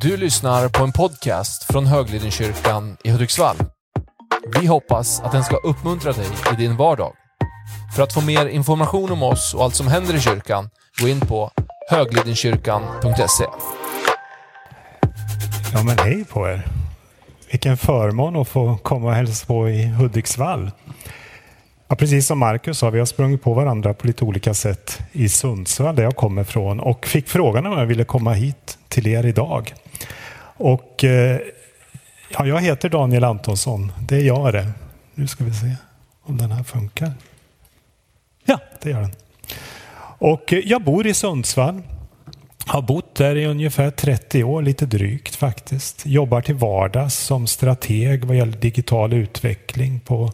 Du 0.00 0.16
lyssnar 0.16 0.68
på 0.68 0.84
en 0.84 0.92
podcast 0.92 1.64
från 1.64 1.86
Höglidenkyrkan 1.86 2.96
i 3.04 3.10
Hudiksvall. 3.10 3.56
Vi 4.60 4.66
hoppas 4.66 5.20
att 5.20 5.32
den 5.32 5.44
ska 5.44 5.56
uppmuntra 5.56 6.12
dig 6.12 6.26
i 6.52 6.56
din 6.56 6.76
vardag. 6.76 7.12
För 7.96 8.02
att 8.02 8.12
få 8.12 8.20
mer 8.20 8.46
information 8.46 9.12
om 9.12 9.22
oss 9.22 9.54
och 9.54 9.64
allt 9.64 9.74
som 9.74 9.88
händer 9.88 10.14
i 10.14 10.20
kyrkan, 10.20 10.70
gå 11.00 11.08
in 11.08 11.20
på 11.20 11.50
höglidenkyrkan.se. 11.90 13.44
Ja, 15.72 15.82
men 15.82 15.98
hej 15.98 16.24
på 16.24 16.48
er. 16.48 16.66
Vilken 17.50 17.76
förmån 17.76 18.36
att 18.36 18.48
få 18.48 18.76
komma 18.76 19.08
och 19.08 19.14
hälsa 19.14 19.46
på 19.46 19.68
i 19.68 19.86
Hudiksvall. 19.86 20.70
Ja, 21.90 21.96
precis 21.96 22.26
som 22.26 22.38
Marcus 22.38 22.78
sa, 22.78 22.90
vi 22.90 22.98
har 22.98 23.06
sprungit 23.06 23.42
på 23.42 23.54
varandra 23.54 23.94
på 23.94 24.06
lite 24.06 24.24
olika 24.24 24.54
sätt 24.54 24.98
i 25.12 25.28
Sundsvall 25.28 25.96
där 25.96 26.02
jag 26.02 26.16
kommer 26.16 26.42
ifrån 26.42 26.80
och 26.80 27.06
fick 27.06 27.28
frågan 27.28 27.66
om 27.66 27.78
jag 27.78 27.86
ville 27.86 28.04
komma 28.04 28.32
hit 28.32 28.78
till 28.88 29.06
er 29.06 29.26
idag. 29.26 29.74
Och 30.56 31.04
eh, 31.04 31.40
ja, 32.30 32.46
jag 32.46 32.60
heter 32.60 32.88
Daniel 32.88 33.24
Antonsson, 33.24 33.92
det 34.08 34.16
är 34.16 34.20
jag 34.20 34.52
det. 34.52 34.72
Nu 35.14 35.26
ska 35.26 35.44
vi 35.44 35.54
se 35.54 35.74
om 36.22 36.36
den 36.36 36.50
här 36.50 36.62
funkar. 36.62 37.12
Ja, 38.44 38.58
det 38.82 38.90
gör 38.90 39.00
den. 39.00 39.14
Och 40.18 40.52
eh, 40.52 40.58
jag 40.58 40.82
bor 40.82 41.06
i 41.06 41.14
Sundsvall. 41.14 41.82
Har 42.66 42.82
bott 42.82 43.14
där 43.14 43.36
i 43.36 43.46
ungefär 43.46 43.90
30 43.90 44.44
år, 44.44 44.62
lite 44.62 44.86
drygt 44.86 45.36
faktiskt. 45.36 46.06
Jobbar 46.06 46.40
till 46.40 46.54
vardags 46.54 47.14
som 47.14 47.46
strateg 47.46 48.24
vad 48.24 48.36
gäller 48.36 48.58
digital 48.58 49.12
utveckling 49.12 50.00
på 50.00 50.32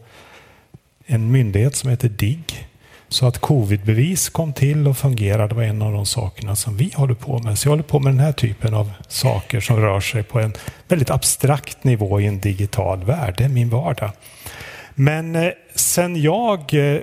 en 1.06 1.32
myndighet 1.32 1.76
som 1.76 1.90
heter 1.90 2.08
DIGG. 2.08 2.68
Så 3.08 3.26
att 3.26 3.38
covidbevis 3.38 4.28
kom 4.28 4.52
till 4.52 4.88
och 4.88 4.98
fungerade 4.98 5.54
var 5.54 5.62
en 5.62 5.82
av 5.82 5.92
de 5.92 6.06
sakerna 6.06 6.56
som 6.56 6.76
vi 6.76 6.92
håller 6.94 7.14
på 7.14 7.38
med. 7.38 7.58
Så 7.58 7.66
jag 7.66 7.70
håller 7.70 7.82
på 7.82 8.00
med 8.00 8.12
den 8.12 8.20
här 8.20 8.32
typen 8.32 8.74
av 8.74 8.92
saker 9.08 9.60
som 9.60 9.76
rör 9.76 10.00
sig 10.00 10.22
på 10.22 10.40
en 10.40 10.52
väldigt 10.88 11.10
abstrakt 11.10 11.84
nivå 11.84 12.20
i 12.20 12.26
en 12.26 12.40
digital 12.40 13.04
värld. 13.04 13.34
Det 13.38 13.44
är 13.44 13.48
min 13.48 13.70
vardag. 13.70 14.10
Men 14.94 15.36
eh, 15.36 15.50
sen 15.74 16.22
jag, 16.22 16.74
eh, 16.74 17.00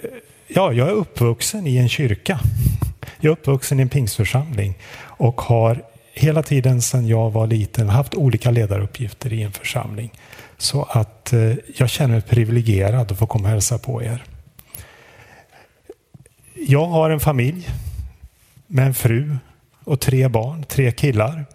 ja, 0.48 0.74
jag 0.74 0.88
är 0.88 0.92
uppvuxen 0.92 1.68
i 1.68 1.78
en 1.78 1.90
kyrka. 1.90 2.40
Jag 3.20 3.32
är 3.32 3.34
uppvuxen 3.34 3.80
i 3.80 3.82
en 3.82 3.90
pingstförsamling 3.90 4.78
och 5.04 5.42
har 5.42 5.84
hela 6.14 6.44
tiden 6.44 6.82
sedan 6.82 7.08
jag 7.08 7.32
var 7.32 7.48
liten 7.48 7.90
haft 7.90 8.16
olika 8.16 8.52
ledaruppgifter 8.52 9.34
i 9.34 9.44
en 9.44 9.52
församling. 9.52 10.12
Så 10.58 10.84
att 10.84 11.34
eh, 11.34 11.54
jag 11.78 11.90
känner 11.90 12.14
mig 12.14 12.22
privilegierad 12.22 13.12
att 13.12 13.20
få 13.20 13.28
komma 13.28 13.44
och 13.44 13.50
hälsa 13.50 13.78
på 13.78 14.04
er. 14.04 14.24
Jag 16.68 16.86
har 16.86 17.10
en 17.10 17.20
familj 17.20 17.70
med 18.68 18.86
en 18.86 18.94
fru 18.94 19.38
och 19.84 20.00
tre 20.00 20.28
barn, 20.28 20.64
tre 20.64 20.92
killar 20.92 21.46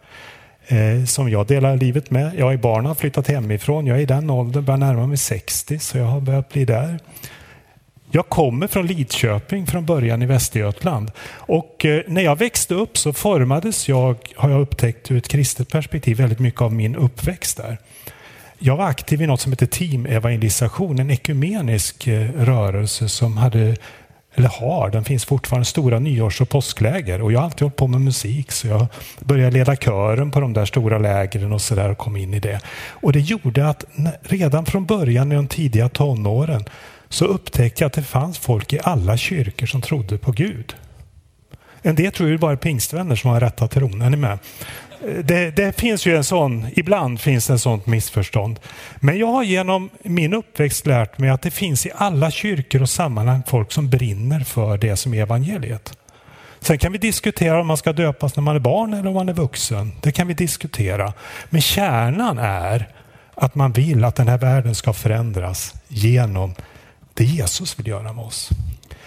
eh, 0.67 1.05
som 1.05 1.31
jag 1.31 1.47
delar 1.47 1.77
livet 1.77 2.11
med. 2.11 2.33
Jag 2.39 2.53
är 2.53 2.57
barn 2.57 2.87
har 2.87 2.95
flyttat 2.95 3.29
hemifrån. 3.29 3.87
Jag 3.87 3.97
är 3.97 4.03
i 4.03 4.07
den 4.07 4.31
åldern, 4.31 4.65
börjar 4.65 4.79
närma 4.79 5.07
mig 5.07 5.17
60, 5.17 5.79
så 5.79 5.99
jag 5.99 6.05
har 6.05 6.21
börjat 6.21 6.49
bli 6.49 6.65
där. 6.65 6.99
Jag 8.11 8.29
kommer 8.29 8.67
från 8.67 8.87
Lidköping 8.87 9.67
från 9.67 9.87
början 9.87 10.23
i 10.23 10.27
Västergötland. 10.27 11.11
Och 11.29 11.85
eh, 11.85 12.03
när 12.07 12.23
jag 12.23 12.39
växte 12.39 12.75
upp 12.75 12.99
så 12.99 13.12
formades 13.12 13.89
jag, 13.89 14.17
har 14.37 14.51
jag 14.51 14.61
upptäckt 14.61 15.11
ur 15.11 15.17
ett 15.17 15.29
kristet 15.29 15.69
perspektiv, 15.69 16.17
väldigt 16.17 16.39
mycket 16.39 16.61
av 16.61 16.73
min 16.73 16.97
uppväxt 16.97 17.57
där. 17.57 17.79
Jag 18.59 18.77
var 18.77 18.87
aktiv 18.87 19.23
i 19.23 19.27
något 19.27 19.41
som 19.41 19.53
heter 19.53 19.67
Team 19.67 20.07
Evangelisation, 20.07 20.99
en 20.99 21.11
ekumenisk 21.11 22.07
eh, 22.07 22.31
rörelse 22.33 23.09
som 23.09 23.37
hade 23.37 23.77
eller 24.39 24.49
har, 24.49 24.91
den 24.91 25.05
finns 25.05 25.25
fortfarande, 25.25 25.65
stora 25.65 25.99
nyårs 25.99 26.41
och 26.41 26.49
påskläger. 26.49 27.23
Och 27.23 27.33
jag 27.33 27.39
har 27.39 27.45
alltid 27.45 27.62
hållit 27.62 27.77
på 27.77 27.87
med 27.87 28.01
musik 28.01 28.53
så 28.53 28.69
jag 28.69 28.87
började 29.21 29.51
leda 29.51 29.77
kören 29.77 30.31
på 30.31 30.41
de 30.41 30.53
där 30.53 30.65
stora 30.65 30.99
lägren 30.99 31.53
och 31.53 31.61
sådär 31.61 31.91
och 31.91 31.99
kom 31.99 32.17
in 32.17 32.34
i 32.34 32.41
det. 32.41 32.61
Och 32.89 33.12
det 33.12 33.21
gjorde 33.21 33.69
att 33.69 33.84
redan 34.23 34.67
från 34.67 34.87
början 34.87 35.33
i 35.33 35.34
de 35.34 35.49
tidiga 35.49 35.89
tonåren 35.89 36.65
så 37.09 37.25
upptäckte 37.25 37.83
jag 37.83 37.87
att 37.87 37.93
det 37.93 38.03
fanns 38.03 38.39
folk 38.39 38.72
i 38.72 38.81
alla 38.83 39.17
kyrkor 39.17 39.67
som 39.67 39.83
trodde 39.83 40.19
på 40.19 40.33
Gud. 40.33 40.75
En 41.83 41.94
del 41.94 42.12
tror 42.12 42.28
ju 42.28 42.39
bara 42.39 42.53
är 42.53 42.56
pingstvänner 42.56 43.17
som 43.17 43.31
har 43.31 43.41
rätta 43.41 43.69
tron. 43.69 44.03
Är 44.03 44.11
ni 44.11 44.17
med? 44.17 44.39
Det, 45.25 45.50
det, 45.50 45.81
finns 45.81 46.06
ju 46.06 46.17
en 46.17 46.25
sån, 46.25 46.67
ibland 46.72 47.21
finns 47.21 47.47
det 47.47 47.53
en 47.53 47.59
sånt 47.59 47.87
missförstånd. 47.87 48.61
Men 48.97 49.19
jag 49.19 49.27
har 49.27 49.43
genom 49.43 49.91
min 50.03 50.34
uppväxt 50.34 50.87
lärt 50.87 51.19
mig 51.19 51.31
att 51.31 51.43
det 51.43 51.50
finns 51.50 51.87
i 51.87 51.91
alla 51.94 52.31
kyrkor 52.31 52.83
och 52.83 52.91
sammanhang 52.91 53.43
folk 53.47 53.73
som 53.73 53.91
brinner 53.91 54.41
för 54.41 54.78
det 54.78 54.97
som 54.97 55.15
är 55.15 55.23
evangeliet. 55.23 55.99
Sen 56.61 56.78
kan 56.78 56.93
vi 56.93 56.99
diskutera 56.99 57.61
om 57.61 57.67
man 57.67 57.77
ska 57.77 57.93
döpas 57.93 58.37
när 58.37 58.43
man 58.43 58.56
är 58.56 58.61
barn 58.61 58.94
eller 58.94 59.09
om 59.09 59.15
man 59.15 59.28
är 59.28 59.33
vuxen. 59.33 59.93
Det 60.00 60.12
kan 60.12 60.27
vi 60.27 60.34
diskutera. 60.34 61.12
Men 61.50 61.61
kärnan 61.61 62.38
är 62.38 62.88
att 63.34 63.55
man 63.55 63.73
vill 63.73 64.05
att 64.05 64.17
den 64.17 64.28
här 64.28 64.38
världen 64.38 64.75
ska 64.75 64.93
förändras 64.93 65.75
genom 65.88 66.55
det 67.16 67.25
Jesus 67.25 67.78
vill 67.78 67.87
göra 67.87 68.12
med 68.12 68.25
oss. 68.25 68.50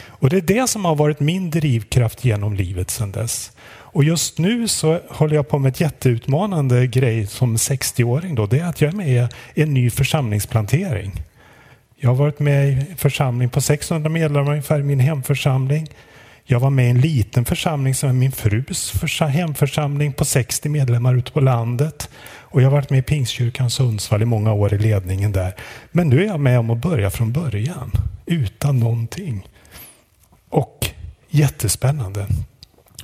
Och 0.07 0.29
det 0.29 0.37
är 0.37 0.41
det 0.41 0.67
som 0.67 0.85
har 0.85 0.95
varit 0.95 1.19
min 1.19 1.49
drivkraft 1.49 2.25
genom 2.25 2.53
livet 2.53 2.89
sedan 2.89 3.11
dess. 3.11 3.51
Och 3.91 4.03
just 4.03 4.37
nu 4.37 4.67
så 4.67 4.99
håller 5.09 5.35
jag 5.35 5.49
på 5.49 5.59
med 5.59 5.69
ett 5.69 5.81
jätteutmanande 5.81 6.87
grej 6.87 7.27
som 7.27 7.55
60-åring. 7.55 8.35
Då. 8.35 8.45
Det 8.45 8.59
är 8.59 8.65
att 8.65 8.81
jag 8.81 8.93
är 8.93 8.97
med 8.97 9.33
i 9.53 9.61
en 9.61 9.73
ny 9.73 9.89
församlingsplantering. 9.89 11.23
Jag 11.95 12.09
har 12.09 12.15
varit 12.15 12.39
med 12.39 12.69
i 12.69 12.73
en 12.73 12.97
församling 12.97 13.49
på 13.49 13.61
600 13.61 14.09
medlemmar 14.09 14.51
ungefär 14.51 14.79
i 14.79 14.83
min 14.83 14.99
hemförsamling. 14.99 15.87
Jag 16.51 16.59
var 16.59 16.69
med 16.69 16.85
i 16.85 16.89
en 16.89 17.01
liten 17.01 17.45
församling 17.45 17.95
som 17.95 18.09
är 18.09 18.13
min 18.13 18.31
frus 18.31 19.21
hemförsamling 19.21 20.13
på 20.13 20.25
60 20.25 20.69
medlemmar 20.69 21.15
ute 21.15 21.31
på 21.31 21.39
landet. 21.39 22.09
Och 22.39 22.61
jag 22.61 22.65
har 22.65 22.71
varit 22.71 22.89
med 22.89 22.99
i 22.99 23.01
Pingstkyrkan 23.01 23.69
Sundsvall 23.69 24.21
i 24.21 24.25
många 24.25 24.53
år 24.53 24.73
i 24.73 24.77
ledningen 24.77 25.31
där. 25.31 25.55
Men 25.91 26.09
nu 26.09 26.23
är 26.23 26.27
jag 26.27 26.39
med 26.39 26.59
om 26.59 26.69
att 26.69 26.77
börja 26.77 27.09
från 27.09 27.31
början, 27.31 27.91
utan 28.25 28.79
någonting. 28.79 29.47
Och 30.49 30.89
jättespännande. 31.29 32.27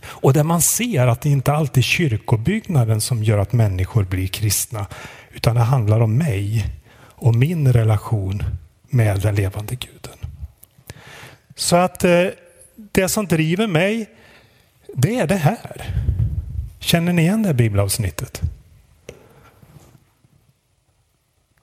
Och 0.03 0.33
där 0.33 0.43
man 0.43 0.61
ser 0.61 1.07
att 1.07 1.21
det 1.21 1.29
inte 1.29 1.53
alltid 1.53 1.81
är 1.81 1.85
kyrkobyggnaden 1.85 3.01
som 3.01 3.23
gör 3.23 3.37
att 3.37 3.53
människor 3.53 4.03
blir 4.03 4.27
kristna. 4.27 4.85
Utan 5.33 5.55
det 5.55 5.61
handlar 5.61 5.99
om 5.99 6.17
mig 6.17 6.65
och 7.09 7.35
min 7.35 7.73
relation 7.73 8.43
med 8.89 9.21
den 9.21 9.35
levande 9.35 9.75
guden. 9.75 10.17
Så 11.55 11.75
att 11.75 12.03
eh, 12.03 12.27
det 12.95 13.09
som 13.09 13.25
driver 13.25 13.67
mig, 13.67 14.09
det 14.93 15.19
är 15.19 15.27
det 15.27 15.35
här. 15.35 15.93
Känner 16.79 17.13
ni 17.13 17.21
igen 17.21 17.41
det 17.41 17.49
här 17.49 17.53
bibelavsnittet? 17.53 18.41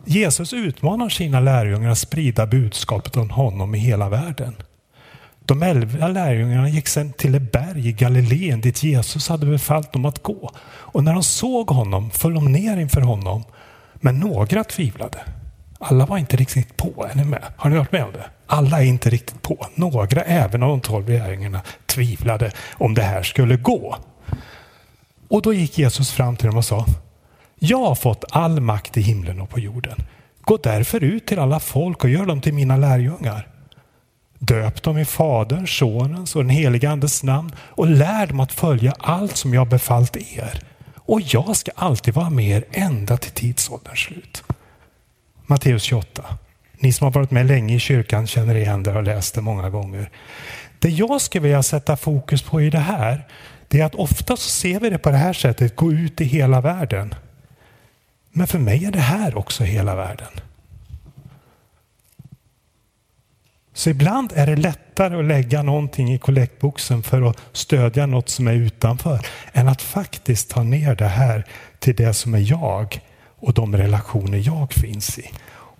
Jesus 0.04 0.52
utmanar 0.52 1.08
sina 1.08 1.40
lärjungar 1.40 1.90
att 1.90 1.98
sprida 1.98 2.46
budskapet 2.46 3.16
om 3.16 3.30
honom 3.30 3.74
i 3.74 3.78
hela 3.78 4.08
världen. 4.08 4.56
De 5.44 5.62
elva 5.62 6.08
lärjungarna 6.08 6.68
gick 6.68 6.88
sedan 6.88 7.12
till 7.12 7.34
ett 7.34 7.52
berg 7.52 7.88
i 7.88 7.92
Galileen 7.92 8.60
dit 8.60 8.82
Jesus 8.82 9.28
hade 9.28 9.46
befallt 9.46 9.92
dem 9.92 10.04
att 10.04 10.22
gå. 10.22 10.50
Och 10.64 11.04
när 11.04 11.12
de 11.12 11.22
såg 11.22 11.70
honom 11.70 12.10
föll 12.10 12.34
de 12.34 12.52
ner 12.52 12.76
inför 12.76 13.00
honom. 13.00 13.44
Men 13.94 14.20
några 14.20 14.64
tvivlade. 14.64 15.18
Alla 15.84 16.06
var 16.06 16.18
inte 16.18 16.36
riktigt 16.36 16.76
på. 16.76 17.06
Är 17.10 17.14
ni 17.14 17.24
med? 17.24 17.42
Har 17.56 17.70
ni 17.70 17.76
varit 17.76 17.92
med 17.92 18.04
om 18.04 18.12
det? 18.12 18.24
Alla 18.46 18.80
är 18.80 18.84
inte 18.84 19.10
riktigt 19.10 19.42
på. 19.42 19.66
Några, 19.74 20.22
även 20.22 20.62
av 20.62 20.68
de 20.68 20.80
tolv 20.80 21.08
lärjungarna, 21.08 21.60
tvivlade 21.86 22.52
om 22.74 22.94
det 22.94 23.02
här 23.02 23.22
skulle 23.22 23.56
gå. 23.56 23.96
Och 25.28 25.42
då 25.42 25.52
gick 25.52 25.78
Jesus 25.78 26.10
fram 26.10 26.36
till 26.36 26.46
dem 26.46 26.56
och 26.56 26.64
sa 26.64 26.86
Jag 27.58 27.84
har 27.84 27.94
fått 27.94 28.24
all 28.30 28.60
makt 28.60 28.96
i 28.96 29.00
himlen 29.00 29.40
och 29.40 29.50
på 29.50 29.60
jorden. 29.60 29.96
Gå 30.40 30.56
därför 30.56 31.04
ut 31.04 31.26
till 31.26 31.38
alla 31.38 31.60
folk 31.60 32.04
och 32.04 32.10
gör 32.10 32.26
dem 32.26 32.40
till 32.40 32.54
mina 32.54 32.76
lärjungar. 32.76 33.48
Döp 34.38 34.82
dem 34.82 34.98
i 34.98 35.04
Faderns, 35.04 35.70
Sonens 35.70 36.36
och 36.36 36.42
den 36.42 36.50
helige 36.50 36.90
Andes 36.90 37.22
namn 37.22 37.52
och 37.58 37.86
lär 37.86 38.26
dem 38.26 38.40
att 38.40 38.52
följa 38.52 38.94
allt 38.98 39.36
som 39.36 39.54
jag 39.54 39.68
befallt 39.68 40.16
er. 40.16 40.62
Och 40.96 41.20
jag 41.20 41.56
ska 41.56 41.70
alltid 41.74 42.14
vara 42.14 42.30
med 42.30 42.56
er 42.56 42.64
ända 42.70 43.16
till 43.16 43.32
tidsålderns 43.32 43.98
slut. 43.98 44.44
Matteus 45.52 45.82
28. 45.82 46.38
Ni 46.78 46.92
som 46.92 47.04
har 47.04 47.12
varit 47.12 47.30
med 47.30 47.46
länge 47.46 47.74
i 47.74 47.78
kyrkan 47.78 48.26
känner 48.26 48.54
igen 48.54 48.82
det 48.82 48.90
och 48.90 48.96
har 48.96 49.02
läst 49.02 49.34
det 49.34 49.40
många 49.40 49.70
gånger. 49.70 50.10
Det 50.78 50.88
jag 50.88 51.20
skulle 51.20 51.42
vilja 51.42 51.62
sätta 51.62 51.96
fokus 51.96 52.42
på 52.42 52.62
i 52.62 52.70
det 52.70 52.78
här, 52.78 53.28
det 53.68 53.80
är 53.80 53.84
att 53.84 53.94
ofta 53.94 54.36
så 54.36 54.50
ser 54.50 54.80
vi 54.80 54.90
det 54.90 54.98
på 54.98 55.10
det 55.10 55.16
här 55.16 55.32
sättet, 55.32 55.76
gå 55.76 55.92
ut 55.92 56.20
i 56.20 56.24
hela 56.24 56.60
världen. 56.60 57.14
Men 58.30 58.46
för 58.46 58.58
mig 58.58 58.84
är 58.84 58.90
det 58.90 59.00
här 59.00 59.38
också 59.38 59.64
hela 59.64 59.96
världen. 59.96 60.40
Så 63.72 63.90
ibland 63.90 64.32
är 64.34 64.46
det 64.46 64.56
lättare 64.56 65.18
att 65.18 65.24
lägga 65.24 65.62
någonting 65.62 66.12
i 66.12 66.18
kollektboxen 66.18 67.02
för 67.02 67.30
att 67.30 67.38
stödja 67.52 68.06
något 68.06 68.28
som 68.28 68.48
är 68.48 68.54
utanför 68.54 69.26
än 69.52 69.68
att 69.68 69.82
faktiskt 69.82 70.50
ta 70.50 70.62
ner 70.62 70.94
det 70.94 71.08
här 71.08 71.44
till 71.78 71.96
det 71.96 72.14
som 72.14 72.34
är 72.34 72.50
jag 72.50 73.00
och 73.42 73.54
de 73.54 73.76
relationer 73.76 74.38
jag 74.38 74.72
finns 74.72 75.18
i. 75.18 75.30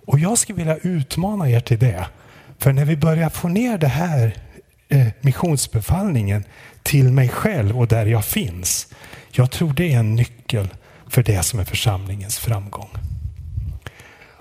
Och 0.05 0.19
jag 0.19 0.37
skulle 0.37 0.57
vilja 0.57 0.77
utmana 0.77 1.49
er 1.49 1.59
till 1.59 1.79
det. 1.79 2.07
För 2.57 2.73
när 2.73 2.85
vi 2.85 2.97
börjar 2.97 3.29
få 3.29 3.47
ner 3.47 3.77
det 3.77 3.87
här 3.87 4.37
eh, 4.89 5.07
missionsbefallningen 5.21 6.43
till 6.83 7.11
mig 7.11 7.29
själv 7.29 7.79
och 7.79 7.87
där 7.87 8.05
jag 8.05 8.25
finns. 8.25 8.87
Jag 9.31 9.51
tror 9.51 9.73
det 9.73 9.93
är 9.93 9.99
en 9.99 10.15
nyckel 10.15 10.67
för 11.07 11.23
det 11.23 11.43
som 11.43 11.59
är 11.59 11.65
församlingens 11.65 12.39
framgång. 12.39 12.89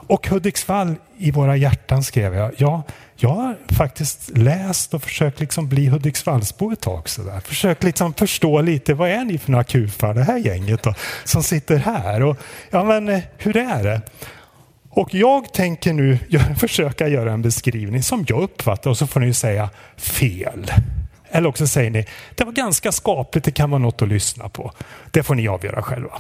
Och 0.07 0.29
Hudiksvall 0.29 0.95
i 1.19 1.31
våra 1.31 1.57
hjärtan 1.57 2.03
skrev 2.03 2.35
jag. 2.35 2.53
Ja, 2.57 2.83
jag 3.23 3.31
har 3.31 3.57
faktiskt 3.77 4.31
läst 4.39 4.95
och 4.95 5.03
försökt 5.03 5.41
liksom 5.41 5.69
bli 5.69 5.87
Hudiksvallsbo 5.87 6.73
ett 6.73 6.81
tag. 6.81 7.09
Sådär. 7.09 7.41
Försökt 7.41 7.83
liksom 7.83 8.15
förstå 8.15 8.61
lite, 8.61 8.95
vad 8.95 9.11
är 9.11 9.25
ni 9.25 9.39
för 9.39 9.51
några 9.51 9.65
kufar, 9.65 10.15
det 10.15 10.23
här 10.23 10.39
gänget 10.39 10.83
då, 10.83 10.95
som 11.25 11.43
sitter 11.43 11.79
här? 11.79 12.23
Och, 12.23 12.37
ja, 12.71 12.85
men 12.85 13.09
eh, 13.09 13.21
hur 13.39 13.57
är 13.57 13.85
det? 13.85 14.01
Och 14.89 15.15
jag 15.15 15.53
tänker 15.53 15.93
nu 15.93 16.19
försöka 16.59 17.09
göra 17.09 17.33
en 17.33 17.43
beskrivning 17.43 18.03
som 18.03 18.25
jag 18.29 18.43
uppfattar 18.43 18.91
och 18.91 18.99
så 18.99 19.07
får 19.07 19.21
ni 19.21 19.35
säga 19.35 19.71
fel. 19.97 20.73
Eller 21.31 21.49
också 21.49 21.67
säger 21.67 21.91
ni, 21.91 22.07
det 22.35 22.45
var 22.45 22.53
ganska 22.53 22.93
skapligt, 22.93 23.45
det 23.45 23.51
kan 23.51 23.71
vara 23.71 23.83
något 23.83 24.03
att 24.03 24.09
lyssna 24.09 24.49
på. 24.49 24.73
Det 25.11 25.23
får 25.23 25.35
ni 25.35 25.49
avgöra 25.49 25.83
själva. 25.83 26.19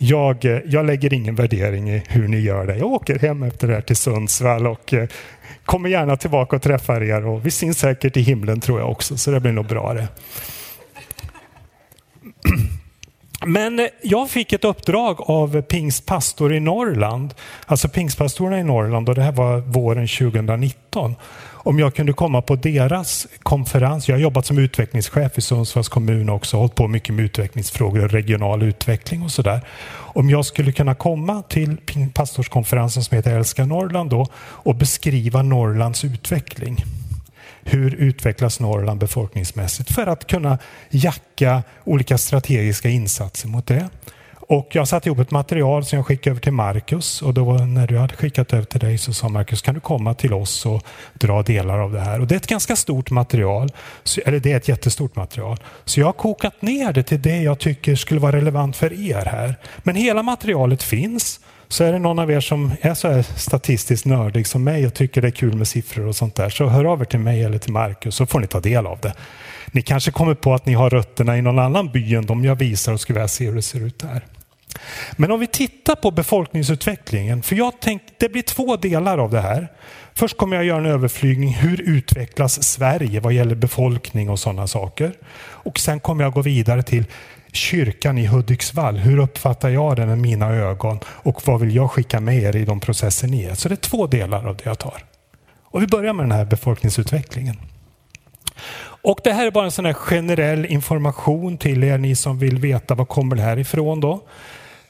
Jag, 0.00 0.44
eh, 0.44 0.58
jag 0.64 0.86
lägger 0.86 1.14
ingen 1.14 1.34
värdering 1.34 1.90
i 1.90 2.02
hur 2.08 2.28
ni 2.28 2.40
gör 2.40 2.66
det. 2.66 2.76
Jag 2.76 2.92
åker 2.92 3.18
hem 3.18 3.42
efter 3.42 3.68
det 3.68 3.74
här 3.74 3.80
till 3.80 3.96
Sundsvall 3.96 4.66
och 4.66 4.94
eh, 4.94 5.08
kommer 5.64 5.88
gärna 5.88 6.16
tillbaka 6.16 6.56
och 6.56 6.62
träffar 6.62 7.02
er. 7.02 7.26
Och 7.26 7.46
vi 7.46 7.50
syns 7.50 7.78
säkert 7.78 8.16
i 8.16 8.20
himlen 8.20 8.60
tror 8.60 8.80
jag 8.80 8.90
också, 8.90 9.16
så 9.16 9.30
det 9.30 9.40
blir 9.40 9.52
nog 9.52 9.66
bra 9.66 9.94
det. 9.94 10.08
Men 13.46 13.88
jag 14.02 14.30
fick 14.30 14.52
ett 14.52 14.64
uppdrag 14.64 15.20
av 15.20 15.62
pingstpastor 15.62 16.54
i 16.54 16.60
Norrland, 16.60 17.34
alltså 17.66 17.88
pingstpastorerna 17.88 18.60
i 18.60 18.64
Norrland 18.64 19.08
och 19.08 19.14
det 19.14 19.22
här 19.22 19.32
var 19.32 19.58
våren 19.58 20.08
2019 20.08 21.14
om 21.60 21.78
jag 21.78 21.94
kunde 21.94 22.12
komma 22.12 22.42
på 22.42 22.56
deras 22.56 23.26
konferens. 23.42 24.08
Jag 24.08 24.16
har 24.16 24.20
jobbat 24.20 24.46
som 24.46 24.58
utvecklingschef 24.58 25.38
i 25.38 25.40
Sundsvalls 25.40 25.88
kommun 25.88 26.28
också, 26.28 26.56
hållit 26.56 26.74
på 26.74 26.88
mycket 26.88 27.14
med 27.14 27.24
utvecklingsfrågor 27.24 28.04
och 28.04 28.10
regional 28.10 28.62
utveckling 28.62 29.22
och 29.22 29.30
sådär. 29.30 29.60
Om 29.90 30.30
jag 30.30 30.44
skulle 30.46 30.72
kunna 30.72 30.94
komma 30.94 31.42
till 31.42 31.76
pastorskonferensen 32.14 33.04
som 33.04 33.16
heter 33.16 33.36
Älska 33.36 33.66
Norrland 33.66 34.10
då 34.10 34.26
och 34.36 34.74
beskriva 34.74 35.42
Norrlands 35.42 36.04
utveckling. 36.04 36.84
Hur 37.62 37.94
utvecklas 37.94 38.60
Norrland 38.60 39.00
befolkningsmässigt 39.00 39.92
för 39.92 40.06
att 40.06 40.26
kunna 40.26 40.58
jacka 40.90 41.62
olika 41.84 42.18
strategiska 42.18 42.88
insatser 42.88 43.48
mot 43.48 43.66
det. 43.66 43.88
Och 44.50 44.68
jag 44.72 44.88
satte 44.88 45.08
ihop 45.08 45.18
ett 45.18 45.30
material 45.30 45.84
som 45.84 45.96
jag 45.96 46.06
skickade 46.06 46.30
över 46.30 46.40
till 46.40 46.52
Marcus 46.52 47.22
och 47.22 47.34
då 47.34 47.52
när 47.52 47.86
du 47.86 47.98
hade 47.98 48.16
skickat 48.16 48.52
över 48.52 48.64
till 48.64 48.80
dig 48.80 48.98
så 48.98 49.12
sa 49.12 49.28
Marcus 49.28 49.62
kan 49.62 49.74
du 49.74 49.80
komma 49.80 50.14
till 50.14 50.32
oss 50.32 50.66
och 50.66 50.82
dra 51.14 51.42
delar 51.42 51.78
av 51.78 51.92
det 51.92 52.00
här. 52.00 52.20
Och 52.20 52.26
det 52.26 52.34
är 52.34 52.36
ett 52.36 52.46
ganska 52.46 52.76
stort 52.76 53.10
material, 53.10 53.68
eller 54.26 54.40
det 54.40 54.52
är 54.52 54.56
ett 54.56 54.68
jättestort 54.68 55.16
material. 55.16 55.56
Så 55.84 56.00
jag 56.00 56.06
har 56.06 56.12
kokat 56.12 56.62
ner 56.62 56.92
det 56.92 57.02
till 57.02 57.22
det 57.22 57.42
jag 57.42 57.58
tycker 57.58 57.96
skulle 57.96 58.20
vara 58.20 58.36
relevant 58.36 58.76
för 58.76 58.92
er 58.92 59.24
här. 59.26 59.54
Men 59.82 59.94
hela 59.94 60.22
materialet 60.22 60.82
finns. 60.82 61.40
Så 61.68 61.84
är 61.84 61.92
det 61.92 61.98
någon 61.98 62.18
av 62.18 62.30
er 62.30 62.40
som 62.40 62.72
är 62.80 62.94
så 62.94 63.08
här 63.08 63.22
statistiskt 63.22 64.06
nördig 64.06 64.46
som 64.46 64.64
mig 64.64 64.86
och 64.86 64.94
tycker 64.94 65.22
det 65.22 65.28
är 65.28 65.32
kul 65.32 65.54
med 65.54 65.68
siffror 65.68 66.06
och 66.06 66.16
sånt 66.16 66.34
där 66.34 66.50
så 66.50 66.66
hör 66.66 66.84
av 66.84 67.00
er 67.00 67.04
till 67.04 67.18
mig 67.18 67.42
eller 67.42 67.58
till 67.58 67.72
Marcus 67.72 68.14
så 68.14 68.26
får 68.26 68.40
ni 68.40 68.46
ta 68.46 68.60
del 68.60 68.86
av 68.86 68.98
det. 69.00 69.12
Ni 69.72 69.82
kanske 69.82 70.10
kommer 70.10 70.34
på 70.34 70.54
att 70.54 70.66
ni 70.66 70.74
har 70.74 70.90
rötterna 70.90 71.38
i 71.38 71.42
någon 71.42 71.58
annan 71.58 71.88
by 71.92 72.14
än 72.14 72.26
de 72.26 72.44
jag 72.44 72.56
visar 72.56 72.92
och 72.92 73.00
skulle 73.00 73.18
vilja 73.18 73.28
se 73.28 73.46
hur 73.46 73.54
det 73.54 73.62
ser 73.62 73.86
ut 73.86 73.98
där. 73.98 74.22
Men 75.16 75.30
om 75.30 75.40
vi 75.40 75.46
tittar 75.46 75.94
på 75.94 76.10
befolkningsutvecklingen, 76.10 77.42
för 77.42 77.56
jag 77.56 77.72
tänk, 77.80 78.02
det 78.18 78.28
blir 78.28 78.42
två 78.42 78.76
delar 78.76 79.18
av 79.18 79.30
det 79.30 79.40
här. 79.40 79.68
Först 80.14 80.36
kommer 80.36 80.56
jag 80.56 80.64
göra 80.64 80.78
en 80.78 80.86
överflygning, 80.86 81.54
hur 81.54 81.80
utvecklas 81.80 82.62
Sverige 82.62 83.20
vad 83.20 83.32
gäller 83.32 83.54
befolkning 83.54 84.30
och 84.30 84.38
sådana 84.38 84.66
saker. 84.66 85.12
Och 85.40 85.78
sen 85.78 86.00
kommer 86.00 86.24
jag 86.24 86.32
gå 86.32 86.42
vidare 86.42 86.82
till 86.82 87.04
kyrkan 87.52 88.18
i 88.18 88.26
Hudiksvall. 88.26 88.96
Hur 88.96 89.18
uppfattar 89.18 89.68
jag 89.68 89.96
den 89.96 90.08
med 90.08 90.18
mina 90.18 90.50
ögon 90.50 91.00
och 91.06 91.42
vad 91.44 91.60
vill 91.60 91.76
jag 91.76 91.90
skicka 91.90 92.20
med 92.20 92.42
er 92.42 92.56
i 92.56 92.64
de 92.64 92.80
processer 92.80 93.28
ni 93.28 93.44
är? 93.44 93.54
Så 93.54 93.68
det 93.68 93.74
är 93.74 93.76
två 93.76 94.06
delar 94.06 94.46
av 94.46 94.56
det 94.56 94.64
jag 94.64 94.78
tar. 94.78 95.04
Och 95.62 95.82
vi 95.82 95.86
börjar 95.86 96.12
med 96.12 96.24
den 96.24 96.32
här 96.32 96.44
befolkningsutvecklingen. 96.44 97.56
Och 99.02 99.20
det 99.24 99.32
här 99.32 99.46
är 99.46 99.50
bara 99.50 99.64
en 99.64 99.70
sån 99.70 99.84
här 99.84 99.92
generell 99.92 100.66
information 100.66 101.58
till 101.58 101.84
er, 101.84 101.98
ni 101.98 102.16
som 102.16 102.38
vill 102.38 102.58
veta 102.58 102.94
var 102.94 103.04
kommer 103.04 103.36
det 103.36 103.42
här 103.42 103.58
ifrån 103.58 104.00
då. 104.00 104.20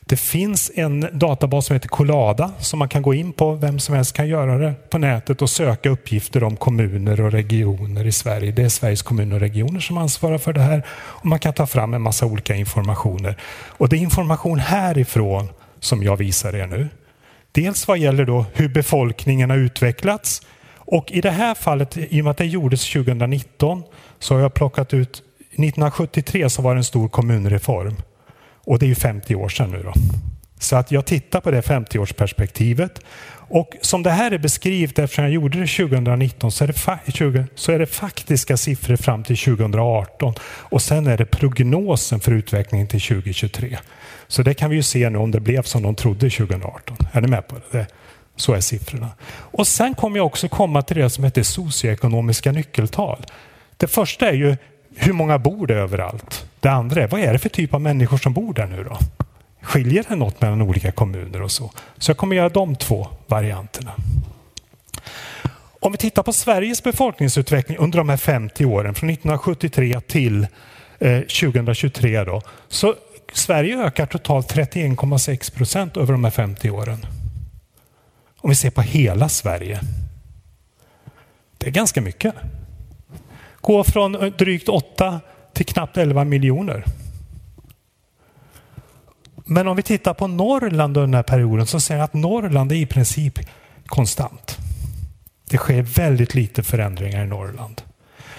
Det 0.08 0.16
finns 0.16 0.70
en 0.74 1.08
databas 1.12 1.66
som 1.66 1.74
heter 1.74 1.88
Colada 1.88 2.52
som 2.58 2.78
man 2.78 2.88
kan 2.88 3.02
gå 3.02 3.14
in 3.14 3.32
på. 3.32 3.54
Vem 3.54 3.78
som 3.78 3.94
helst 3.94 4.12
kan 4.12 4.28
göra 4.28 4.58
det 4.58 4.90
på 4.90 4.98
nätet 4.98 5.42
och 5.42 5.50
söka 5.50 5.90
uppgifter 5.90 6.44
om 6.44 6.56
kommuner 6.56 7.20
och 7.20 7.32
regioner 7.32 8.06
i 8.06 8.12
Sverige. 8.12 8.52
Det 8.52 8.62
är 8.62 8.68
Sveriges 8.68 9.02
kommuner 9.02 9.34
och 9.34 9.40
regioner 9.40 9.80
som 9.80 9.98
ansvarar 9.98 10.38
för 10.38 10.52
det 10.52 10.60
här. 10.60 10.86
Och 10.90 11.26
Man 11.26 11.38
kan 11.38 11.52
ta 11.52 11.66
fram 11.66 11.94
en 11.94 12.02
massa 12.02 12.26
olika 12.26 12.54
informationer. 12.54 13.36
Och 13.68 13.88
det 13.88 13.96
är 13.96 13.98
information 13.98 14.58
härifrån 14.58 15.48
som 15.80 16.02
jag 16.02 16.16
visar 16.16 16.56
er 16.56 16.66
nu. 16.66 16.88
Dels 17.52 17.88
vad 17.88 17.98
gäller 17.98 18.24
då 18.24 18.44
hur 18.54 18.68
befolkningen 18.68 19.50
har 19.50 19.56
utvecklats. 19.56 20.42
Och 20.74 21.12
i 21.12 21.20
det 21.20 21.30
här 21.30 21.54
fallet, 21.54 21.96
i 21.96 22.20
och 22.20 22.24
med 22.24 22.30
att 22.30 22.38
det 22.38 22.46
gjordes 22.46 22.92
2019, 22.92 23.82
så 24.18 24.34
har 24.34 24.40
jag 24.40 24.54
plockat 24.54 24.94
ut 24.94 25.22
1973 25.50 26.50
så 26.50 26.62
var 26.62 26.74
det 26.74 26.78
en 26.78 26.84
stor 26.84 27.08
kommunreform. 27.08 27.96
Och 28.68 28.78
det 28.78 28.86
är 28.86 28.88
ju 28.88 28.94
50 28.94 29.34
år 29.34 29.48
sedan 29.48 29.70
nu 29.70 29.82
då. 29.82 29.92
Så 30.58 30.76
att 30.76 30.92
jag 30.92 31.06
tittar 31.06 31.40
på 31.40 31.50
det 31.50 31.60
50-årsperspektivet. 31.60 33.00
Och 33.30 33.76
som 33.80 34.02
det 34.02 34.10
här 34.10 34.30
är 34.30 34.38
beskrivet, 34.38 34.98
eftersom 34.98 35.24
jag 35.24 35.32
gjorde 35.32 35.60
det 35.60 35.66
2019, 35.66 36.52
så 36.52 36.64
är 36.64 36.68
det, 36.68 37.46
så 37.54 37.72
är 37.72 37.78
det 37.78 37.86
faktiska 37.86 38.56
siffror 38.56 38.96
fram 38.96 39.24
till 39.24 39.36
2018. 39.36 40.34
Och 40.44 40.82
sen 40.82 41.06
är 41.06 41.16
det 41.16 41.24
prognosen 41.24 42.20
för 42.20 42.32
utvecklingen 42.32 42.86
till 42.86 43.00
2023. 43.00 43.78
Så 44.26 44.42
det 44.42 44.54
kan 44.54 44.70
vi 44.70 44.76
ju 44.76 44.82
se 44.82 45.10
nu 45.10 45.18
om 45.18 45.30
det 45.30 45.40
blev 45.40 45.62
som 45.62 45.82
de 45.82 45.94
trodde 45.94 46.30
2018. 46.30 46.96
Är 47.12 47.20
ni 47.20 47.28
med 47.28 47.48
på 47.48 47.56
det? 47.70 47.86
Så 48.36 48.52
är 48.52 48.60
siffrorna. 48.60 49.08
Och 49.30 49.66
sen 49.66 49.94
kommer 49.94 50.16
jag 50.16 50.26
också 50.26 50.48
komma 50.48 50.82
till 50.82 50.96
det 50.96 51.10
som 51.10 51.24
heter 51.24 51.42
socioekonomiska 51.42 52.52
nyckeltal. 52.52 53.26
Det 53.76 53.86
första 53.86 54.28
är 54.28 54.34
ju 54.34 54.56
hur 54.96 55.12
många 55.12 55.38
bor 55.38 55.66
det 55.66 55.74
överallt? 55.74 56.47
Det 56.60 56.68
andra 56.68 57.02
är, 57.02 57.08
vad 57.08 57.20
är 57.20 57.32
det 57.32 57.38
för 57.38 57.48
typ 57.48 57.74
av 57.74 57.80
människor 57.80 58.18
som 58.18 58.32
bor 58.32 58.54
där 58.54 58.66
nu 58.66 58.84
då? 58.84 58.98
Skiljer 59.62 60.04
det 60.08 60.16
något 60.16 60.40
mellan 60.40 60.62
olika 60.62 60.92
kommuner 60.92 61.42
och 61.42 61.50
så? 61.50 61.72
Så 61.98 62.10
jag 62.10 62.16
kommer 62.16 62.36
göra 62.36 62.48
de 62.48 62.76
två 62.76 63.08
varianterna. 63.26 63.92
Om 65.80 65.92
vi 65.92 65.98
tittar 65.98 66.22
på 66.22 66.32
Sveriges 66.32 66.82
befolkningsutveckling 66.82 67.78
under 67.78 67.98
de 67.98 68.08
här 68.08 68.16
50 68.16 68.64
åren, 68.64 68.94
från 68.94 69.10
1973 69.10 70.00
till 70.00 70.46
eh, 70.98 71.20
2023 71.20 72.24
då, 72.24 72.42
så 72.68 72.94
Sverige 73.32 73.84
ökar 73.84 74.06
totalt 74.06 74.54
31,6 74.54 75.54
procent 75.54 75.96
över 75.96 76.12
de 76.12 76.24
här 76.24 76.30
50 76.30 76.70
åren. 76.70 77.06
Om 78.40 78.50
vi 78.50 78.56
ser 78.56 78.70
på 78.70 78.82
hela 78.82 79.28
Sverige. 79.28 79.80
Det 81.58 81.66
är 81.66 81.70
ganska 81.70 82.00
mycket. 82.00 82.34
Gå 83.60 83.84
från 83.84 84.14
eh, 84.14 84.32
drygt 84.32 84.68
8 84.68 85.20
till 85.58 85.66
knappt 85.66 85.96
11 85.96 86.24
miljoner. 86.24 86.84
Men 89.44 89.68
om 89.68 89.76
vi 89.76 89.82
tittar 89.82 90.14
på 90.14 90.26
Norrland 90.26 90.96
under 90.96 91.00
den 91.00 91.14
här 91.14 91.22
perioden 91.22 91.66
så 91.66 91.80
ser 91.80 91.96
vi 91.96 92.00
att 92.00 92.14
Norrland 92.14 92.72
är 92.72 92.76
i 92.76 92.86
princip 92.86 93.38
konstant. 93.86 94.58
Det 95.50 95.56
sker 95.56 95.82
väldigt 95.82 96.34
lite 96.34 96.62
förändringar 96.62 97.24
i 97.24 97.26
Norrland. 97.26 97.82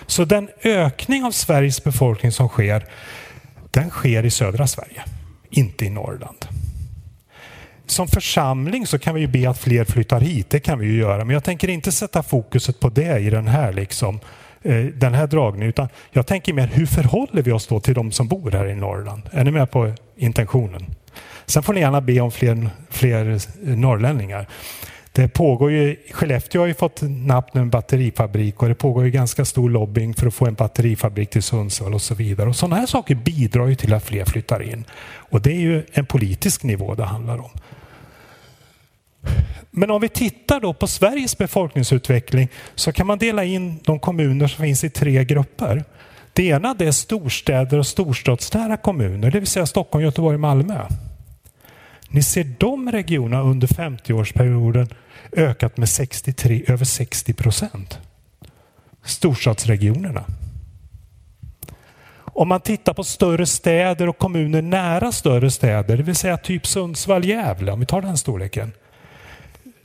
Så 0.05 0.25
den 0.25 0.49
ökning 0.63 1.23
av 1.23 1.31
Sveriges 1.31 1.83
befolkning 1.83 2.31
som 2.31 2.47
sker, 2.47 2.85
den 3.71 3.89
sker 3.89 4.25
i 4.25 4.31
södra 4.31 4.67
Sverige, 4.67 5.03
inte 5.49 5.85
i 5.85 5.89
Norrland. 5.89 6.45
Som 7.85 8.07
församling 8.07 8.87
så 8.87 8.99
kan 8.99 9.15
vi 9.15 9.21
ju 9.21 9.27
be 9.27 9.49
att 9.49 9.59
fler 9.59 9.85
flyttar 9.85 10.19
hit, 10.19 10.49
det 10.49 10.59
kan 10.59 10.79
vi 10.79 10.85
ju 10.85 10.99
göra, 10.99 11.25
men 11.25 11.33
jag 11.33 11.43
tänker 11.43 11.67
inte 11.67 11.91
sätta 11.91 12.23
fokuset 12.23 12.79
på 12.79 12.89
det 12.89 13.19
i 13.19 13.29
den 13.29 13.47
här 13.47 13.73
liksom 13.73 14.19
Eh, 14.19 14.38
Eh, 14.61 14.85
den 14.85 15.13
här 15.13 15.27
dragningen. 15.27 15.69
Utan 15.69 15.89
jag 16.11 16.27
tänker 16.27 16.53
mer, 16.53 16.67
hur 16.67 16.85
förhåller 16.85 17.41
vi 17.41 17.51
oss 17.51 17.67
då 17.67 17.79
till 17.79 17.93
de 17.93 18.11
som 18.11 18.27
bor 18.27 18.51
här 18.51 18.67
i 18.67 18.75
Norrland? 18.75 19.21
Är 19.31 19.43
ni 19.43 19.51
med 19.51 19.71
på 19.71 19.93
intentionen? 20.17 20.85
Sen 21.45 21.63
får 21.63 21.73
ni 21.73 21.79
gärna 21.79 22.01
be 22.01 22.19
om 22.19 22.31
fler, 22.31 22.69
fler 22.89 23.39
norrlänningar. 23.75 24.47
Det 25.11 25.27
pågår 25.27 25.71
ju, 25.71 25.95
Skellefteå 26.11 26.61
har 26.61 26.67
ju 26.67 26.73
fått 26.73 27.01
napp 27.01 27.53
nu 27.53 27.61
en 27.61 27.69
batterifabrik 27.69 28.61
och 28.61 28.67
det 28.67 28.75
pågår 28.75 29.05
ju 29.05 29.11
ganska 29.11 29.45
stor 29.45 29.69
lobbying 29.69 30.13
för 30.13 30.27
att 30.27 30.33
få 30.33 30.45
en 30.45 30.53
batterifabrik 30.53 31.29
till 31.29 31.43
Sundsvall 31.43 31.93
och 31.93 32.01
så 32.01 32.15
vidare. 32.15 32.49
Och 32.49 32.55
sådana 32.55 32.75
här 32.75 32.85
saker 32.85 33.15
bidrar 33.15 33.67
ju 33.67 33.75
till 33.75 33.93
att 33.93 34.03
fler 34.03 34.25
flyttar 34.25 34.61
in. 34.61 34.85
Och 35.29 35.41
det 35.41 35.51
är 35.51 35.59
ju 35.59 35.83
en 35.91 36.05
politisk 36.05 36.63
nivå 36.63 36.95
det 36.95 37.05
handlar 37.05 37.37
om. 37.37 37.49
Men 39.71 39.91
om 39.91 40.01
vi 40.01 40.09
tittar 40.09 40.59
då 40.59 40.73
på 40.73 40.87
Sveriges 40.87 41.37
befolkningsutveckling 41.37 42.49
så 42.75 42.91
kan 42.91 43.07
man 43.07 43.17
dela 43.17 43.43
in 43.43 43.79
de 43.83 43.99
kommuner 43.99 44.47
som 44.47 44.63
finns 44.63 44.83
i 44.83 44.89
tre 44.89 45.25
grupper. 45.25 45.83
Det 46.33 46.43
ena 46.43 46.73
det 46.73 46.85
är 46.85 46.91
storstäder 46.91 47.77
och 47.77 47.87
storstadsnära 47.87 48.77
kommuner, 48.77 49.31
det 49.31 49.39
vill 49.39 49.47
säga 49.47 49.65
Stockholm, 49.65 50.03
Göteborg 50.03 50.37
Malmö. 50.37 50.85
Ni 52.09 52.23
ser 52.23 52.53
de 52.57 52.91
regionerna 52.91 53.43
under 53.43 53.67
50-årsperioden 53.67 54.93
ökat 55.31 55.77
med 55.77 55.89
63, 55.89 56.63
över 56.67 56.85
60 56.85 57.33
procent. 57.33 57.99
Storstadsregionerna. 59.03 60.23
Om 62.15 62.47
man 62.47 62.61
tittar 62.61 62.93
på 62.93 63.03
större 63.03 63.45
städer 63.45 64.09
och 64.09 64.17
kommuner 64.17 64.61
nära 64.61 65.11
större 65.11 65.51
städer, 65.51 65.97
det 65.97 66.03
vill 66.03 66.15
säga 66.15 66.37
typ 66.37 66.67
Sundsvall, 66.67 67.25
Gävle, 67.25 67.71
om 67.71 67.79
vi 67.79 67.85
tar 67.85 68.01
den 68.01 68.17
storleken. 68.17 68.71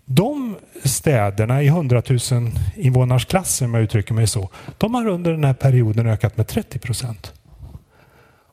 De 0.04 0.56
städerna 0.84 1.62
i 1.62 1.66
100 1.66 2.02
000 2.08 2.20
invånarsklassen, 2.76 3.68
om 3.68 3.74
jag 3.74 3.82
uttrycker 3.82 4.14
mig 4.14 4.26
så, 4.26 4.50
de 4.78 4.94
har 4.94 5.06
under 5.06 5.32
den 5.32 5.44
här 5.44 5.54
perioden 5.54 6.06
ökat 6.06 6.36
med 6.36 6.46
30 6.46 6.78
procent. 6.78 7.32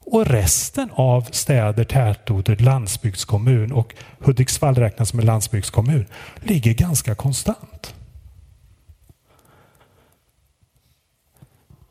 Och 0.06 0.26
resten 0.26 0.92
av 0.94 1.22
städer, 1.32 1.84
tätorter, 1.84 2.56
landsbygdskommun 2.56 3.72
och 3.72 3.96
Hudiksvall 4.20 4.76
räknas 4.76 5.10
som 5.10 5.20
en 5.20 5.26
landsbygdskommun 5.26 6.06
ligger 6.42 6.74
ganska 6.74 7.16
konstant. 7.16 7.96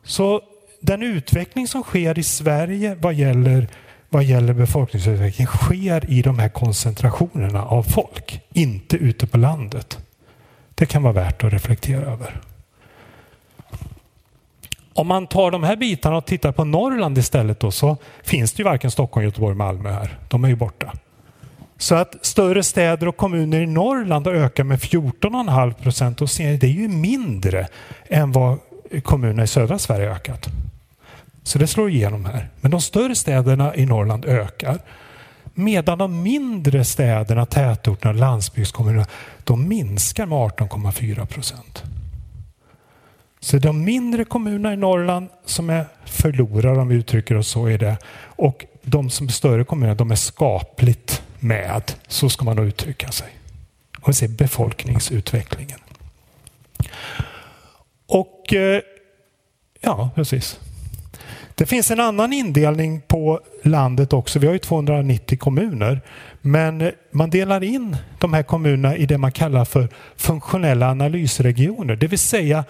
Så 0.02 0.40
den 0.80 1.02
utveckling 1.02 1.68
som 1.68 1.82
sker 1.82 2.18
i 2.18 2.22
Sverige 2.22 2.96
vad 3.00 3.14
gäller, 3.14 3.68
vad 4.10 4.24
gäller 4.24 4.52
befolkningsutveckling 4.52 5.46
sker 5.46 6.10
i 6.10 6.22
de 6.22 6.38
här 6.38 6.48
koncentrationerna 6.48 7.64
av 7.64 7.82
folk, 7.82 8.40
inte 8.52 8.96
ute 8.96 9.26
på 9.26 9.38
landet. 9.38 9.98
Det 10.74 10.86
kan 10.86 11.02
vara 11.02 11.12
värt 11.12 11.44
att 11.44 11.52
reflektera 11.52 12.00
över. 12.00 12.40
Om 14.92 15.06
man 15.06 15.26
tar 15.26 15.50
de 15.50 15.62
här 15.62 15.76
bitarna 15.76 16.16
och 16.16 16.26
tittar 16.26 16.52
på 16.52 16.64
Norrland 16.64 17.18
istället 17.18 17.60
då, 17.60 17.70
så 17.70 17.96
finns 18.22 18.52
det 18.52 18.60
ju 18.60 18.64
varken 18.64 18.90
Stockholm, 18.90 19.24
Göteborg, 19.24 19.56
Malmö 19.56 19.92
här. 19.92 20.18
De 20.28 20.44
är 20.44 20.48
ju 20.48 20.56
borta. 20.56 20.92
Så 21.78 21.94
att 21.94 22.26
större 22.26 22.62
städer 22.62 23.08
och 23.08 23.16
kommuner 23.16 23.60
i 23.60 23.66
Norrland 23.66 24.26
har 24.26 24.34
ökat 24.34 24.66
med 24.66 24.78
14,5 24.78 25.72
procent 25.72 26.20
och 26.20 26.28
det 26.38 26.62
är 26.62 26.64
ju 26.64 26.88
mindre 26.88 27.68
än 28.08 28.32
vad 28.32 28.58
kommunerna 29.02 29.42
i 29.42 29.46
södra 29.46 29.78
Sverige 29.78 30.08
har 30.08 30.14
ökat. 30.14 30.48
Så 31.50 31.58
det 31.58 31.66
slår 31.66 31.90
igenom 31.90 32.24
här. 32.24 32.48
Men 32.60 32.70
de 32.70 32.80
större 32.80 33.14
städerna 33.14 33.76
i 33.76 33.86
Norrland 33.86 34.24
ökar. 34.24 34.78
Medan 35.54 35.98
de 35.98 36.22
mindre 36.22 36.84
städerna, 36.84 37.46
tätorterna 37.46 38.12
landsbygdskommunerna 38.12 39.06
de 39.44 39.68
minskar 39.68 40.26
med 40.26 40.38
18,4 40.38 41.26
procent. 41.26 41.82
Så 43.40 43.58
de 43.58 43.84
mindre 43.84 44.24
kommunerna 44.24 44.72
i 44.72 44.76
Norrland 44.76 45.28
som 45.44 45.70
är 45.70 45.86
förlorare 46.04 46.78
om 46.78 46.88
vi 46.88 46.94
uttrycker 46.94 47.36
oss 47.36 47.48
så 47.48 47.66
är 47.66 47.78
det. 47.78 47.98
Och 48.22 48.64
de 48.82 49.10
som 49.10 49.26
är 49.26 49.32
större 49.32 49.64
kommuner 49.64 49.94
de 49.94 50.10
är 50.10 50.14
skapligt 50.16 51.22
med. 51.38 51.92
Så 52.08 52.30
ska 52.30 52.44
man 52.44 52.56
då 52.56 52.64
uttrycka 52.64 53.10
sig. 53.10 53.28
Om 53.96 54.04
vi 54.06 54.12
ser 54.12 54.28
befolkningsutvecklingen. 54.28 55.80
Och 58.06 58.54
eh, 58.54 58.80
ja, 59.80 60.10
precis. 60.14 60.58
Det 61.60 61.66
finns 61.66 61.90
en 61.90 62.00
annan 62.00 62.32
indelning 62.32 63.00
på 63.00 63.40
landet 63.62 64.12
också. 64.12 64.38
Vi 64.38 64.46
har 64.46 64.52
ju 64.52 64.58
290 64.58 65.38
kommuner. 65.38 66.00
Men 66.40 66.92
man 67.10 67.30
delar 67.30 67.64
in 67.64 67.96
de 68.18 68.34
här 68.34 68.42
kommunerna 68.42 68.96
i 68.96 69.06
det 69.06 69.18
man 69.18 69.32
kallar 69.32 69.64
för 69.64 69.88
funktionella 70.16 70.90
analysregioner. 70.90 71.96
Det 71.96 72.06
vill 72.06 72.18
säga 72.18 72.64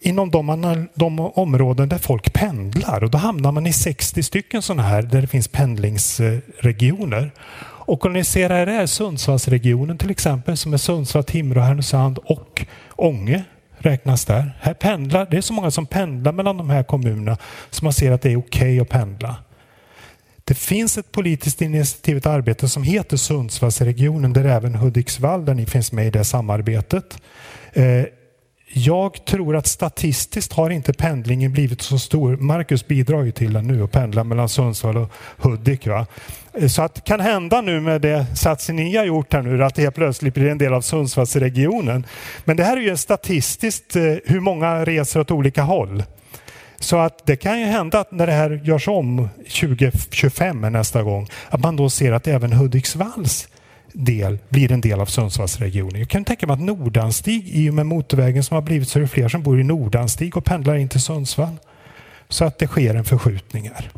inom 0.00 0.30
de, 0.30 0.88
de 0.94 1.20
områden 1.20 1.88
där 1.88 1.98
folk 1.98 2.32
pendlar. 2.32 3.04
Och 3.04 3.10
då 3.10 3.18
hamnar 3.18 3.52
man 3.52 3.66
i 3.66 3.72
60 3.72 4.22
stycken 4.22 4.62
sådana 4.62 4.82
här 4.82 5.02
där 5.02 5.20
det 5.20 5.26
finns 5.26 5.48
pendlingsregioner. 5.48 7.30
Och 7.62 8.06
om 8.06 8.12
ni 8.12 8.24
ser 8.24 8.50
här 8.50 8.66
är 8.66 8.86
Sundsvallsregionen 8.86 9.98
till 9.98 10.10
exempel 10.10 10.56
som 10.56 10.72
är 10.72 10.78
Sundsvall, 10.78 11.24
Timrå, 11.24 11.60
Härnösand 11.60 12.18
och 12.18 12.66
Ånge 12.96 13.44
räknas 13.80 14.24
där. 14.24 14.56
Här 14.60 14.74
pendlar, 14.74 15.26
det 15.30 15.36
är 15.36 15.40
så 15.40 15.52
många 15.52 15.70
som 15.70 15.86
pendlar 15.86 16.32
mellan 16.32 16.56
de 16.56 16.70
här 16.70 16.82
kommunerna 16.82 17.36
som 17.70 17.86
man 17.86 17.92
ser 17.92 18.12
att 18.12 18.22
det 18.22 18.32
är 18.32 18.36
okej 18.36 18.60
okay 18.60 18.80
att 18.80 18.88
pendla. 18.88 19.36
Det 20.44 20.54
finns 20.54 20.98
ett 20.98 21.12
politiskt 21.12 21.62
initiativ, 21.62 22.16
ett 22.16 22.26
arbete 22.26 22.68
som 22.68 22.82
heter 22.82 23.16
Sundsvallsregionen 23.16 24.32
där 24.32 24.44
även 24.44 24.74
Hudiksvall, 24.74 25.44
där 25.44 25.54
ni 25.54 25.66
finns 25.66 25.92
med 25.92 26.06
i 26.06 26.10
det 26.10 26.24
samarbetet. 26.24 27.22
Eh, 27.72 28.04
jag 28.72 29.24
tror 29.24 29.56
att 29.56 29.66
statistiskt 29.66 30.52
har 30.52 30.70
inte 30.70 30.92
pendlingen 30.92 31.52
blivit 31.52 31.82
så 31.82 31.98
stor. 31.98 32.36
Marcus 32.36 32.86
bidrar 32.86 33.22
ju 33.22 33.30
till 33.30 33.52
den 33.52 33.66
nu 33.66 33.82
och 33.82 33.90
pendlar 33.90 34.24
mellan 34.24 34.48
Sundsvall 34.48 34.96
och 34.96 35.12
Hudik. 35.38 35.86
Va? 35.86 36.06
Eh, 36.52 36.68
så 36.68 36.82
att 36.82 37.04
kan 37.04 37.20
hända 37.20 37.60
nu 37.60 37.80
med 37.80 38.00
det 38.00 38.26
satsen 38.36 38.76
ni 38.76 38.96
har 38.96 39.04
gjort 39.04 39.32
här 39.32 39.42
nu 39.42 39.64
att 39.64 39.74
det 39.74 39.82
helt 39.82 39.94
plötsligt 39.94 40.34
blir 40.34 40.48
en 40.48 40.58
del 40.58 40.74
av 40.74 40.80
Sundsvallsregionen. 40.80 42.06
Men 42.44 42.56
det 42.56 42.64
här 42.64 42.76
är 42.76 42.80
ju 42.80 42.96
statistiskt 42.96 43.96
eh, 43.96 44.02
hur 44.24 44.40
många 44.40 44.84
reser 44.84 45.20
åt 45.20 45.30
olika 45.30 45.62
håll. 45.62 46.02
Så 46.78 46.98
att 46.98 47.26
det 47.26 47.36
kan 47.36 47.60
ju 47.60 47.66
hända 47.66 48.00
att 48.00 48.12
när 48.12 48.26
det 48.26 48.32
här 48.32 48.60
görs 48.64 48.88
om 48.88 49.28
2025 49.36 50.60
nästa 50.60 51.02
gång 51.02 51.28
att 51.48 51.60
man 51.60 51.76
då 51.76 51.90
ser 51.90 52.12
att 52.12 52.26
även 52.26 52.52
Hudiksvalls 52.52 53.48
del 53.92 54.38
blir 54.48 54.72
en 54.72 54.80
del 54.80 55.00
av 55.00 55.06
Sundsvallsregionen. 55.06 55.98
Jag 55.98 56.08
kan 56.08 56.24
tänka 56.24 56.46
mig 56.46 56.54
att 56.54 56.60
Nordanstig, 56.60 57.48
i 57.48 57.70
och 57.70 57.74
med 57.74 57.86
motorvägen 57.86 58.44
som 58.44 58.54
har 58.54 58.62
blivit 58.62 58.88
så 58.88 58.98
är 58.98 59.00
det 59.00 59.08
fler 59.08 59.28
som 59.28 59.42
bor 59.42 59.60
i 59.60 59.64
Nordanstig 59.64 60.36
och 60.36 60.44
pendlar 60.44 60.76
in 60.76 60.88
till 60.88 61.00
Sundsvall. 61.00 61.56
Så 62.28 62.44
att 62.44 62.58
det 62.58 62.66
sker 62.66 62.94
en 62.94 63.04
förskjutning 63.04 63.70
här. 63.74 63.90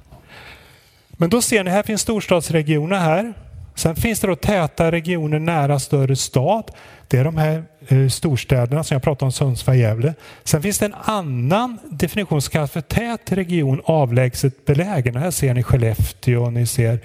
Men 1.09 1.31
då 1.31 1.43
ser 1.43 1.65
ni, 1.65 1.71
här 1.71 1.83
finns 1.83 2.01
storstadsregioner 2.01 2.99
här. 2.99 3.35
Sen 3.75 3.97
finns 3.97 4.21
det 4.21 4.27
då 4.27 4.37
täta 4.37 4.93
regioner 4.93 5.39
nära 5.39 5.79
större 5.79 6.17
stad. 6.17 6.71
Det 7.09 7.19
är 7.19 7.25
de 7.25 7.37
här 7.37 7.65
eh, 7.89 8.09
storstäderna 8.09 8.85
som 8.85 8.95
jag 8.95 9.03
pratade 9.03 9.25
om, 9.25 9.33
Sundsvall, 9.33 9.77
Gävle. 9.77 10.15
Sen 10.45 10.63
finns 10.63 10.79
det 10.79 10.87
en 10.87 10.95
annan 11.05 11.79
definition 11.91 12.43
som 12.43 12.53
kallas 12.53 12.71
för 12.71 12.81
tät 12.81 13.33
region 13.33 13.81
avlägset 13.85 14.65
belägen. 14.65 15.17
Här 15.17 15.31
ser 15.31 15.55
ni 15.55 15.63
Skellefteå, 15.63 16.51
ni 16.51 16.67
ser 16.67 17.01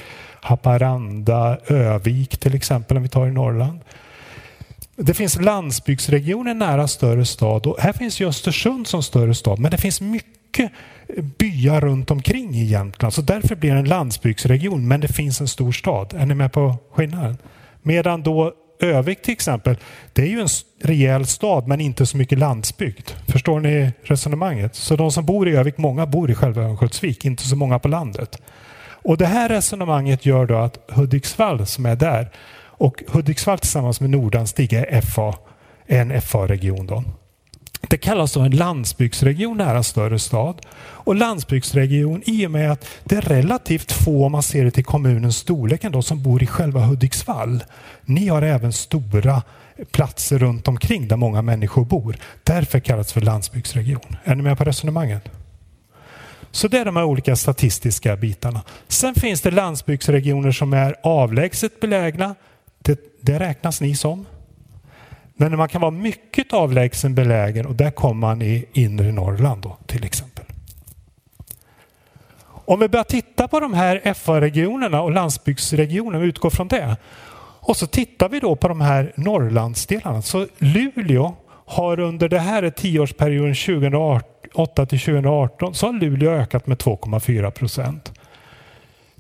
Haparanda, 0.48 1.58
Övik 1.68 2.38
till 2.38 2.56
exempel 2.56 2.98
om 2.98 3.04
vi 3.04 3.10
tar 3.10 3.28
i 3.28 3.32
Norrland. 3.32 3.80
Det 4.96 5.14
finns 5.14 5.42
landsbygdsregioner 5.42 6.54
nära 6.54 6.88
större 6.88 7.26
stad 7.26 7.66
och 7.66 7.80
här 7.80 7.94
finns 7.94 8.20
ju 8.20 8.28
Östersund 8.28 8.88
som 8.88 9.04
större 9.04 9.36
stad 9.36 9.60
men 9.60 9.72
det 9.72 9.78
finns 9.78 10.02
mycket 10.02 10.72
byar 11.38 11.82
runt 11.82 12.12
omkring 12.12 12.56
i 12.56 12.64
Jämtland 12.64 13.14
så 13.14 13.22
därför 13.22 13.56
blir 13.56 13.72
det 13.72 13.80
en 13.80 13.86
landsbygdsregion 13.86 14.88
men 14.88 15.00
det 15.00 15.08
finns 15.08 15.42
en 15.42 15.48
stor 15.48 15.72
stad. 15.72 16.14
Är 16.18 16.26
ni 16.26 16.36
med 16.36 16.52
på 16.52 16.76
skillnaden? 16.92 17.38
Medan 17.82 18.24
då 18.24 18.54
Övik 18.80 19.22
till 19.22 19.32
exempel, 19.32 19.78
det 20.14 20.22
är 20.22 20.28
ju 20.28 20.42
en 20.42 20.48
rejäl 20.84 21.26
stad 21.26 21.68
men 21.68 21.82
inte 21.82 22.06
så 22.06 22.18
mycket 22.18 22.40
landsbygd. 22.40 23.10
Förstår 23.28 23.60
ni 23.60 23.92
resonemanget? 24.04 24.76
Så 24.76 24.96
de 24.96 25.12
som 25.12 25.26
bor 25.26 25.50
i 25.50 25.56
Övik, 25.56 25.78
många 25.78 26.06
bor 26.06 26.32
i 26.32 26.36
själva 26.36 26.64
Örnsköldsvik, 26.64 27.26
inte 27.26 27.44
så 27.44 27.56
många 27.56 27.80
på 27.80 27.88
landet. 27.88 28.42
Och 29.08 29.18
det 29.18 29.26
här 29.26 29.50
resonemanget 29.50 30.26
gör 30.26 30.46
då 30.46 30.58
att 30.58 30.80
Hudiksvall 30.88 31.66
som 31.66 31.86
är 31.86 31.96
där 31.96 32.32
och 32.60 33.04
Hudiksvall 33.08 33.60
tillsammans 33.60 34.02
med 34.02 34.10
Nordanstig 34.10 34.74
är 34.74 35.02
FA, 35.02 35.36
en 35.86 36.22
FA-region. 36.22 37.12
Det 37.82 37.98
kallas 37.98 38.34
då 38.34 38.40
en 38.40 38.52
landsbygdsregion 38.52 39.58
nära 39.58 39.84
större 39.84 40.20
stad. 40.20 40.62
Och 40.80 41.16
landsbygdsregion 41.16 42.22
i 42.26 42.48
och 42.48 42.52
med 42.52 42.72
att 42.72 42.88
det 43.04 43.16
är 43.16 43.22
relativt 43.22 43.92
få, 43.92 44.26
om 44.26 44.32
man 44.32 44.44
ser 44.44 44.66
det 44.66 44.72
till 44.72 44.86
kommunens 44.86 45.38
storlek, 45.38 45.84
ändå, 45.84 46.02
som 46.02 46.24
bor 46.24 46.44
i 46.44 46.48
själva 46.48 46.80
Hudiksvall. 46.80 47.64
Ni 48.06 48.28
har 48.28 48.42
även 48.42 48.74
stora 48.74 49.42
platser 49.92 50.40
runt 50.40 50.68
omkring 50.68 51.08
där 51.08 51.18
många 51.18 51.42
människor 51.42 51.86
bor. 51.86 52.18
Därför 52.44 52.80
kallas 52.80 53.08
det 53.08 53.14
för 53.14 53.22
landsbygdsregion. 53.22 54.18
Är 54.24 54.36
ni 54.36 54.44
med 54.44 54.58
på 54.58 54.64
resonemanget? 54.64 55.37
Så 56.58 56.68
det 56.68 56.78
är 56.78 56.86
de 56.86 56.96
här 56.96 57.04
olika 57.04 57.36
statistiska 57.36 58.16
bitarna. 58.16 58.62
Sen 58.88 59.16
finns 59.16 59.42
det 59.42 59.52
landsbygdsregioner 59.52 60.52
som 60.52 60.74
är 60.74 60.96
avlägset 61.04 61.80
belägna. 61.80 62.36
Det, 62.80 63.00
det 63.22 63.40
räknas 63.40 63.82
ni 63.82 63.96
som. 63.96 64.26
Men 65.36 65.58
man 65.58 65.70
kan 65.70 65.82
vara 65.82 65.92
mycket 65.92 66.54
avlägsen 66.54 67.16
belägen 67.16 67.66
och 67.66 67.76
där 67.76 67.92
kommer 67.92 68.28
man 68.28 68.42
i 68.42 68.66
inre 68.74 69.12
Norrland 69.12 69.62
då, 69.62 69.78
till 69.86 70.04
exempel. 70.04 70.46
Om 72.46 72.80
vi 72.80 72.90
börjar 72.90 73.04
titta 73.04 73.48
på 73.48 73.60
de 73.60 73.74
här 73.74 74.14
FA-regionerna 74.14 75.02
och 75.02 75.12
landsbygdsregionerna 75.12 76.18
och 76.18 76.24
utgår 76.24 76.50
från 76.50 76.68
det. 76.68 76.98
Och 77.60 77.78
så 77.78 77.88
tittar 77.88 78.30
vi 78.30 78.40
då 78.40 78.56
på 78.56 78.68
de 78.68 78.82
här 78.82 79.14
Norrlandsdelarna. 79.16 80.22
Så 80.22 80.48
Luleå 80.58 81.36
har 81.66 82.00
under 82.00 82.30
det 82.30 82.40
här 82.40 82.70
tioårsperioden 82.70 83.56
2018 83.56 84.37
2008 84.58 84.86
till 84.86 85.00
2018 85.00 85.76
så 85.76 85.86
har 85.86 85.94
Luleå 85.94 86.32
ökat 86.32 86.68
med 86.68 86.78
2,4 86.78 87.52
procent. 87.52 88.14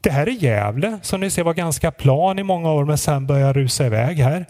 Det 0.01 0.09
här 0.09 0.27
är 0.27 0.31
Gävle 0.31 0.99
som 1.01 1.19
ni 1.19 1.29
ser 1.29 1.43
var 1.43 1.53
ganska 1.53 1.91
plan 1.91 2.39
i 2.39 2.43
många 2.43 2.71
år 2.71 2.85
men 2.85 2.97
sen 2.97 3.27
börjar 3.27 3.53
rusa 3.53 3.85
iväg 3.85 4.17
här 4.17 4.45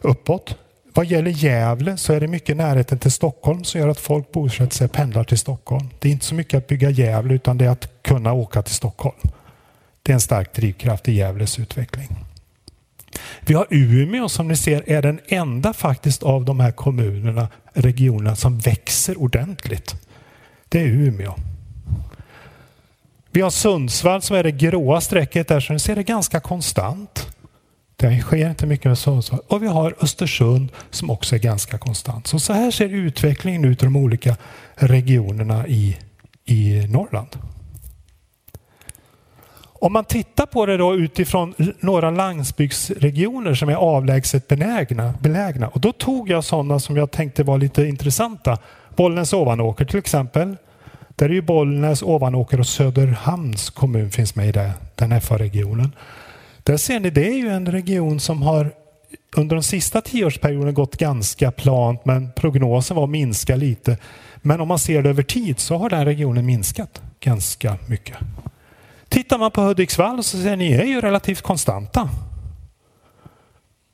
uppåt. 0.00 0.56
Vad 0.94 1.06
gäller 1.06 1.30
Gävle 1.30 1.96
så 1.96 2.12
är 2.12 2.20
det 2.20 2.28
mycket 2.28 2.56
närheten 2.56 2.98
till 2.98 3.10
Stockholm 3.10 3.64
som 3.64 3.80
gör 3.80 3.88
att 3.88 4.00
folk 4.00 4.32
bosätter 4.32 4.76
sig 4.76 4.84
och 4.84 4.92
pendlar 4.92 5.24
till 5.24 5.38
Stockholm. 5.38 5.88
Det 5.98 6.08
är 6.08 6.12
inte 6.12 6.24
så 6.24 6.34
mycket 6.34 6.58
att 6.58 6.66
bygga 6.66 6.90
Gävle 6.90 7.34
utan 7.34 7.58
det 7.58 7.64
är 7.64 7.70
att 7.70 8.02
kunna 8.02 8.32
åka 8.32 8.62
till 8.62 8.74
Stockholm. 8.74 9.18
Det 10.02 10.12
är 10.12 10.14
en 10.14 10.20
stark 10.20 10.54
drivkraft 10.54 11.08
i 11.08 11.12
Gävles 11.12 11.58
utveckling. 11.58 12.08
Vi 13.40 13.54
har 13.54 13.66
Umeå 13.70 14.28
som 14.28 14.48
ni 14.48 14.56
ser 14.56 14.90
är 14.90 15.02
den 15.02 15.20
enda 15.26 15.72
faktiskt 15.72 16.22
av 16.22 16.44
de 16.44 16.60
här 16.60 16.72
kommunerna, 16.72 17.48
regionerna 17.72 18.36
som 18.36 18.58
växer 18.58 19.20
ordentligt. 19.20 20.03
Det 20.74 20.80
är 20.80 20.86
Umeå. 20.86 21.34
Vi 23.30 23.40
har 23.40 23.50
Sundsvall 23.50 24.22
som 24.22 24.36
är 24.36 24.42
det 24.42 24.50
gråa 24.50 25.00
strecket 25.00 25.48
där, 25.48 25.60
så 25.60 25.72
ni 25.72 25.78
ser 25.78 25.96
det 25.96 26.02
ganska 26.02 26.40
konstant. 26.40 27.36
Det 27.96 28.20
sker 28.20 28.48
inte 28.50 28.66
mycket 28.66 28.86
med 28.86 28.98
Sundsvall. 28.98 29.40
Och 29.46 29.62
vi 29.62 29.66
har 29.66 29.94
Östersund 30.00 30.72
som 30.90 31.10
också 31.10 31.34
är 31.34 31.38
ganska 31.38 31.78
konstant. 31.78 32.26
Så, 32.26 32.40
så 32.40 32.52
här 32.52 32.70
ser 32.70 32.88
utvecklingen 32.88 33.64
ut 33.64 33.82
i 33.82 33.84
de 33.84 33.96
olika 33.96 34.36
regionerna 34.74 35.66
i, 35.66 35.96
i 36.44 36.86
Norrland. 36.88 37.38
Om 39.62 39.92
man 39.92 40.04
tittar 40.04 40.46
på 40.46 40.66
det 40.66 40.76
då 40.76 40.94
utifrån 40.94 41.54
några 41.80 42.10
landsbygdsregioner 42.10 43.54
som 43.54 43.68
är 43.68 43.74
avlägset 43.74 44.48
benägna, 44.48 45.14
belägna. 45.20 45.68
Och 45.68 45.80
då 45.80 45.92
tog 45.92 46.30
jag 46.30 46.44
sådana 46.44 46.80
som 46.80 46.96
jag 46.96 47.10
tänkte 47.10 47.42
var 47.42 47.58
lite 47.58 47.86
intressanta. 47.86 48.58
Bollnäs 48.96 49.32
Ovanåker 49.32 49.84
till 49.84 49.98
exempel. 49.98 50.56
Där 51.16 51.26
är 51.28 51.32
ju 51.32 51.42
Bollnäs, 51.42 52.02
Ovanåker 52.02 52.60
och 52.60 52.66
Söderhamns 52.66 53.70
kommun 53.70 54.10
finns 54.10 54.36
med 54.36 54.48
i 54.48 54.52
det, 54.52 54.72
den 54.94 55.20
FA-regionen. 55.20 55.94
Där 56.62 56.76
ser 56.76 57.00
ni, 57.00 57.10
det 57.10 57.28
är 57.28 57.36
ju 57.36 57.48
en 57.48 57.72
region 57.72 58.20
som 58.20 58.42
har 58.42 58.72
under 59.36 59.56
de 59.56 59.62
sista 59.62 60.00
tioårsperioden 60.00 60.74
gått 60.74 60.96
ganska 60.96 61.50
plant 61.50 62.04
men 62.04 62.32
prognosen 62.32 62.96
var 62.96 63.04
att 63.04 63.10
minska 63.10 63.56
lite. 63.56 63.98
Men 64.36 64.60
om 64.60 64.68
man 64.68 64.78
ser 64.78 65.02
det 65.02 65.10
över 65.10 65.22
tid 65.22 65.58
så 65.58 65.76
har 65.76 65.90
den 65.90 66.04
regionen 66.04 66.46
minskat 66.46 67.02
ganska 67.20 67.76
mycket. 67.86 68.16
Tittar 69.08 69.38
man 69.38 69.50
på 69.50 69.60
Hudiksvall 69.60 70.22
så 70.22 70.38
ser 70.38 70.56
ni 70.56 70.72
är 70.72 70.84
ju 70.84 71.00
relativt 71.00 71.42
konstanta. 71.42 72.10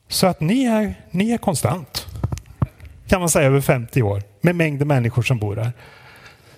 Så 0.09 0.27
att 0.27 0.41
ni 0.41 0.65
är, 0.65 0.95
ni 1.11 1.31
är 1.31 1.39
konstant 1.39 2.07
kan 3.09 3.21
man 3.21 3.31
säga 3.31 3.47
över 3.47 3.61
50 3.61 4.03
år 4.03 4.23
med 4.41 4.57
mängder 4.57 4.87
människor 4.87 5.23
som 5.23 5.39
bor 5.39 5.57
där. 5.57 5.73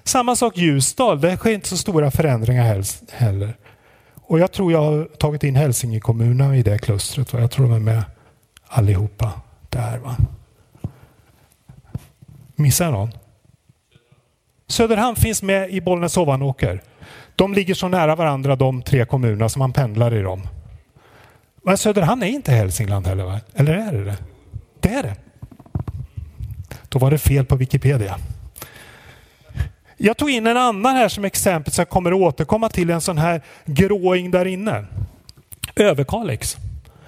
Samma 0.04 0.36
sak 0.36 0.56
Ljusdal, 0.56 1.20
det 1.20 1.36
sker 1.36 1.52
inte 1.52 1.68
så 1.68 1.76
stora 1.76 2.10
förändringar 2.10 2.82
heller. 3.12 3.56
Och 4.14 4.38
jag 4.38 4.52
tror 4.52 4.72
jag 4.72 4.82
har 4.82 5.04
tagit 5.04 5.44
in 5.44 5.56
Hälsinge 5.56 6.00
i 6.56 6.62
det 6.62 6.78
klustret. 6.78 7.32
Jag 7.32 7.50
tror 7.50 7.68
de 7.68 7.74
är 7.74 7.78
med 7.78 8.04
allihopa 8.66 9.32
där. 9.68 9.98
Va? 9.98 10.16
Missar 12.54 12.84
jag 12.84 12.92
någon? 12.92 13.12
Söderhamn 14.68 15.16
finns 15.16 15.42
med 15.42 15.70
i 15.70 15.80
Bollnäs 15.80 16.16
Ovanåker. 16.16 16.82
De 17.36 17.54
ligger 17.54 17.74
så 17.74 17.88
nära 17.88 18.14
varandra 18.14 18.56
de 18.56 18.82
tre 18.82 19.04
kommunerna 19.04 19.48
som 19.48 19.58
man 19.58 19.72
pendlar 19.72 20.14
i 20.14 20.22
dem. 20.22 20.42
Men 21.62 21.78
Söderhamn 21.78 22.22
är 22.22 22.26
inte 22.26 22.52
Hälsingland 22.52 23.06
heller 23.06 23.24
va? 23.24 23.40
Eller 23.54 23.74
är 23.74 23.92
det 23.92 24.04
det? 24.04 24.16
Det 24.80 24.88
är 24.88 25.02
det. 25.02 25.16
Då 26.92 26.98
var 26.98 27.10
det 27.10 27.18
fel 27.18 27.44
på 27.44 27.56
Wikipedia. 27.56 28.18
Jag 29.96 30.16
tog 30.16 30.30
in 30.30 30.46
en 30.46 30.56
annan 30.56 30.96
här 30.96 31.08
som 31.08 31.24
exempel 31.24 31.72
som 31.72 31.82
jag 31.82 31.88
kommer 31.88 32.12
återkomma 32.12 32.68
till, 32.68 32.90
en 32.90 33.00
sån 33.00 33.18
här 33.18 33.42
gråing 33.64 34.30
där 34.30 34.46
inne. 34.46 34.86
Överkalix 35.76 36.56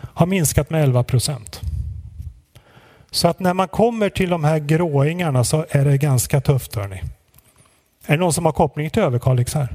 har 0.00 0.26
minskat 0.26 0.70
med 0.70 0.82
11 0.82 1.04
procent. 1.04 1.60
Så 3.10 3.28
att 3.28 3.40
när 3.40 3.54
man 3.54 3.68
kommer 3.68 4.10
till 4.10 4.30
de 4.30 4.44
här 4.44 4.58
gråingarna 4.58 5.44
så 5.44 5.66
är 5.70 5.84
det 5.84 5.98
ganska 5.98 6.40
tufft. 6.40 6.74
Hörni. 6.74 7.02
Är 8.06 8.12
det 8.12 8.16
någon 8.16 8.32
som 8.32 8.44
har 8.44 8.52
koppling 8.52 8.90
till 8.90 9.02
Överkalix 9.02 9.54
här? 9.54 9.68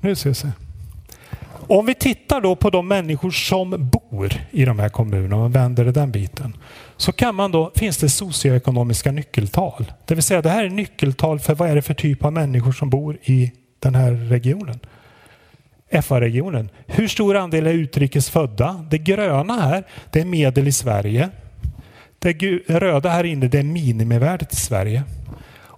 Nu 0.00 0.14
ska 0.14 0.28
vi 0.28 0.34
se. 0.34 0.48
Om 1.72 1.86
vi 1.86 1.94
tittar 1.94 2.40
då 2.40 2.56
på 2.56 2.70
de 2.70 2.88
människor 2.88 3.30
som 3.30 3.90
bor 3.92 4.32
i 4.50 4.64
de 4.64 4.78
här 4.78 4.88
kommunerna 4.88 5.36
och 5.36 5.54
vänder 5.54 5.84
det 5.84 5.92
den 5.92 6.12
biten. 6.12 6.56
Så 6.96 7.12
kan 7.12 7.34
man 7.34 7.52
då, 7.52 7.72
finns 7.74 7.98
det 7.98 8.08
socioekonomiska 8.08 9.12
nyckeltal. 9.12 9.92
Det 10.04 10.14
vill 10.14 10.22
säga 10.22 10.42
det 10.42 10.48
här 10.50 10.64
är 10.64 10.68
nyckeltal 10.68 11.38
för 11.40 11.54
vad 11.54 11.70
är 11.70 11.74
det 11.74 11.82
för 11.82 11.94
typ 11.94 12.24
av 12.24 12.32
människor 12.32 12.72
som 12.72 12.90
bor 12.90 13.18
i 13.22 13.52
den 13.78 13.94
här 13.94 14.12
regionen. 14.12 14.80
FA-regionen. 16.02 16.68
Hur 16.86 17.08
stor 17.08 17.36
andel 17.36 17.66
är 17.66 17.72
utrikes 17.72 18.30
födda? 18.30 18.86
Det 18.90 18.98
gröna 18.98 19.60
här, 19.60 19.84
det 20.10 20.20
är 20.20 20.24
medel 20.24 20.68
i 20.68 20.72
Sverige. 20.72 21.28
Det 22.18 22.42
röda 22.66 23.08
här 23.08 23.24
inne, 23.24 23.48
det 23.48 23.58
är 23.58 23.62
minimivärdet 23.62 24.52
i 24.52 24.56
Sverige. 24.56 25.02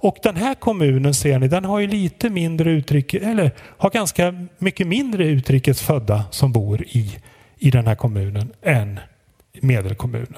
Och 0.04 0.18
den 0.22 0.36
här 0.36 0.54
kommunen 0.54 1.14
ser 1.14 1.38
ni, 1.38 1.48
den 1.48 1.64
har 1.64 1.80
ju 1.80 1.86
lite 1.86 2.30
mindre 2.30 2.70
utrikes, 2.70 3.22
eller 3.22 3.50
har 3.58 3.90
ganska 3.90 4.46
mycket 4.58 4.86
mindre 4.86 5.24
utrikesfödda 5.24 6.24
som 6.30 6.52
bor 6.52 6.82
i, 6.82 7.18
i 7.58 7.70
den 7.70 7.86
här 7.86 7.94
kommunen 7.94 8.52
än 8.62 9.00
medelkommunen. 9.60 10.36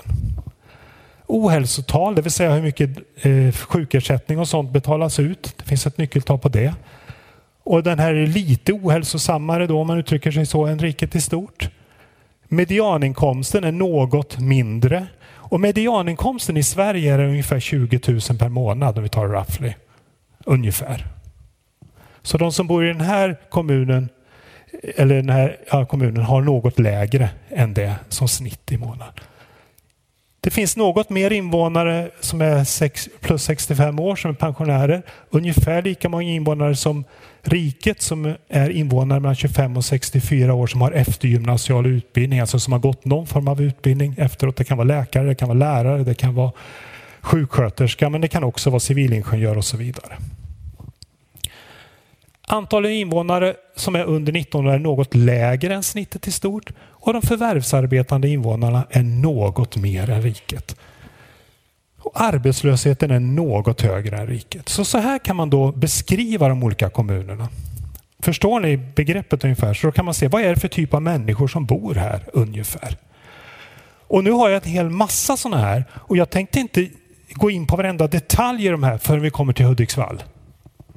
Ohälsotal, 1.26 2.14
det 2.14 2.22
vill 2.22 2.32
säga 2.32 2.54
hur 2.54 2.62
mycket 2.62 2.90
eh, 3.22 3.52
sjukersättning 3.52 4.38
och 4.38 4.48
sånt 4.48 4.70
betalas 4.70 5.18
ut. 5.18 5.54
Det 5.56 5.64
finns 5.64 5.86
ett 5.86 5.98
nyckeltal 5.98 6.38
på 6.38 6.48
det. 6.48 6.74
Och 7.62 7.82
den 7.82 7.98
här 7.98 8.14
är 8.14 8.26
lite 8.26 8.72
ohälsosammare 8.72 9.66
då 9.66 9.80
om 9.80 9.86
man 9.86 9.98
uttrycker 9.98 10.30
sig 10.30 10.46
så 10.46 10.66
än 10.66 10.78
riket 10.78 11.14
i 11.14 11.20
stort. 11.20 11.68
Medianinkomsten 12.48 13.64
är 13.64 13.72
något 13.72 14.38
mindre 14.38 15.06
och 15.48 15.60
medianinkomsten 15.60 16.56
i 16.56 16.62
Sverige 16.62 17.14
är 17.14 17.18
ungefär 17.18 17.60
20 17.60 18.00
000 18.08 18.20
per 18.38 18.48
månad 18.48 18.96
om 18.96 19.02
vi 19.02 19.08
tar 19.08 19.28
roughly. 19.28 19.72
Ungefär. 20.44 21.06
Så 22.22 22.38
de 22.38 22.52
som 22.52 22.66
bor 22.66 22.84
i 22.84 22.88
den 22.88 23.00
här 23.00 23.36
kommunen 23.50 24.08
eller 24.96 25.16
den 25.16 25.30
här 25.30 25.56
ja, 25.70 25.84
kommunen 25.84 26.22
har 26.22 26.40
något 26.40 26.78
lägre 26.78 27.30
än 27.48 27.74
det 27.74 27.94
som 28.08 28.28
snitt 28.28 28.72
i 28.72 28.76
månaden. 28.76 29.14
Det 30.40 30.50
finns 30.50 30.76
något 30.76 31.10
mer 31.10 31.30
invånare 31.30 32.10
som 32.20 32.40
är 32.40 32.64
sex, 32.64 33.08
plus 33.20 33.42
65 33.42 34.00
år 34.00 34.16
som 34.16 34.30
är 34.30 34.34
pensionärer. 34.34 35.02
Ungefär 35.30 35.82
lika 35.82 36.08
många 36.08 36.22
invånare 36.22 36.76
som 36.76 37.04
riket 37.48 38.02
som 38.02 38.34
är 38.48 38.70
invånare 38.70 39.20
mellan 39.20 39.34
25 39.34 39.76
och 39.76 39.84
64 39.84 40.54
år 40.54 40.66
som 40.66 40.80
har 40.80 40.92
eftergymnasial 40.92 41.86
utbildning, 41.86 42.40
alltså 42.40 42.58
som 42.58 42.72
har 42.72 42.80
gått 42.80 43.04
någon 43.04 43.26
form 43.26 43.48
av 43.48 43.62
utbildning 43.62 44.14
efteråt. 44.18 44.56
Det 44.56 44.64
kan 44.64 44.78
vara 44.78 44.88
läkare, 44.88 45.26
det 45.26 45.34
kan 45.34 45.48
vara 45.48 45.58
lärare, 45.58 46.04
det 46.04 46.14
kan 46.14 46.34
vara 46.34 46.52
sjuksköterska, 47.20 48.08
men 48.10 48.20
det 48.20 48.28
kan 48.28 48.44
också 48.44 48.70
vara 48.70 48.80
civilingenjör 48.80 49.58
och 49.58 49.64
så 49.64 49.76
vidare. 49.76 50.16
Antalet 52.48 52.90
invånare 52.90 53.54
som 53.76 53.94
är 53.94 54.04
under 54.04 54.32
19 54.32 54.66
år 54.66 54.72
är 54.72 54.78
något 54.78 55.14
lägre 55.14 55.74
än 55.74 55.82
snittet 55.82 56.28
i 56.28 56.30
stort 56.30 56.72
och 56.80 57.12
de 57.12 57.22
förvärvsarbetande 57.22 58.28
invånarna 58.28 58.86
är 58.90 59.02
något 59.02 59.76
mer 59.76 60.10
än 60.10 60.22
riket. 60.22 60.76
Och 62.06 62.20
arbetslösheten 62.20 63.10
är 63.10 63.20
något 63.20 63.80
högre 63.80 64.16
än 64.18 64.26
riket. 64.26 64.68
Så, 64.68 64.84
så 64.84 64.98
här 64.98 65.18
kan 65.18 65.36
man 65.36 65.50
då 65.50 65.72
beskriva 65.72 66.48
de 66.48 66.62
olika 66.62 66.90
kommunerna. 66.90 67.48
Förstår 68.18 68.60
ni 68.60 68.76
begreppet 68.76 69.44
ungefär? 69.44 69.74
Så 69.74 69.86
då 69.86 69.92
kan 69.92 70.04
man 70.04 70.14
se 70.14 70.28
vad 70.28 70.42
är 70.42 70.48
det 70.48 70.60
för 70.60 70.68
typ 70.68 70.94
av 70.94 71.02
människor 71.02 71.48
som 71.48 71.66
bor 71.66 71.94
här 71.94 72.20
ungefär. 72.32 72.96
Och 74.06 74.24
nu 74.24 74.30
har 74.30 74.48
jag 74.48 74.66
en 74.66 74.72
hel 74.72 74.90
massa 74.90 75.36
sådana 75.36 75.62
här 75.62 75.84
och 75.92 76.16
jag 76.16 76.30
tänkte 76.30 76.60
inte 76.60 76.88
gå 77.30 77.50
in 77.50 77.66
på 77.66 77.76
varenda 77.76 78.06
detalj 78.06 78.66
i 78.66 78.68
de 78.68 78.82
här 78.82 78.98
förrän 78.98 79.22
vi 79.22 79.30
kommer 79.30 79.52
till 79.52 79.66
Hudiksvall. 79.66 80.22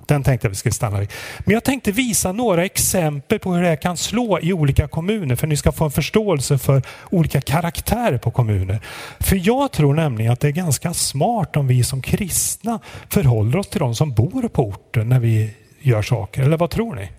Den 0.09 0.23
tänkte 0.23 0.45
jag 0.47 0.49
vi 0.49 0.55
skulle 0.55 0.73
stanna 0.73 0.99
vid. 0.99 1.11
Men 1.39 1.53
jag 1.53 1.63
tänkte 1.63 1.91
visa 1.91 2.31
några 2.31 2.65
exempel 2.65 3.39
på 3.39 3.53
hur 3.53 3.61
det 3.61 3.67
här 3.67 3.75
kan 3.75 3.97
slå 3.97 4.39
i 4.39 4.53
olika 4.53 4.87
kommuner 4.87 5.35
för 5.35 5.47
att 5.47 5.49
ni 5.49 5.57
ska 5.57 5.71
få 5.71 5.85
en 5.85 5.91
förståelse 5.91 6.57
för 6.57 6.81
olika 7.09 7.41
karaktärer 7.41 8.17
på 8.17 8.31
kommuner. 8.31 8.79
För 9.19 9.47
jag 9.47 9.71
tror 9.71 9.93
nämligen 9.93 10.31
att 10.31 10.39
det 10.39 10.47
är 10.47 10.51
ganska 10.51 10.93
smart 10.93 11.55
om 11.55 11.67
vi 11.67 11.83
som 11.83 12.01
kristna 12.01 12.79
förhåller 13.09 13.57
oss 13.57 13.67
till 13.67 13.79
de 13.79 13.95
som 13.95 14.13
bor 14.13 14.47
på 14.47 14.63
orten 14.63 15.09
när 15.09 15.19
vi 15.19 15.51
gör 15.81 16.01
saker. 16.01 16.43
Eller 16.43 16.57
vad 16.57 16.69
tror 16.69 16.95
ni? 16.95 17.09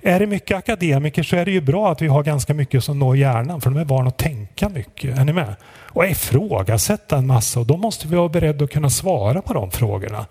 Är 0.00 0.20
det 0.20 0.26
mycket 0.26 0.56
akademiker 0.56 1.22
så 1.22 1.36
är 1.36 1.44
det 1.44 1.50
ju 1.50 1.60
bra 1.60 1.92
att 1.92 2.02
vi 2.02 2.06
har 2.06 2.22
ganska 2.22 2.54
mycket 2.54 2.84
som 2.84 2.98
når 2.98 3.16
hjärnan 3.16 3.60
för 3.60 3.70
de 3.70 3.80
är 3.80 3.84
vana 3.84 4.08
att 4.08 4.18
tänka 4.18 4.68
mycket. 4.68 5.18
Är 5.18 5.24
ni 5.24 5.32
med? 5.32 5.54
Och 5.66 6.06
ifrågasätta 6.06 7.16
en 7.16 7.26
massa 7.26 7.60
och 7.60 7.66
då 7.66 7.76
måste 7.76 8.08
vi 8.08 8.16
vara 8.16 8.28
beredda 8.28 8.64
att 8.64 8.70
kunna 8.70 8.90
svara 8.90 9.42
på 9.42 9.54
de 9.54 9.70
frågorna. 9.70 10.26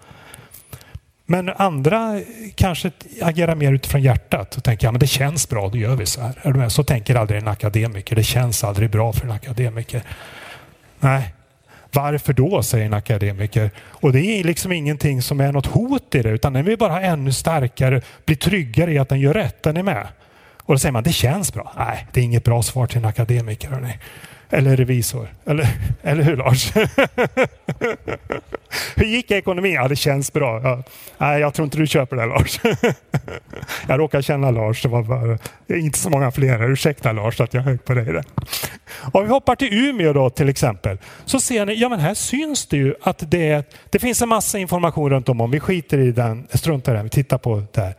Men 1.34 1.50
andra 1.50 2.22
kanske 2.56 2.92
agerar 3.22 3.56
mer 3.56 3.74
utifrån 3.74 4.02
hjärtat 4.02 4.58
och 4.58 4.64
tänker 4.64 4.88
att 4.88 4.94
ja, 4.94 5.00
det 5.00 5.08
känns 5.08 5.50
bra, 5.50 5.70
då 5.70 5.78
gör 5.78 5.96
vi 5.96 6.06
så 6.06 6.22
här. 6.22 6.70
Så 6.70 6.84
tänker 6.84 7.16
aldrig 7.16 7.42
en 7.42 7.48
akademiker. 7.48 8.16
Det 8.16 8.24
känns 8.24 8.64
aldrig 8.64 8.90
bra 8.90 9.14
för 9.14 9.26
en 9.26 9.32
akademiker. 9.32 10.04
Nej, 11.00 11.34
varför 11.92 12.34
då, 12.34 12.64
säger 12.64 12.86
en 12.86 12.94
akademiker. 12.94 13.72
Och 13.82 14.14
det 14.14 14.20
är 14.20 14.44
liksom 14.44 14.72
ingenting 14.72 15.22
som 15.22 15.40
är 15.40 15.52
något 15.52 15.66
hot 15.66 16.16
i 16.16 16.22
det, 16.22 16.30
utan 16.30 16.54
den 16.54 16.66
vill 16.66 16.78
bara 16.78 16.94
ha 16.94 17.02
ännu 17.02 17.32
starkare, 17.32 18.02
bli 18.26 18.36
tryggare 18.36 18.94
i 18.94 18.98
att 18.98 19.10
den 19.10 19.20
gör 19.20 19.34
rätt. 19.34 19.64
Den 19.64 19.78
är 19.78 19.84
med. 19.84 20.08
Och 20.60 20.74
då 20.74 20.80
säger 20.80 20.94
man, 20.94 21.04
det 21.04 21.14
känns 21.14 21.54
bra. 21.54 21.74
Nej, 21.78 22.08
det 22.12 22.20
är 22.20 22.24
inget 22.24 22.44
bra 22.44 22.64
svar 22.64 22.88
till 22.88 22.98
en 22.98 23.06
akademiker. 23.06 23.70
Hörrni. 23.70 24.00
Eller 24.54 24.78
revisor. 24.78 25.28
Eller, 25.46 25.68
eller 26.04 26.24
hur 26.24 26.38
Lars? 26.38 26.74
hur 28.96 29.06
gick 29.06 29.32
ekonomin? 29.32 29.74
Ja, 29.74 29.88
det 29.88 29.96
känns 29.96 30.34
bra. 30.34 30.62
Ja. 30.64 30.84
Nej, 31.18 31.42
jag 31.42 31.54
tror 31.54 31.66
inte 31.66 31.78
du 31.78 31.88
köper 31.88 32.16
det 32.16 32.26
Lars. 32.26 32.60
jag 33.88 34.00
råkar 34.00 34.22
känna 34.22 34.52
Lars. 34.52 34.82
Det 34.82 34.88
var 34.88 35.04
bara, 35.04 35.38
inte 35.78 36.00
så 36.00 36.10
många 36.10 36.32
fler. 36.32 36.72
Ursäkta 36.72 37.12
Lars 37.12 37.42
att 37.42 37.54
jag 37.54 37.62
högg 37.62 37.86
på 37.86 37.94
dig 37.94 38.06
där. 38.06 38.24
Om 39.14 39.24
vi 39.24 39.30
hoppar 39.30 39.56
till 39.56 39.74
Umeå 39.74 40.14
då 40.14 40.30
till 40.30 40.50
exempel. 40.50 40.98
Så 41.26 41.40
ser 41.40 41.66
ni, 41.66 41.74
ja 41.74 41.90
men 41.90 42.00
här 42.00 42.14
syns 42.14 42.66
det 42.66 42.78
ju 42.78 42.96
att 43.02 43.32
det, 43.32 43.76
det 43.90 44.00
finns 44.00 44.22
en 44.22 44.30
massa 44.30 44.60
information 44.60 45.10
runt 45.10 45.30
om. 45.30 45.42
Om 45.42 45.52
vi 45.52 45.60
skiter 45.60 45.98
i 45.98 46.12
den, 46.12 46.48
struntar 46.54 46.94
i 46.94 46.96
den, 46.96 47.04
vi 47.04 47.10
tittar 47.10 47.38
på 47.38 47.64
det 47.72 47.82
här. 47.82 47.96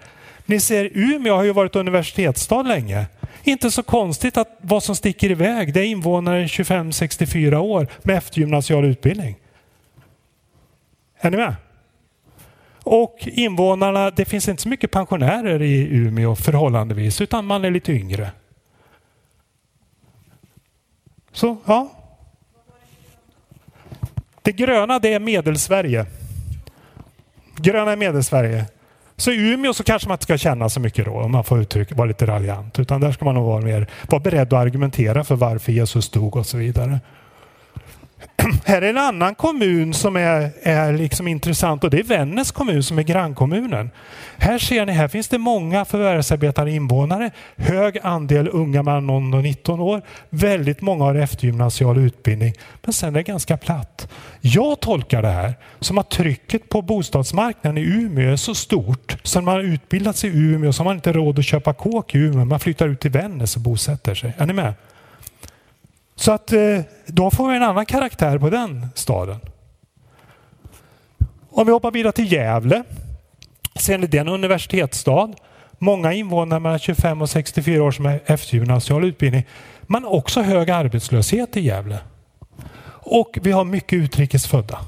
Ni 0.47 0.61
ser 0.61 0.91
Umeå 0.93 1.35
har 1.35 1.45
ju 1.45 1.53
varit 1.53 1.77
universitetsstad 1.77 2.63
länge. 2.63 3.07
Inte 3.47 3.71
så 3.71 3.83
konstigt 3.83 4.37
att 4.37 4.59
vad 4.61 4.83
som 4.83 4.97
sticker 4.97 5.31
iväg 5.31 5.75
det 5.75 5.81
är 5.81 5.85
invånare 5.85 6.47
25-64 6.47 7.57
år 7.57 7.89
med 8.03 8.17
eftergymnasial 8.17 8.85
utbildning. 8.85 9.37
Är 11.19 11.31
ni 11.31 11.37
med? 11.37 11.55
Och 12.83 13.29
invånarna, 13.33 14.11
det 14.11 14.25
finns 14.25 14.49
inte 14.49 14.63
så 14.63 14.69
mycket 14.69 14.91
pensionärer 14.91 15.63
i 15.63 15.97
Umeå 15.97 16.37
förhållandevis 16.37 17.21
utan 17.21 17.47
man 17.47 17.65
är 17.65 17.71
lite 17.71 17.93
yngre. 17.93 18.31
Så, 21.33 21.57
ja. 21.67 21.91
Det 24.43 24.53
gröna 24.53 24.99
det 24.99 25.13
är 25.13 25.21
Medelsverige. 25.21 26.07
Gröna 27.57 27.93
är 27.93 27.97
Medelsverige. 27.97 28.67
Så 29.17 29.31
i 29.31 29.53
Umeå 29.53 29.75
så 29.75 29.85
kanske 29.85 30.09
man 30.09 30.15
inte 30.15 30.25
ska 30.25 30.39
känna 30.39 30.69
så 30.69 30.81
mycket 30.81 31.05
då, 31.05 31.13
om 31.13 31.33
man 31.33 31.45
får 31.45 31.61
uttrycka, 31.61 31.95
vara 31.95 32.09
lite 32.09 32.27
raljant. 32.27 32.79
Utan 32.79 33.01
där 33.01 33.13
ska 33.13 33.25
man 33.25 33.35
nog 33.35 33.45
vara, 33.47 33.61
mer, 33.61 33.87
vara 34.09 34.21
beredd 34.21 34.53
att 34.53 34.61
argumentera 34.61 35.25
för 35.25 35.35
varför 35.37 35.73
Jesus 35.73 36.11
dog 36.11 36.37
och 36.37 36.47
så 36.47 36.57
vidare. 36.57 37.01
Här 38.65 38.83
är 38.83 38.91
en 38.91 38.99
annan 38.99 39.35
kommun 39.35 39.95
som 39.95 40.17
är, 40.17 40.51
är 40.63 40.93
liksom 40.93 41.29
intressant 41.29 41.85
och 41.85 41.91
det 41.91 41.99
är 41.99 42.03
Vännäs 42.03 42.53
kommun 42.53 42.83
som 42.83 42.99
är 42.99 43.03
grannkommunen. 43.03 43.91
Här 44.37 44.59
ser 44.59 44.87
ni, 44.87 44.93
här 44.93 45.09
finns 45.09 45.29
det 45.29 45.39
många 45.39 45.85
förvärvsarbetande 45.85 46.73
invånare, 46.73 47.31
hög 47.57 47.99
andel 48.03 48.49
unga 48.53 48.83
mellan 48.83 49.07
0 49.07 49.35
och 49.35 49.43
19 49.43 49.81
år, 49.81 50.03
väldigt 50.31 50.81
många 50.81 51.05
har 51.05 51.15
eftergymnasial 51.15 51.99
utbildning, 51.99 52.55
men 52.83 52.93
sen 52.93 53.09
är 53.09 53.19
det 53.19 53.23
ganska 53.23 53.57
platt. 53.57 54.09
Jag 54.41 54.81
tolkar 54.81 55.23
det 55.23 55.29
här 55.29 55.55
som 55.81 55.99
att 55.99 56.11
trycket 56.11 56.69
på 56.69 56.83
bostadsmarknaden 56.83 57.79
i 57.79 57.83
Umeå 57.83 58.33
är 58.33 58.37
så 58.37 58.55
stort 58.55 59.17
så 59.23 59.41
när 59.41 59.45
man 59.45 59.55
har 59.55 59.63
utbildat 59.63 60.17
sig 60.17 60.31
i 60.31 60.33
Umeå 60.33 60.73
så 60.73 60.81
har 60.81 60.85
man 60.85 60.97
inte 60.97 61.13
råd 61.13 61.39
att 61.39 61.45
köpa 61.45 61.75
kåk 61.75 62.15
i 62.15 62.19
Umeå, 62.19 62.45
man 62.45 62.61
flyttar 62.61 62.89
ut 62.89 63.01
till 63.01 63.11
Vännäs 63.11 63.57
och 63.57 63.63
bosätter 63.63 64.15
sig. 64.15 64.33
Är 64.39 64.47
ni 64.47 64.53
med? 64.53 64.75
Så 66.17 66.33
att 66.33 66.53
eh, 66.53 66.81
då 67.07 67.31
får 67.31 67.49
vi 67.49 67.57
en 67.57 67.63
annan 67.63 67.87
karaktär 67.87 68.39
på 68.39 68.51
den 68.51 68.87
staden. 68.95 69.41
Om 71.51 71.67
vi 71.67 71.73
hoppar 71.73 71.91
vidare 71.91 72.13
till 72.13 72.33
Gävle. 72.33 72.85
Sen 73.77 74.03
är 74.03 74.07
det 74.07 74.19
en 74.19 74.29
universitetsstad. 74.29 75.33
Många 75.79 76.13
invånare 76.13 76.61
mellan 76.61 76.79
25 76.79 77.23
och 77.23 77.31
64 77.31 77.83
år 77.83 77.91
som 77.91 78.07
är 78.07 78.21
eftergymnasial 78.27 79.05
utbildning. 79.05 79.47
Men 79.83 80.05
också 80.05 80.43
hög 80.43 80.71
arbetslöshet 80.71 81.57
i 81.57 81.61
Gävle. 81.61 81.99
Och 82.87 83.39
vi 83.43 83.53
har 83.53 83.65
mycket 83.65 83.97
utrikesfödda. 83.97 84.79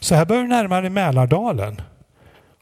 Så 0.00 0.14
här 0.14 0.24
börjar 0.24 0.42
vi 0.42 0.48
närma 0.48 0.74
närmare 0.74 0.90
Mälardalen. 0.90 1.80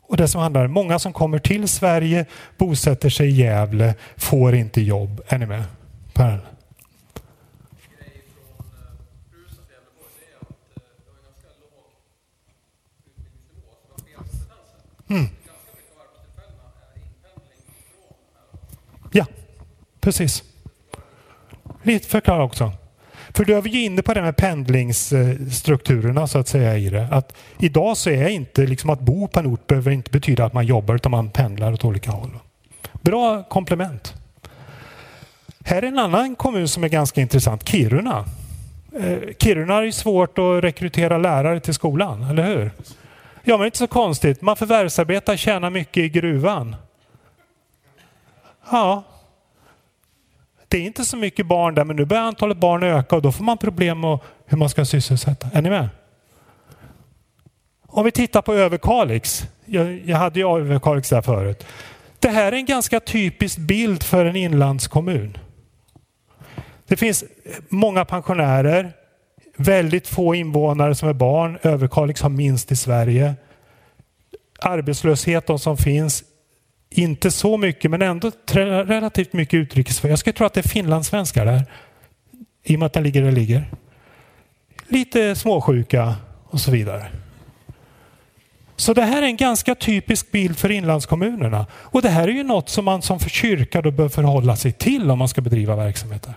Och 0.03 0.17
det 0.17 0.29
som 0.29 0.41
handlar 0.41 0.65
om 0.65 0.73
många 0.73 0.99
som 0.99 1.13
kommer 1.13 1.39
till 1.39 1.69
Sverige, 1.69 2.27
bosätter 2.57 3.11
sig 3.11 3.29
i 3.29 3.31
Gävle, 3.31 3.95
får 4.17 4.55
inte 4.55 4.81
jobb. 4.81 5.21
Är 5.29 5.39
ni 5.39 5.47
med? 5.47 5.65
Per. 6.13 6.41
Mm. 15.09 15.27
Ja, 19.11 19.27
precis. 20.07 20.43
Lite 21.83 22.09
förklara 22.09 22.45
också. 22.45 22.73
För 23.35 23.45
då 23.45 23.57
är 23.57 23.63
vi 23.63 23.85
inne 23.85 24.03
på 24.03 24.15
det 24.15 24.23
med 24.23 24.37
pendlingsstrukturerna 24.37 26.27
så 26.27 26.39
att 26.39 26.49
säga 26.49 26.77
i 26.77 26.89
det. 26.89 27.09
Att 27.11 27.37
idag 27.59 27.97
så 27.97 28.11
är 28.11 28.29
inte 28.29 28.67
liksom 28.67 28.91
att 28.91 29.01
bo 29.01 29.29
på 29.29 29.41
en 29.41 29.47
ort 29.47 29.67
behöver 29.67 29.91
inte 29.91 30.11
betyda 30.11 30.45
att 30.45 30.53
man 30.53 30.67
jobbar 30.67 30.95
utan 30.95 31.11
man 31.11 31.31
pendlar 31.31 31.73
åt 31.73 31.85
olika 31.85 32.11
håll. 32.11 32.31
Bra 32.93 33.43
komplement. 33.43 34.15
Här 35.65 35.83
är 35.83 35.87
en 35.87 35.99
annan 35.99 36.37
kommun 36.37 36.69
som 36.69 36.85
är 36.85 36.89
ganska 36.89 37.21
intressant, 37.21 37.69
Kiruna. 37.69 38.25
Eh, 39.01 39.19
Kiruna 39.39 39.75
är 39.75 39.91
svårt 39.91 40.39
att 40.39 40.65
rekrytera 40.65 41.19
lärare 41.19 41.61
till 41.61 41.75
skolan, 41.75 42.23
eller 42.23 42.47
hur? 42.47 42.71
Ja, 43.45 43.57
men 43.57 43.67
inte 43.67 43.79
så 43.79 43.87
konstigt. 43.87 44.43
Man 44.43 44.57
förvärvsarbetar, 44.57 45.37
tjänar 45.37 45.71
mycket 45.71 45.97
i 45.97 46.09
gruvan. 46.09 46.77
Ja. 48.71 49.05
Det 50.69 50.77
är 50.77 50.83
inte 50.83 51.05
så 51.05 51.17
mycket 51.17 51.47
barn 51.47 51.75
där, 51.75 51.85
men 51.85 51.97
nu 51.97 52.05
börjar 52.05 52.23
antalet 52.23 52.59
barn 52.59 52.83
öka 52.83 53.17
och 53.17 53.23
då 53.23 53.33
får 53.33 53.45
man 53.45 53.59
problem 53.59 54.01
med 54.01 54.19
hur 54.47 54.59
man 54.59 54.69
ska 54.69 54.85
sysselsätta. 54.85 55.49
Är 55.53 55.63
ni 55.63 55.71
med? 55.71 55.89
Om 57.87 58.05
vi 58.05 58.11
tittar 58.11 58.43
på 58.43 58.55
Överkalix. 58.55 59.45
Jag, 59.65 60.01
jag 60.05 60.17
hade 60.17 60.41
ju 60.41 60.59
Överkalix 60.59 61.09
där 61.09 61.23
förut. 61.23 61.67
Det 62.19 62.29
här 62.29 62.53
är 62.53 62.57
en 62.57 62.67
ganska 62.67 63.01
typisk 63.01 63.59
bild 63.59 64.03
för 64.03 64.25
en 64.25 64.37
inlandskommun. 64.37 65.39
Det 66.87 66.97
finns 66.97 67.25
många 67.69 68.05
pensionärer, 68.05 68.93
Väldigt 69.57 70.09
få 70.09 70.35
invånare 70.35 70.95
som 70.95 71.09
är 71.09 71.13
barn. 71.13 71.59
Överkalix 71.63 72.23
har 72.23 72.31
minst 72.31 72.73
i 72.73 72.77
Sverige. 72.77 73.35
Arbetslösheten 74.59 75.59
som 75.59 75.77
finns, 75.77 76.25
inte 76.91 77.31
så 77.31 77.57
mycket 77.57 77.91
men 77.91 78.03
ändå 78.03 78.31
relativt 78.47 79.33
mycket 79.33 79.55
utrikesfödda. 79.55 80.13
Jag 80.13 80.19
skulle 80.19 80.35
tro 80.35 80.47
att 80.47 80.55
det 80.55 80.61
är 80.61 80.69
finlandssvenskar 80.69 81.47
där. 81.47 81.65
I 82.65 82.75
och 82.75 82.79
med 82.79 82.87
att 82.87 82.93
den 82.93 83.03
ligger 83.03 83.21
där 83.21 83.27
den 83.27 83.35
ligger. 83.35 83.71
Lite 84.89 85.35
småsjuka 85.35 86.15
och 86.45 86.61
så 86.61 86.71
vidare. 86.71 87.07
Så 88.77 88.95
det 88.95 89.03
här 89.03 89.23
är 89.23 89.27
en 89.27 89.37
ganska 89.37 89.75
typisk 89.75 90.31
bild 90.31 90.59
för 90.59 90.71
inlandskommunerna. 90.71 91.67
Och 91.73 92.03
det 92.03 92.09
här 92.09 92.29
är 92.29 92.33
ju 92.33 92.43
något 92.43 92.69
som 92.69 92.85
man 92.85 93.03
som 93.03 93.19
kyrka 93.19 93.83
då 93.83 93.91
bör 93.91 94.09
förhålla 94.09 94.57
sig 94.57 94.73
till 94.73 95.11
om 95.11 95.19
man 95.19 95.29
ska 95.29 95.41
bedriva 95.41 95.77
verksamheter. 95.77 96.35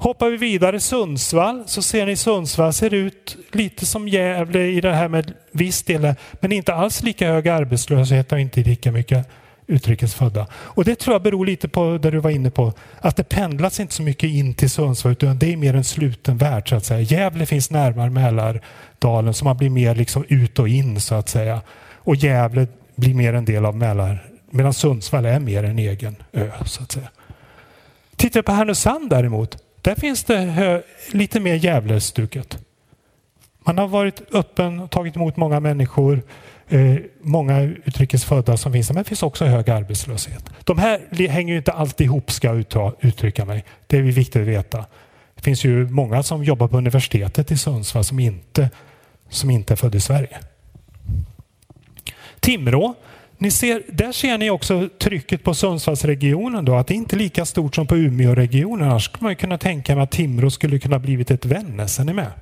Hoppar 0.00 0.30
vi 0.30 0.36
vidare 0.36 0.80
Sundsvall 0.80 1.62
så 1.66 1.82
ser 1.82 2.06
ni 2.06 2.16
Sundsvall 2.16 2.72
ser 2.72 2.94
ut 2.94 3.36
lite 3.52 3.86
som 3.86 4.08
Gävle 4.08 4.66
i 4.66 4.80
det 4.80 4.92
här 4.92 5.08
med 5.08 5.32
viss 5.52 5.82
del, 5.82 6.14
men 6.32 6.52
inte 6.52 6.74
alls 6.74 7.02
lika 7.02 7.32
hög 7.32 7.48
arbetslöshet 7.48 8.32
och 8.32 8.40
inte 8.40 8.60
lika 8.60 8.92
mycket 8.92 9.28
utrikesfödda. 9.66 10.46
Och 10.52 10.84
det 10.84 10.94
tror 10.94 11.14
jag 11.14 11.22
beror 11.22 11.46
lite 11.46 11.68
på 11.68 11.98
det 11.98 12.10
du 12.10 12.18
var 12.18 12.30
inne 12.30 12.50
på, 12.50 12.72
att 13.00 13.16
det 13.16 13.24
pendlas 13.24 13.80
inte 13.80 13.94
så 13.94 14.02
mycket 14.02 14.30
in 14.30 14.54
till 14.54 14.70
Sundsvall 14.70 15.12
utan 15.12 15.38
det 15.38 15.52
är 15.52 15.56
mer 15.56 15.74
en 15.74 15.84
sluten 15.84 16.38
värld 16.38 16.68
så 16.68 16.76
att 16.76 16.84
säga. 16.84 17.00
Gävle 17.00 17.46
finns 17.46 17.70
närmare 17.70 18.10
Mälardalen 18.10 19.34
så 19.34 19.44
man 19.44 19.56
blir 19.56 19.70
mer 19.70 19.94
liksom 19.94 20.24
ut 20.28 20.58
och 20.58 20.68
in 20.68 21.00
så 21.00 21.14
att 21.14 21.28
säga. 21.28 21.60
Och 21.96 22.16
Gävle 22.16 22.66
blir 22.96 23.14
mer 23.14 23.32
en 23.32 23.44
del 23.44 23.66
av 23.66 23.76
Mälar, 23.76 24.30
medan 24.50 24.74
Sundsvall 24.74 25.24
är 25.24 25.40
mer 25.40 25.64
en 25.64 25.78
egen 25.78 26.16
ö 26.32 26.50
så 26.64 26.82
att 26.82 26.92
säga. 26.92 27.08
Tittar 28.16 28.40
vi 28.40 28.44
på 28.44 28.52
Härnösand 28.52 29.10
däremot 29.10 29.56
där 29.82 29.94
finns 29.94 30.24
det 30.24 30.36
eh, 30.38 30.80
lite 31.14 31.40
mer 31.40 31.54
Gävlestuket. 31.54 32.58
Man 33.64 33.78
har 33.78 33.88
varit 33.88 34.34
öppen 34.34 34.80
och 34.80 34.90
tagit 34.90 35.16
emot 35.16 35.36
många 35.36 35.60
människor, 35.60 36.22
eh, 36.68 36.96
många 37.20 37.60
utrikesfödda 37.60 38.56
som 38.56 38.72
finns 38.72 38.90
men 38.90 39.02
det 39.02 39.08
finns 39.08 39.22
också 39.22 39.44
hög 39.44 39.70
arbetslöshet. 39.70 40.50
De 40.64 40.78
här 40.78 41.28
hänger 41.28 41.52
ju 41.52 41.58
inte 41.58 41.72
alltid 41.72 42.04
ihop 42.04 42.30
ska 42.30 42.48
jag 42.48 42.94
uttrycka 43.00 43.44
mig. 43.44 43.64
Det 43.86 43.98
är 43.98 44.02
viktigt 44.02 44.42
att 44.42 44.48
veta. 44.48 44.84
Det 45.34 45.42
finns 45.42 45.64
ju 45.64 45.88
många 45.88 46.22
som 46.22 46.44
jobbar 46.44 46.68
på 46.68 46.78
universitetet 46.78 47.50
i 47.50 47.56
Sundsvall 47.56 48.04
som 48.04 48.18
inte, 48.18 48.70
som 49.28 49.50
inte 49.50 49.74
är 49.74 49.76
födda 49.76 49.98
i 49.98 50.00
Sverige. 50.00 50.38
Timrå 52.40 52.94
ni 53.40 53.50
ser, 53.50 53.82
där 53.88 54.12
ser 54.12 54.38
ni 54.38 54.50
också 54.50 54.88
trycket 54.98 55.44
på 55.44 55.54
Sundsvallsregionen. 55.54 56.64
Då, 56.64 56.74
att 56.74 56.86
det 56.86 56.94
inte 56.94 57.16
är 57.16 57.18
lika 57.18 57.44
stort 57.44 57.74
som 57.74 57.86
på 57.86 57.96
Umeåregionen. 57.96 58.88
Annars 58.88 59.04
skulle 59.04 59.24
man 59.24 59.36
kunna 59.36 59.58
tänka 59.58 59.94
mig 59.94 60.04
att 60.04 60.10
Timrå 60.10 60.50
skulle 60.50 60.78
kunna 60.78 60.98
blivit 60.98 61.30
ett 61.30 61.44
Vännäs. 61.44 62.00
Är 62.00 62.04
ni 62.04 62.12
med? 62.12 62.32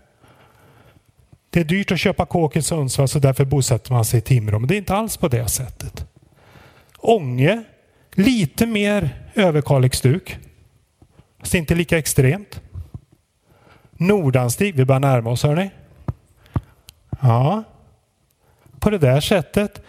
Det 1.51 1.61
är 1.61 1.65
dyrt 1.65 1.93
att 1.93 2.01
köpa 2.01 2.27
kåk 2.27 2.57
i 2.57 2.63
Sundsvall 2.63 3.09
så 3.09 3.19
därför 3.19 3.45
bosätter 3.45 3.93
man 3.93 4.05
sig 4.05 4.19
i 4.19 4.21
Timrå. 4.21 4.59
Men 4.59 4.69
det 4.69 4.75
är 4.75 4.79
inte 4.79 4.95
alls 4.95 5.17
på 5.17 5.29
det 5.29 5.49
sättet. 5.49 6.07
Ånge, 6.97 7.65
lite 8.13 8.67
mer 8.67 9.11
Överkalixstuk. 9.35 10.39
Fast 11.41 11.55
inte 11.55 11.75
lika 11.75 11.99
extremt. 11.99 12.61
Nordanstig, 13.93 14.75
vi 14.75 14.85
börjar 14.85 15.01
närma 15.01 15.31
oss 15.31 15.43
hörni. 15.43 15.71
Ja, 17.23 17.65
på 18.79 18.91
det 18.91 18.99
där 18.99 19.21
sättet 19.21 19.83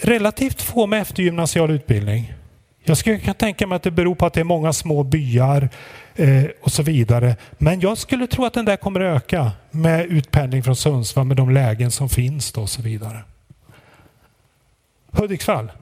relativt 0.00 0.62
få 0.62 0.86
med 0.86 1.02
eftergymnasial 1.02 1.70
utbildning. 1.70 2.32
Jag 2.84 2.96
skulle 2.96 3.18
kunna 3.18 3.34
tänka 3.34 3.66
mig 3.66 3.76
att 3.76 3.82
det 3.82 3.90
beror 3.90 4.14
på 4.14 4.26
att 4.26 4.32
det 4.32 4.40
är 4.40 4.44
många 4.44 4.72
små 4.72 5.02
byar 5.02 5.68
eh, 6.16 6.44
och 6.60 6.72
så 6.72 6.82
vidare. 6.82 7.36
Men 7.58 7.80
jag 7.80 7.98
skulle 7.98 8.26
tro 8.26 8.44
att 8.44 8.52
den 8.52 8.64
där 8.64 8.76
kommer 8.76 9.00
att 9.00 9.16
öka 9.16 9.52
med 9.70 10.06
utpendling 10.06 10.62
från 10.62 10.76
Sundsvall 10.76 11.26
med 11.26 11.36
de 11.36 11.50
lägen 11.50 11.90
som 11.90 12.08
finns 12.08 12.52
då 12.52 12.60
och 12.60 12.70
så 12.70 12.82
vidare. 12.82 13.24
Hudiksvall. 15.10 15.72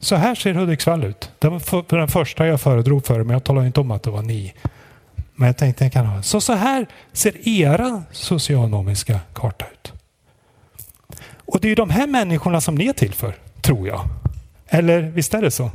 Så 0.00 0.16
här 0.16 0.34
ser 0.34 0.54
Hudiksvall 0.54 1.04
ut. 1.04 1.30
Det 1.38 1.48
var 1.48 1.96
den 1.96 2.08
första 2.08 2.46
jag 2.46 2.60
föredrog 2.60 3.06
för 3.06 3.22
men 3.22 3.34
jag 3.34 3.44
talade 3.44 3.66
inte 3.66 3.80
om 3.80 3.90
att 3.90 4.02
det 4.02 4.10
var 4.10 4.22
ni. 4.22 4.54
Men 5.34 5.46
jag 5.46 5.56
tänkte 5.56 5.84
jag 5.84 5.92
kan 5.92 6.06
ha. 6.06 6.22
Så 6.22 6.40
så 6.40 6.52
här 6.52 6.86
ser 7.12 7.48
era 7.48 8.02
socionomiska 8.10 9.20
karta 9.34 9.64
ut. 9.72 9.92
Och 11.46 11.60
det 11.60 11.66
är 11.66 11.68
ju 11.68 11.74
de 11.74 11.90
här 11.90 12.06
människorna 12.06 12.60
som 12.60 12.74
ni 12.74 12.86
är 12.86 12.92
till 12.92 13.14
för, 13.14 13.34
tror 13.60 13.88
jag. 13.88 14.08
Eller 14.68 15.00
visst 15.00 15.34
är 15.34 15.42
det 15.42 15.50
så? 15.50 15.70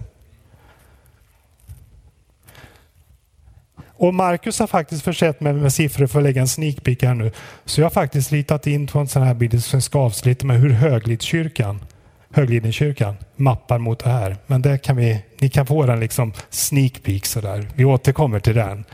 Och 4.01 4.13
Marcus 4.13 4.60
har 4.60 4.67
faktiskt 4.67 5.03
försett 5.03 5.41
mig 5.41 5.53
med 5.53 5.73
siffror 5.73 6.07
för 6.07 6.19
att 6.19 6.23
lägga 6.23 6.41
en 6.41 6.47
sneak 6.47 6.84
peek 6.84 7.03
här 7.03 7.13
nu. 7.13 7.31
Så 7.65 7.81
jag 7.81 7.86
har 7.86 7.91
faktiskt 7.91 8.31
ritat 8.31 8.67
in 8.67 8.88
från 8.88 9.01
en 9.01 9.07
sån 9.07 9.21
här 9.21 9.34
bild 9.34 9.63
som 9.63 9.81
ska 9.81 9.99
avsluta 9.99 10.45
med 10.45 10.60
hur 10.60 10.69
Höglidskyrkan, 10.69 11.86
Höglidenkyrkan 12.31 13.15
mappar 13.36 13.79
mot 13.79 13.99
det 13.99 14.10
här. 14.10 14.38
Men 14.47 14.62
det 14.62 14.77
kan 14.77 14.95
vi, 14.95 15.23
ni 15.39 15.49
kan 15.49 15.67
få 15.67 15.86
den 15.86 15.99
liksom 15.99 16.34
sneak 16.49 17.03
peek 17.03 17.25
sådär. 17.25 17.67
Vi 17.75 17.86
återkommer 17.86 18.39
till 18.39 18.55
den. 18.55 18.86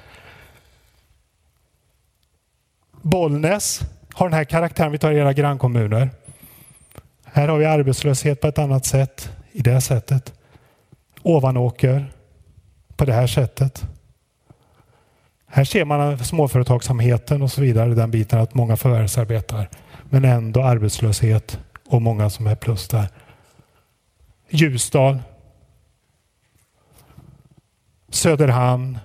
Bollnäs 3.01 3.81
har 4.13 4.29
den 4.29 4.37
här 4.37 4.43
karaktären. 4.43 4.91
Vi 4.91 4.97
tar 4.97 5.11
era 5.11 5.33
grannkommuner. 5.33 6.09
Här 7.37 7.47
har 7.47 7.57
vi 7.57 7.65
arbetslöshet 7.65 8.41
på 8.41 8.47
ett 8.47 8.57
annat 8.57 8.85
sätt, 8.85 9.31
i 9.51 9.61
det 9.61 9.81
sättet. 9.81 10.33
Ovanåker 11.21 12.13
på 12.95 13.05
det 13.05 13.13
här 13.13 13.27
sättet. 13.27 13.85
Här 15.47 15.63
ser 15.63 15.85
man 15.85 16.19
småföretagsamheten 16.19 17.41
och 17.41 17.51
så 17.51 17.61
vidare, 17.61 17.93
den 17.93 18.11
biten 18.11 18.39
att 18.39 18.53
många 18.53 18.77
förvärvsarbetar. 18.77 19.69
Men 20.03 20.25
ändå 20.25 20.63
arbetslöshet 20.63 21.59
och 21.89 22.01
många 22.01 22.29
som 22.29 22.47
är 22.47 22.55
plus 22.55 22.87
där. 22.87 23.07
Ljusdal. 24.49 25.19
Söderhamn. 28.09 28.99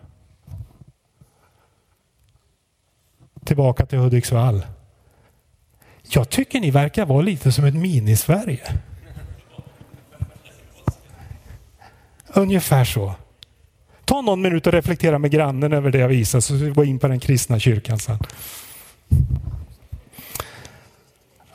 Tillbaka 3.44 3.86
till 3.86 3.98
Hudiksvall. 3.98 4.62
Jag 6.14 6.30
tycker 6.30 6.60
ni 6.60 6.70
verkar 6.70 7.06
vara 7.06 7.22
lite 7.22 7.52
som 7.52 7.64
ett 7.64 7.74
mini-Sverige. 7.74 8.72
Ungefär 12.34 12.84
så. 12.84 13.14
Ta 14.04 14.20
någon 14.20 14.42
minut 14.42 14.66
och 14.66 14.72
reflektera 14.72 15.18
med 15.18 15.30
grannen 15.30 15.72
över 15.72 15.90
det 15.90 15.98
jag 15.98 16.08
visar 16.08 16.40
så 16.40 16.54
vi 16.54 16.70
går 16.70 16.86
in 16.86 16.98
på 16.98 17.08
den 17.08 17.20
kristna 17.20 17.58
kyrkan 17.58 17.98
sen. 17.98 18.18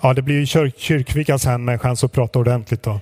Ja, 0.02 0.14
det 0.14 0.22
blir 0.22 0.36
ju 0.36 0.46
kyrk, 0.46 0.80
kyrkvika 0.80 1.40
sen 1.40 1.66
med 1.66 1.74
en 1.74 1.80
chans 1.80 2.04
att 2.04 2.12
prata 2.12 2.40
ordentligt 2.40 2.84
då. 2.84 3.00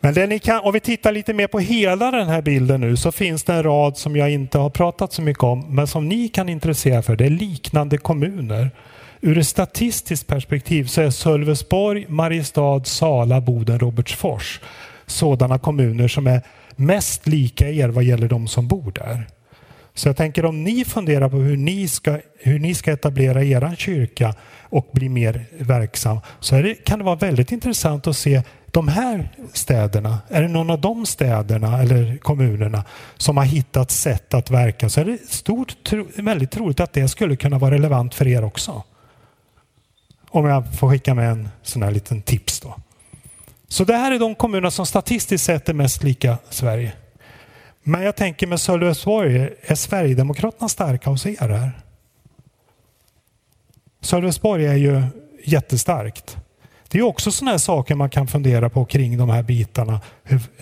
Men 0.00 0.14
det 0.14 0.26
ni 0.26 0.38
kan, 0.38 0.60
om 0.60 0.72
vi 0.72 0.80
tittar 0.80 1.12
lite 1.12 1.34
mer 1.34 1.46
på 1.46 1.58
hela 1.58 2.10
den 2.10 2.28
här 2.28 2.42
bilden 2.42 2.80
nu 2.80 2.96
så 2.96 3.12
finns 3.12 3.44
det 3.44 3.52
en 3.54 3.62
rad 3.62 3.96
som 3.96 4.16
jag 4.16 4.30
inte 4.30 4.58
har 4.58 4.70
pratat 4.70 5.12
så 5.12 5.22
mycket 5.22 5.42
om 5.42 5.74
men 5.74 5.86
som 5.86 6.08
ni 6.08 6.28
kan 6.28 6.48
intressera 6.48 7.02
för. 7.02 7.16
Det 7.16 7.26
är 7.26 7.30
liknande 7.30 7.98
kommuner. 7.98 8.70
Ur 9.24 9.38
ett 9.38 9.46
statistiskt 9.46 10.26
perspektiv 10.26 10.84
så 10.84 11.00
är 11.00 11.10
Sölvesborg, 11.10 12.06
Mariestad, 12.08 12.84
Sala, 12.84 13.40
Boden, 13.40 13.78
Robertsfors 13.78 14.60
sådana 15.06 15.58
kommuner 15.58 16.08
som 16.08 16.26
är 16.26 16.42
mest 16.76 17.26
lika 17.26 17.70
er 17.70 17.88
vad 17.88 18.04
gäller 18.04 18.28
de 18.28 18.48
som 18.48 18.68
bor 18.68 18.92
där. 18.92 19.26
Så 19.94 20.08
jag 20.08 20.16
tänker 20.16 20.44
om 20.44 20.64
ni 20.64 20.84
funderar 20.84 21.28
på 21.28 21.36
hur 21.36 21.56
ni 21.56 21.88
ska, 21.88 22.18
hur 22.38 22.58
ni 22.58 22.74
ska 22.74 22.92
etablera 22.92 23.44
er 23.44 23.74
kyrka 23.78 24.34
och 24.62 24.88
bli 24.92 25.08
mer 25.08 25.44
verksam 25.58 26.18
så 26.40 26.54
det, 26.54 26.74
kan 26.74 26.98
det 26.98 27.04
vara 27.04 27.16
väldigt 27.16 27.52
intressant 27.52 28.06
att 28.06 28.16
se 28.16 28.42
de 28.70 28.88
här 28.88 29.28
städerna, 29.52 30.18
är 30.28 30.42
det 30.42 30.48
någon 30.48 30.70
av 30.70 30.80
de 30.80 31.06
städerna 31.06 31.82
eller 31.82 32.16
kommunerna 32.16 32.84
som 33.16 33.36
har 33.36 33.44
hittat 33.44 33.90
sätt 33.90 34.34
att 34.34 34.50
verka 34.50 34.88
så 34.88 35.00
är 35.00 35.04
det 35.04 35.18
stort, 35.30 35.92
väldigt 36.16 36.50
troligt 36.50 36.80
att 36.80 36.92
det 36.92 37.08
skulle 37.08 37.36
kunna 37.36 37.58
vara 37.58 37.74
relevant 37.74 38.14
för 38.14 38.28
er 38.28 38.44
också. 38.44 38.82
Om 40.34 40.46
jag 40.46 40.74
får 40.78 40.90
skicka 40.90 41.14
med 41.14 41.30
en 41.30 41.48
sån 41.62 41.82
här 41.82 41.90
liten 41.90 42.22
tips 42.22 42.60
då. 42.60 42.76
Så 43.68 43.84
det 43.84 43.96
här 43.96 44.12
är 44.12 44.18
de 44.18 44.34
kommuner 44.34 44.70
som 44.70 44.86
statistiskt 44.86 45.44
sett 45.44 45.68
är 45.68 45.74
mest 45.74 46.02
lika 46.02 46.38
Sverige. 46.50 46.92
Men 47.82 48.02
jag 48.02 48.16
tänker 48.16 48.46
med 48.46 48.60
Sölvesborg, 48.60 49.48
är 49.62 49.74
Sverigedemokraterna 49.74 50.68
starka 50.68 51.10
hos 51.10 51.26
er 51.26 51.48
här? 51.48 51.72
Sölvesborg 54.00 54.66
är 54.66 54.76
ju 54.76 55.02
jättestarkt. 55.44 56.36
Det 56.88 56.98
är 56.98 57.02
också 57.02 57.32
sådana 57.32 57.50
här 57.50 57.58
saker 57.58 57.94
man 57.94 58.10
kan 58.10 58.26
fundera 58.26 58.70
på 58.70 58.84
kring 58.84 59.18
de 59.18 59.30
här 59.30 59.42
bitarna. 59.42 60.00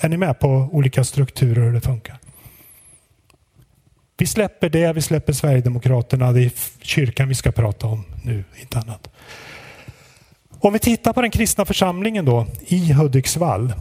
är 0.01 0.09
ni 0.09 0.17
med 0.17 0.39
på 0.39 0.69
olika 0.73 1.05
strukturer 1.05 1.63
hur 1.63 1.73
det 1.73 1.81
funkar? 1.81 2.19
Vi 4.17 4.27
släpper 4.27 4.69
det, 4.69 4.93
vi 4.93 5.03
släpper 5.03 5.33
Sverigedemokraterna. 5.33 6.33
Det 6.33 6.41
är 6.41 6.53
kyrkan 6.81 7.29
vi 7.29 7.35
ska 7.35 7.53
prata 7.53 7.87
om 7.87 8.05
nu, 8.23 8.45
inte 8.61 8.79
annat. 8.79 9.11
Om 10.63 10.73
vi 10.73 10.79
tittar 10.79 11.13
på 11.13 11.23
den 11.23 11.31
kristna 11.31 11.65
församlingen 11.65 12.25
då 12.25 12.47
i 12.61 12.93
Hudiksvall 12.93 13.73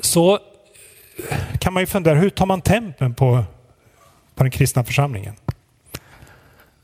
så 0.00 0.38
kan 1.58 1.72
man 1.72 1.82
ju 1.82 1.86
fundera, 1.86 2.14
hur 2.14 2.30
tar 2.30 2.46
man 2.46 2.60
tempen 2.60 3.14
på, 3.14 3.44
på 4.34 4.42
den 4.42 4.50
kristna 4.50 4.84
församlingen? 4.84 5.34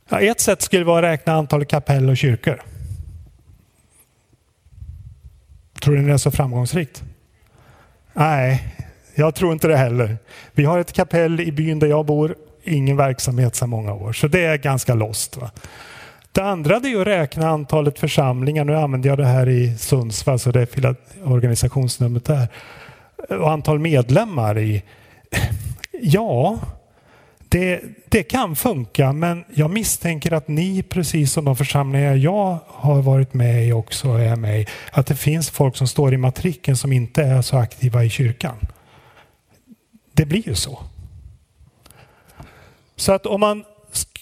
Ja, 0.08 0.20
ett 0.20 0.40
sätt 0.40 0.62
skulle 0.62 0.84
vara 0.84 0.98
att 0.98 1.12
räkna 1.12 1.32
antalet 1.32 1.68
kapell 1.68 2.10
och 2.10 2.16
kyrkor. 2.16 2.62
Tror 5.80 5.96
ni 5.96 6.06
det 6.06 6.12
är 6.12 6.16
så 6.16 6.30
framgångsrikt? 6.30 7.02
Nej, 8.12 8.74
jag 9.14 9.34
tror 9.34 9.52
inte 9.52 9.68
det 9.68 9.76
heller. 9.76 10.16
Vi 10.52 10.64
har 10.64 10.78
ett 10.78 10.92
kapell 10.92 11.40
i 11.40 11.52
byn 11.52 11.78
där 11.78 11.86
jag 11.86 12.06
bor, 12.06 12.36
ingen 12.62 12.96
verksamhet 12.96 13.54
sedan 13.54 13.70
många 13.70 13.92
år, 13.92 14.12
så 14.12 14.28
det 14.28 14.44
är 14.44 14.56
ganska 14.56 14.94
lost. 14.94 15.36
Va? 15.36 15.50
Det 16.34 16.44
andra 16.44 16.76
är 16.76 17.00
att 17.00 17.06
räkna 17.06 17.48
antalet 17.48 17.98
församlingar. 17.98 18.64
Nu 18.64 18.76
använder 18.76 19.08
jag 19.08 19.18
det 19.18 19.26
här 19.26 19.48
i 19.48 19.78
Sundsvall, 19.78 20.38
så 20.38 20.50
det 20.50 20.76
är 20.76 20.96
organisationsnumret 21.24 22.24
där. 22.24 22.48
Och 23.28 23.50
antal 23.50 23.78
medlemmar 23.78 24.58
i... 24.58 24.82
Ja, 26.00 26.58
det, 27.48 27.82
det 28.08 28.22
kan 28.22 28.56
funka, 28.56 29.12
men 29.12 29.44
jag 29.54 29.70
misstänker 29.70 30.32
att 30.32 30.48
ni, 30.48 30.82
precis 30.82 31.32
som 31.32 31.44
de 31.44 31.56
församlingar 31.56 32.14
jag 32.14 32.58
har 32.66 33.02
varit 33.02 33.34
med 33.34 33.66
i 33.68 33.72
också 33.72 34.08
är 34.08 34.36
med 34.36 34.60
i, 34.60 34.66
att 34.92 35.06
det 35.06 35.16
finns 35.16 35.50
folk 35.50 35.76
som 35.76 35.88
står 35.88 36.14
i 36.14 36.16
matriken 36.16 36.76
som 36.76 36.92
inte 36.92 37.22
är 37.22 37.42
så 37.42 37.56
aktiva 37.56 38.04
i 38.04 38.10
kyrkan. 38.10 38.56
Det 40.12 40.26
blir 40.26 40.48
ju 40.48 40.54
så. 40.54 40.78
Så 42.96 43.12
att 43.12 43.26
om 43.26 43.40
man 43.40 43.64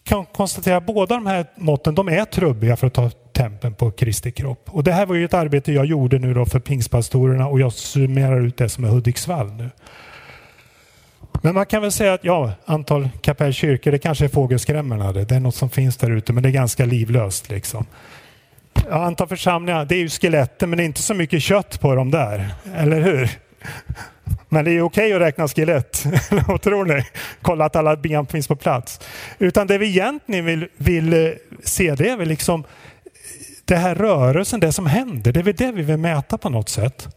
kan 0.05 0.27
konstatera 0.27 0.77
att 0.77 0.87
båda 0.87 1.15
de 1.15 1.27
här 1.27 1.47
måtten 1.57 1.95
de 1.95 2.09
är 2.09 2.25
trubbiga 2.25 2.77
för 2.77 2.87
att 2.87 2.95
ta 2.95 3.11
tempen 3.33 3.75
på 3.75 3.91
Kristi 3.91 4.33
kropp. 4.33 4.69
Och 4.71 4.85
det 4.85 4.93
här 4.93 5.07
var 5.07 5.15
ju 5.15 5.25
ett 5.25 5.35
arbete 5.35 5.73
jag 5.73 5.87
gjorde 5.87 6.19
nu 6.19 6.35
då 6.35 6.47
för 6.47 6.61
pingstpastorerna 6.61 7.47
och 7.47 7.61
jag 7.61 7.73
summerar 7.73 8.41
ut 8.41 8.57
det 8.57 8.69
som 8.69 8.85
är 8.85 8.89
Hudiksvall 8.89 9.53
nu. 9.53 9.71
Men 11.43 11.55
man 11.55 11.67
kan 11.67 11.83
väl 11.83 11.93
säga 11.93 12.13
att 12.13 12.25
ja, 12.25 12.53
antal 12.65 13.09
kapellkyrkor, 13.21 13.91
det 13.91 13.99
kanske 13.99 14.25
är 14.25 14.29
fågelskrämmorna. 14.29 15.13
Det. 15.13 15.25
det 15.25 15.35
är 15.35 15.41
något 15.41 15.55
som 15.55 15.71
finns 15.71 15.97
där 15.97 16.11
ute, 16.11 16.33
men 16.33 16.43
det 16.43 16.49
är 16.49 16.51
ganska 16.53 16.85
livlöst. 16.85 17.51
Liksom. 17.51 17.87
Ja, 18.89 19.05
antal 19.05 19.29
församlingar, 19.29 19.85
det 19.85 19.95
är 19.95 19.99
ju 19.99 20.09
skeletten, 20.09 20.71
men 20.71 20.77
det 20.77 20.83
är 20.83 20.87
inte 20.87 21.03
så 21.03 21.15
mycket 21.15 21.43
kött 21.43 21.81
på 21.81 21.95
dem 21.95 22.11
där. 22.11 22.55
Eller 22.77 23.01
hur? 23.01 23.31
Men 24.53 24.65
det 24.65 24.71
är 24.71 24.83
okej 24.83 25.13
att 25.13 25.21
räkna 25.21 25.49
skelett. 25.49 26.05
Vad 26.49 26.63
tror 26.63 26.85
ni? 26.85 27.05
Kolla 27.43 27.65
att 27.65 27.77
alla 27.77 27.97
ben 27.97 28.27
finns 28.27 28.49
på 28.49 28.57
plats. 28.57 29.01
Utan 29.39 29.67
det 29.67 29.79
vi 29.79 29.87
egentligen 29.87 30.45
vill, 30.45 30.69
vill 30.77 31.13
eh, 31.13 31.31
se 31.63 31.95
det 31.95 32.09
är 32.09 32.17
väl 32.17 32.29
liksom 32.29 32.61
eh, 32.61 32.67
det 33.65 33.77
här 33.77 33.95
rörelsen, 33.95 34.61
det 34.61 34.73
som 34.73 34.87
händer. 34.87 35.33
Det 35.33 35.41
är 35.41 35.45
väl 35.45 35.55
det 35.57 35.73
vi 35.73 35.83
vill 35.83 35.97
mäta 35.97 36.39
på 36.39 36.49
något 36.51 36.69
sätt. 36.69 37.09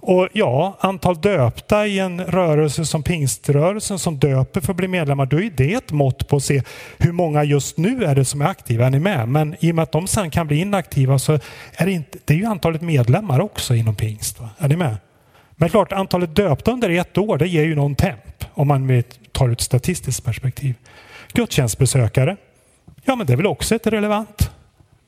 Och 0.00 0.28
ja, 0.32 0.76
antal 0.80 1.20
döpta 1.20 1.86
i 1.86 1.98
en 1.98 2.20
rörelse 2.20 2.84
som 2.84 3.02
pingströrelsen 3.02 3.98
som 3.98 4.18
döper 4.18 4.60
för 4.60 4.72
att 4.72 4.76
bli 4.76 4.88
medlemmar, 4.88 5.26
då 5.26 5.40
är 5.40 5.50
det 5.56 5.74
ett 5.74 5.92
mått 5.92 6.28
på 6.28 6.36
att 6.36 6.44
se 6.44 6.62
hur 6.98 7.12
många 7.12 7.44
just 7.44 7.76
nu 7.76 8.04
är 8.04 8.14
det 8.14 8.24
som 8.24 8.42
är 8.42 8.46
aktiva. 8.46 8.86
Är 8.86 8.90
ni 8.90 8.98
med? 8.98 9.28
Men 9.28 9.56
i 9.60 9.70
och 9.70 9.74
med 9.74 9.82
att 9.82 9.92
de 9.92 10.06
sen 10.06 10.30
kan 10.30 10.46
bli 10.46 10.60
inaktiva 10.60 11.18
så 11.18 11.32
är 11.76 11.86
det, 11.86 11.92
inte, 11.92 12.18
det 12.24 12.34
är 12.34 12.38
ju 12.38 12.46
antalet 12.46 12.82
medlemmar 12.82 13.40
också 13.40 13.74
inom 13.74 13.94
pingst. 13.94 14.40
Va? 14.40 14.50
Är 14.58 14.68
ni 14.68 14.76
med? 14.76 14.96
Men 15.56 15.68
klart, 15.68 15.92
antalet 15.92 16.36
döpta 16.36 16.70
under 16.72 16.90
ett 16.90 17.18
år, 17.18 17.38
det 17.38 17.48
ger 17.48 17.64
ju 17.64 17.74
någon 17.74 17.94
temp 17.94 18.44
om 18.54 18.68
man 18.68 19.02
tar 19.32 19.48
ett 19.48 19.60
statistiskt 19.60 20.24
perspektiv. 20.24 20.74
Gudstjänstbesökare, 21.32 22.36
ja 23.04 23.16
men 23.16 23.26
det 23.26 23.32
är 23.32 23.36
väl 23.36 23.46
också 23.46 23.74
ett 23.74 23.86
relevant 23.86 24.50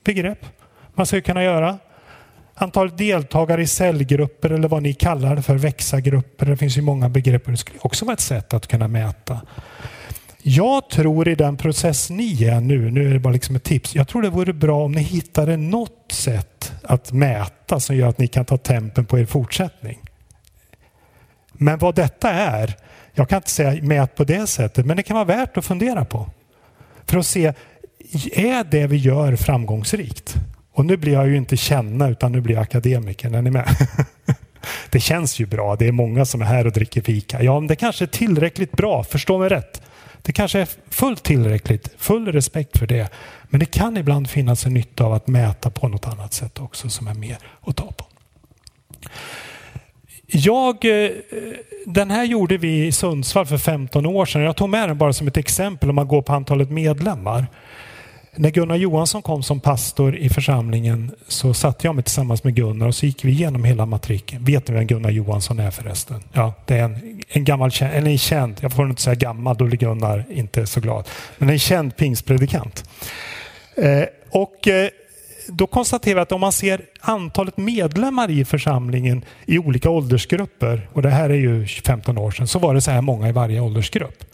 begrepp 0.05 0.47
man 0.99 1.07
ska 1.07 1.21
kunna 1.21 1.43
göra. 1.45 1.79
antalet 2.55 2.99
deltagare 2.99 3.63
i 3.63 3.67
cellgrupper 3.67 4.51
eller 4.51 4.69
vad 4.69 4.83
ni 4.83 4.95
kallar 4.95 5.37
det 5.37 5.43
för, 5.43 5.55
växagrupper. 5.55 6.47
Det 6.47 6.57
finns 6.57 6.79
ju 6.79 6.83
många 6.83 7.09
begrepp. 7.09 7.47
Det 7.47 7.57
skulle 7.57 7.79
också 7.83 8.05
vara 8.05 8.15
ett 8.15 8.21
sätt 8.21 8.55
att 8.55 8.67
kunna 8.67 8.89
mäta. 8.89 9.41
Jag 10.43 10.91
tror 10.91 11.29
i 11.29 11.35
den 11.35 11.57
process 11.57 12.11
ni 12.11 12.45
är 12.45 12.61
nu, 12.61 12.91
nu 12.91 13.09
är 13.09 13.13
det 13.13 13.19
bara 13.19 13.33
liksom 13.33 13.57
ett 13.57 13.65
tips. 13.65 13.95
Jag 13.95 14.09
tror 14.09 14.23
det 14.23 14.31
vore 14.31 14.53
bra 14.53 14.85
om 14.85 14.93
ni 14.93 15.01
hittade 15.01 15.57
något 15.57 16.13
sätt 16.13 16.73
att 16.83 17.13
mäta 17.13 17.81
som 17.81 17.97
gör 17.97 18.09
att 18.09 18.19
ni 18.19 18.27
kan 18.27 18.45
ta 18.45 18.59
tempen 18.59 19.07
på 19.07 19.19
er 19.19 19.27
fortsättning. 19.27 19.99
Men 21.59 21.79
vad 21.79 21.95
detta 21.95 22.31
är, 22.31 22.77
jag 23.15 23.29
kan 23.29 23.37
inte 23.37 23.51
säga 23.51 23.83
mät 23.83 24.15
på 24.15 24.25
det 24.25 24.47
sättet, 24.47 24.87
men 24.87 24.97
det 24.97 25.03
kan 25.03 25.15
vara 25.15 25.25
värt 25.25 25.57
att 25.57 25.65
fundera 25.65 26.05
på. 26.05 26.31
För 27.07 27.19
att 27.19 27.27
se, 27.27 27.53
är 28.33 28.65
det 28.65 28.87
vi 28.87 28.97
gör 28.97 29.37
framgångsrikt? 29.37 30.35
Och 30.73 30.87
nu 30.87 30.97
blir 30.97 31.13
jag 31.13 31.29
ju 31.29 31.37
inte 31.37 31.57
känna 31.57 32.09
utan 32.09 32.33
nu 32.33 32.41
blir 32.41 32.55
jag 32.55 32.63
akademiker. 32.63 33.35
Är 33.35 33.43
ni 33.43 33.51
med? 33.51 33.69
Det 34.91 35.01
känns 35.01 35.41
ju 35.41 35.47
bra. 35.47 35.77
Det 35.77 35.87
är 35.87 35.93
många 35.93 36.25
som 36.25 36.43
är 36.43 36.47
här 36.47 36.67
och 36.67 36.73
dricker 36.73 37.01
fika. 37.03 37.43
Ja, 37.43 37.61
men 37.61 37.67
det 37.67 37.77
kanske 37.77 38.05
är 38.05 38.07
tillräckligt 38.07 38.73
bra. 38.73 39.05
Förstå 39.05 39.39
mig 39.39 39.49
rätt. 39.49 39.83
Det 40.23 40.33
kanske 40.33 40.61
är 40.61 40.69
fullt 40.91 41.23
tillräckligt. 41.23 41.91
Full 41.97 42.33
respekt 42.33 42.79
för 42.79 42.87
det. 42.87 43.09
Men 43.49 43.61
det 43.61 43.67
kan 43.67 43.97
ibland 43.97 44.31
finnas 44.31 44.67
en 44.67 44.75
nytta 44.75 45.05
av 45.05 45.13
att 45.13 45.27
mäta 45.27 45.71
på 45.71 45.89
något 45.89 46.07
annat 46.07 46.35
sätt 46.35 46.59
också 46.59 46.89
som 46.89 47.09
är 47.09 47.15
mer 47.15 47.39
att 47.61 47.77
ta 47.77 47.93
på. 47.93 48.07
Jag, 50.33 50.85
eh, 50.85 51.11
den 51.87 52.11
här 52.11 52.25
gjorde 52.25 52.57
vi 52.57 52.87
i 52.87 52.93
Sundsvall 52.93 53.47
för 53.47 53.59
15 53.59 54.07
år 54.07 54.27
sedan. 54.27 54.43
Jag 54.43 54.57
tog 54.57 54.69
med 54.69 54.89
den 54.89 54.99
bara 54.99 55.13
som 55.13 55.29
ett 55.29 55.37
exempel 55.37 55.89
om 55.89 55.95
man 55.95 56.09
går 56.09 56.23
på 56.23 56.33
antalet 56.33 56.71
medlemmar. 56.71 57.47
När 58.37 58.51
Gunnar 58.51 58.77
Johansson 58.77 59.23
kom 59.23 59.43
som 59.43 59.61
pastor 59.61 60.17
i 60.17 60.29
församlingen 60.29 61.11
så 61.29 61.55
satte 61.55 61.87
jag 61.87 61.95
mig 61.95 62.05
tillsammans 62.05 62.45
med 62.45 62.55
Gunnar 62.55 62.87
och 62.87 62.95
så 62.95 63.07
gick 63.07 63.25
vi 63.25 63.33
igenom 63.33 63.65
hela 63.65 63.87
matriken. 63.87 64.45
Vet 64.45 64.69
ni 64.69 64.75
vem 64.75 64.87
Gunnar 64.87 65.11
Johansson 65.11 65.59
är 65.59 65.71
förresten? 65.71 66.23
Ja, 66.33 66.55
det 66.67 66.75
är 66.75 66.85
en, 66.85 67.23
en 67.29 67.45
gammal, 67.45 67.71
eller 67.81 68.11
en 68.11 68.19
känd, 68.19 68.57
jag 68.61 68.73
får 68.73 68.91
inte 68.91 69.03
säga 69.03 69.15
gammal, 69.15 69.57
då 69.57 69.65
blir 69.65 69.79
Gunnar 69.79 70.25
inte 70.31 70.67
så 70.67 70.81
glad. 70.81 71.09
Men 71.39 71.51
en 71.51 71.59
känd 71.59 71.97
pingstpredikant. 71.97 72.85
Eh, 73.77 74.05
och 74.31 74.69
eh, 74.69 74.89
då 75.49 75.67
konstaterar 75.67 76.15
vi 76.15 76.21
att 76.21 76.33
om 76.33 76.41
man 76.41 76.53
ser 76.53 76.81
antalet 77.01 77.57
medlemmar 77.57 78.31
i 78.31 78.45
församlingen 78.45 79.25
i 79.47 79.59
olika 79.59 79.91
åldersgrupper, 79.91 80.89
och 80.93 81.03
det 81.03 81.11
här 81.11 81.31
är 81.31 81.35
ju 81.35 81.67
15 81.67 82.19
år 82.19 82.31
sedan, 82.31 82.49
så 82.49 82.59
var 82.59 82.75
det 82.75 82.81
så 82.81 82.91
här 82.91 83.01
många 83.01 83.29
i 83.29 83.33
varje 83.33 83.61
åldersgrupp. 83.61 84.25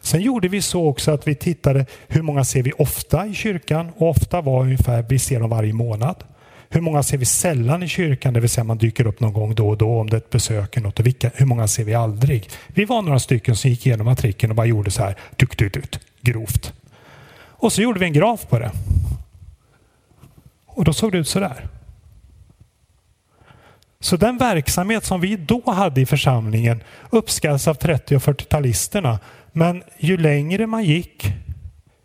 Sen 0.00 0.20
gjorde 0.20 0.48
vi 0.48 0.62
så 0.62 0.86
också 0.86 1.10
att 1.10 1.28
vi 1.28 1.34
tittade 1.34 1.86
hur 2.08 2.22
många 2.22 2.44
ser 2.44 2.62
vi 2.62 2.72
ofta 2.72 3.26
i 3.26 3.34
kyrkan 3.34 3.90
och 3.96 4.08
ofta 4.08 4.40
var 4.40 4.60
ungefär 4.60 5.04
vi 5.08 5.18
ser 5.18 5.40
dem 5.40 5.50
varje 5.50 5.72
månad. 5.72 6.24
Hur 6.68 6.80
många 6.80 7.02
ser 7.02 7.18
vi 7.18 7.24
sällan 7.24 7.82
i 7.82 7.88
kyrkan, 7.88 8.34
det 8.34 8.40
vill 8.40 8.50
säga 8.50 8.64
man 8.64 8.78
dyker 8.78 9.06
upp 9.06 9.20
någon 9.20 9.32
gång 9.32 9.54
då 9.54 9.68
och 9.68 9.76
då 9.76 10.00
om 10.00 10.10
det 10.10 10.16
är 10.16 10.18
ett 10.18 10.30
besök 10.30 10.76
eller 10.76 10.86
något. 10.86 10.98
Och 10.98 11.06
vilka, 11.06 11.30
hur 11.34 11.46
många 11.46 11.68
ser 11.68 11.84
vi 11.84 11.94
aldrig? 11.94 12.50
Vi 12.66 12.84
var 12.84 13.02
några 13.02 13.18
stycken 13.18 13.56
som 13.56 13.70
gick 13.70 13.86
igenom 13.86 14.04
matriken 14.04 14.50
och 14.50 14.56
bara 14.56 14.66
gjorde 14.66 14.90
så 14.90 15.02
här, 15.02 15.16
duk, 15.36 15.58
duk, 15.58 15.72
duk, 15.72 15.98
grovt. 16.20 16.72
Och 17.36 17.72
så 17.72 17.82
gjorde 17.82 18.00
vi 18.00 18.06
en 18.06 18.12
graf 18.12 18.48
på 18.48 18.58
det. 18.58 18.70
Och 20.74 20.84
då 20.84 20.92
såg 20.92 21.12
det 21.12 21.18
ut 21.18 21.28
så 21.28 21.40
där. 21.40 21.68
Så 24.00 24.16
den 24.16 24.38
verksamhet 24.38 25.04
som 25.04 25.20
vi 25.20 25.36
då 25.36 25.62
hade 25.66 26.00
i 26.00 26.06
församlingen 26.06 26.82
uppskattas 27.10 27.68
av 27.68 27.74
30 27.74 28.16
och 28.16 28.22
40-talisterna 28.22 29.18
men 29.52 29.82
ju 29.98 30.16
längre 30.16 30.66
man 30.66 30.84
gick, 30.84 31.32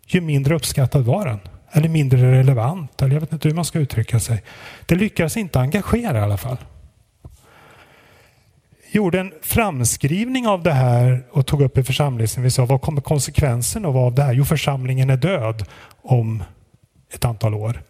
ju 0.06 0.20
mindre 0.20 0.54
uppskattad 0.54 1.04
var 1.04 1.26
den. 1.26 1.40
Eller 1.72 1.88
mindre 1.88 2.32
relevant, 2.32 3.02
eller 3.02 3.14
jag 3.14 3.20
vet 3.20 3.32
inte 3.32 3.48
hur 3.48 3.54
man 3.54 3.64
ska 3.64 3.78
uttrycka 3.78 4.20
sig. 4.20 4.42
Det 4.86 4.94
lyckades 4.94 5.36
inte 5.36 5.60
engagera 5.60 6.18
i 6.18 6.22
alla 6.22 6.36
fall. 6.36 6.56
Gjorde 8.92 9.20
en 9.20 9.32
framskrivning 9.42 10.48
av 10.48 10.62
det 10.62 10.72
här 10.72 11.24
och 11.30 11.46
tog 11.46 11.62
upp 11.62 11.78
i 11.78 11.84
församlingen. 11.84 12.42
Vi 12.42 12.50
sa, 12.50 12.64
vad 12.64 12.82
kommer 12.82 13.00
konsekvensen 13.00 13.84
av 13.84 14.14
det 14.14 14.22
här? 14.22 14.32
Jo, 14.32 14.44
församlingen 14.44 15.10
är 15.10 15.16
död 15.16 15.64
om 16.02 16.42
ett 17.14 17.24
antal 17.24 17.54
år. 17.54 17.82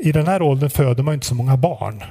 I 0.00 0.12
den 0.12 0.26
här 0.26 0.42
åldern 0.42 0.70
föder 0.70 1.02
man 1.02 1.14
inte 1.14 1.26
så 1.26 1.34
många 1.34 1.56
barn. 1.56 2.04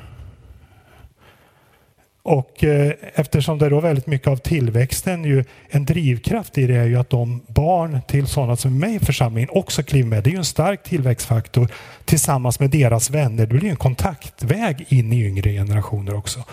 Och 2.23 2.63
eh, 2.63 2.93
eftersom 3.13 3.57
det 3.57 3.65
är 3.65 3.81
väldigt 3.81 4.07
mycket 4.07 4.27
av 4.27 4.37
tillväxten, 4.37 5.23
ju, 5.23 5.43
en 5.69 5.85
drivkraft 5.85 6.57
i 6.57 6.67
det 6.67 6.75
är 6.75 6.85
ju 6.85 6.95
att 6.95 7.09
de 7.09 7.41
barn 7.47 7.99
till 8.07 8.27
sådana 8.27 8.55
som 8.55 8.75
är 8.75 8.87
med 8.87 9.01
i 9.01 9.05
församlingen 9.05 9.49
också 9.53 9.83
kliver 9.83 10.09
med. 10.09 10.23
Det 10.23 10.29
är 10.29 10.31
ju 10.31 10.37
en 10.37 10.45
stark 10.45 10.83
tillväxtfaktor 10.83 11.67
tillsammans 12.05 12.59
med 12.59 12.69
deras 12.69 13.09
vänner. 13.09 13.45
Det 13.45 13.55
blir 13.55 13.69
en 13.69 13.75
kontaktväg 13.75 14.85
in 14.89 15.13
i 15.13 15.25
yngre 15.25 15.51
generationer 15.51 16.15
också. 16.15 16.43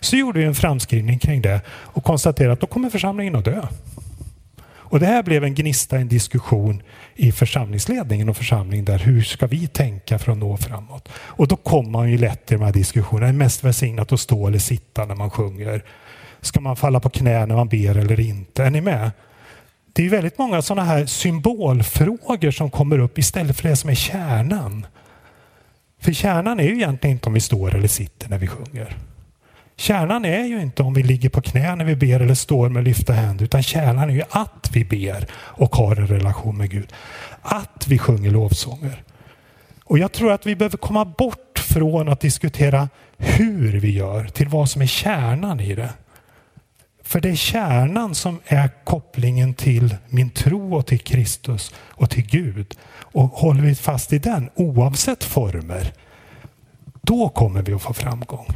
Så 0.00 0.16
gjorde 0.16 0.38
vi 0.38 0.44
en 0.44 0.54
framskrivning 0.54 1.18
kring 1.18 1.42
det 1.42 1.60
och 1.68 2.04
konstaterade 2.04 2.52
att 2.52 2.60
då 2.60 2.66
kommer 2.66 2.90
församlingen 2.90 3.36
att 3.36 3.44
dö. 3.44 3.62
Och 4.86 5.00
det 5.00 5.06
här 5.06 5.22
blev 5.22 5.44
en 5.44 5.54
gnista, 5.54 5.96
en 5.96 6.08
diskussion 6.08 6.82
i 7.14 7.32
församlingsledningen 7.32 8.28
och 8.28 8.36
församlingen 8.36 8.84
där. 8.84 8.98
Hur 8.98 9.22
ska 9.22 9.46
vi 9.46 9.66
tänka 9.66 10.18
för 10.18 10.32
att 10.32 10.38
nå 10.38 10.56
framåt? 10.56 11.08
Och 11.14 11.48
då 11.48 11.56
kommer 11.56 11.90
man 11.90 12.10
ju 12.10 12.18
lätt 12.18 12.46
till 12.46 12.58
de 12.58 12.64
här 12.64 12.72
diskussionerna. 12.72 13.28
Är 13.28 13.32
mest 13.32 13.64
välsignat 13.64 14.12
att 14.12 14.20
stå 14.20 14.46
eller 14.46 14.58
sitta 14.58 15.04
när 15.04 15.14
man 15.14 15.30
sjunger? 15.30 15.84
Ska 16.40 16.60
man 16.60 16.76
falla 16.76 17.00
på 17.00 17.10
knä 17.10 17.46
när 17.46 17.54
man 17.56 17.68
ber 17.68 17.98
eller 17.98 18.20
inte? 18.20 18.64
Är 18.64 18.70
ni 18.70 18.80
med? 18.80 19.10
Det 19.92 20.06
är 20.06 20.10
väldigt 20.10 20.38
många 20.38 20.62
sådana 20.62 20.84
här 20.84 21.06
symbolfrågor 21.06 22.50
som 22.50 22.70
kommer 22.70 22.98
upp 22.98 23.18
istället 23.18 23.56
för 23.56 23.68
det 23.68 23.76
som 23.76 23.90
är 23.90 23.94
kärnan. 23.94 24.86
För 26.00 26.12
kärnan 26.12 26.60
är 26.60 26.64
ju 26.64 26.74
egentligen 26.74 27.16
inte 27.16 27.26
om 27.26 27.32
vi 27.34 27.40
står 27.40 27.74
eller 27.74 27.88
sitter 27.88 28.28
när 28.28 28.38
vi 28.38 28.46
sjunger. 28.46 28.96
Kärnan 29.76 30.24
är 30.24 30.44
ju 30.44 30.60
inte 30.60 30.82
om 30.82 30.94
vi 30.94 31.02
ligger 31.02 31.28
på 31.28 31.40
knä 31.40 31.74
när 31.74 31.84
vi 31.84 31.96
ber 31.96 32.20
eller 32.20 32.34
står 32.34 32.68
med 32.68 32.84
lyfta 32.84 33.12
händer, 33.12 33.44
utan 33.44 33.62
kärnan 33.62 34.10
är 34.10 34.14
ju 34.14 34.22
att 34.30 34.70
vi 34.72 34.84
ber 34.84 35.26
och 35.34 35.76
har 35.76 35.96
en 35.96 36.06
relation 36.06 36.56
med 36.56 36.70
Gud. 36.70 36.92
Att 37.42 37.86
vi 37.88 37.98
sjunger 37.98 38.30
lovsånger. 38.30 39.02
Och 39.84 39.98
jag 39.98 40.12
tror 40.12 40.32
att 40.32 40.46
vi 40.46 40.56
behöver 40.56 40.76
komma 40.76 41.04
bort 41.04 41.58
från 41.58 42.08
att 42.08 42.20
diskutera 42.20 42.88
hur 43.18 43.80
vi 43.80 43.90
gör 43.90 44.24
till 44.24 44.48
vad 44.48 44.70
som 44.70 44.82
är 44.82 44.86
kärnan 44.86 45.60
i 45.60 45.74
det. 45.74 45.90
För 47.02 47.20
det 47.20 47.28
är 47.28 47.36
kärnan 47.36 48.14
som 48.14 48.40
är 48.46 48.70
kopplingen 48.84 49.54
till 49.54 49.96
min 50.08 50.30
tro 50.30 50.74
och 50.74 50.86
till 50.86 51.00
Kristus 51.00 51.74
och 51.76 52.10
till 52.10 52.26
Gud. 52.26 52.74
Och 52.96 53.28
håller 53.28 53.62
vi 53.62 53.74
fast 53.74 54.12
i 54.12 54.18
den 54.18 54.50
oavsett 54.54 55.24
former, 55.24 55.92
då 57.02 57.28
kommer 57.28 57.62
vi 57.62 57.72
att 57.72 57.82
få 57.82 57.94
framgång. 57.94 58.46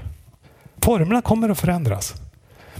Formerna 0.83 1.23
kommer 1.23 1.49
att 1.49 1.61
förändras. 1.61 2.15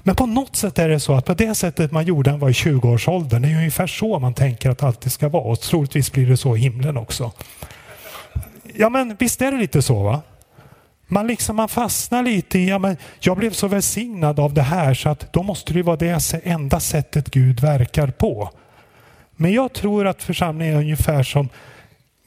Men 0.03 0.17
på 0.17 0.27
något 0.27 0.57
sätt 0.57 0.79
är 0.79 0.89
det 0.89 1.01
så 1.01 1.15
att 1.15 1.25
på 1.25 1.35
det 1.35 1.55
sättet 1.55 1.93
man 1.93 2.05
gjorde 2.05 2.31
han 2.31 2.41
var 2.41 2.49
i 2.49 2.53
20-årsåldern, 2.53 3.43
det 3.43 3.49
är 3.49 3.57
ungefär 3.57 3.87
så 3.87 4.19
man 4.19 4.35
tänker 4.35 4.71
att 4.71 4.79
det 4.79 4.87
alltid 4.87 5.13
ska 5.13 5.29
vara. 5.29 5.43
Och 5.43 5.61
troligtvis 5.61 6.13
blir 6.13 6.27
det 6.27 6.37
så 6.37 6.57
i 6.57 6.59
himlen 6.59 6.97
också. 6.97 7.33
Ja 8.75 8.89
men 8.89 9.17
visst 9.19 9.43
är 9.43 9.53
det 9.53 9.59
lite 9.59 9.83
så 9.83 10.03
va? 10.03 10.23
Man, 11.11 11.27
liksom, 11.27 11.57
man 11.57 11.69
fastnar 11.69 12.23
lite 12.23 12.59
i, 12.59 12.69
ja, 12.69 12.79
men 12.79 12.97
jag 13.21 13.37
blev 13.37 13.51
så 13.51 13.69
välsignad 13.69 14.41
av 14.41 14.55
det 14.55 14.63
här 14.63 14.95
så 14.95 15.09
att 15.09 15.33
då 15.33 15.43
måste 15.43 15.73
det 15.73 15.83
vara 15.83 15.97
det 15.97 16.41
enda 16.45 16.81
sättet 16.81 17.31
Gud 17.31 17.61
verkar 17.61 18.11
på. 18.11 18.51
Men 19.37 19.53
jag 19.53 19.73
tror 19.73 20.07
att 20.07 20.23
församlingen 20.23 20.75
är 20.75 20.81
ungefär 20.81 21.23
som 21.23 21.49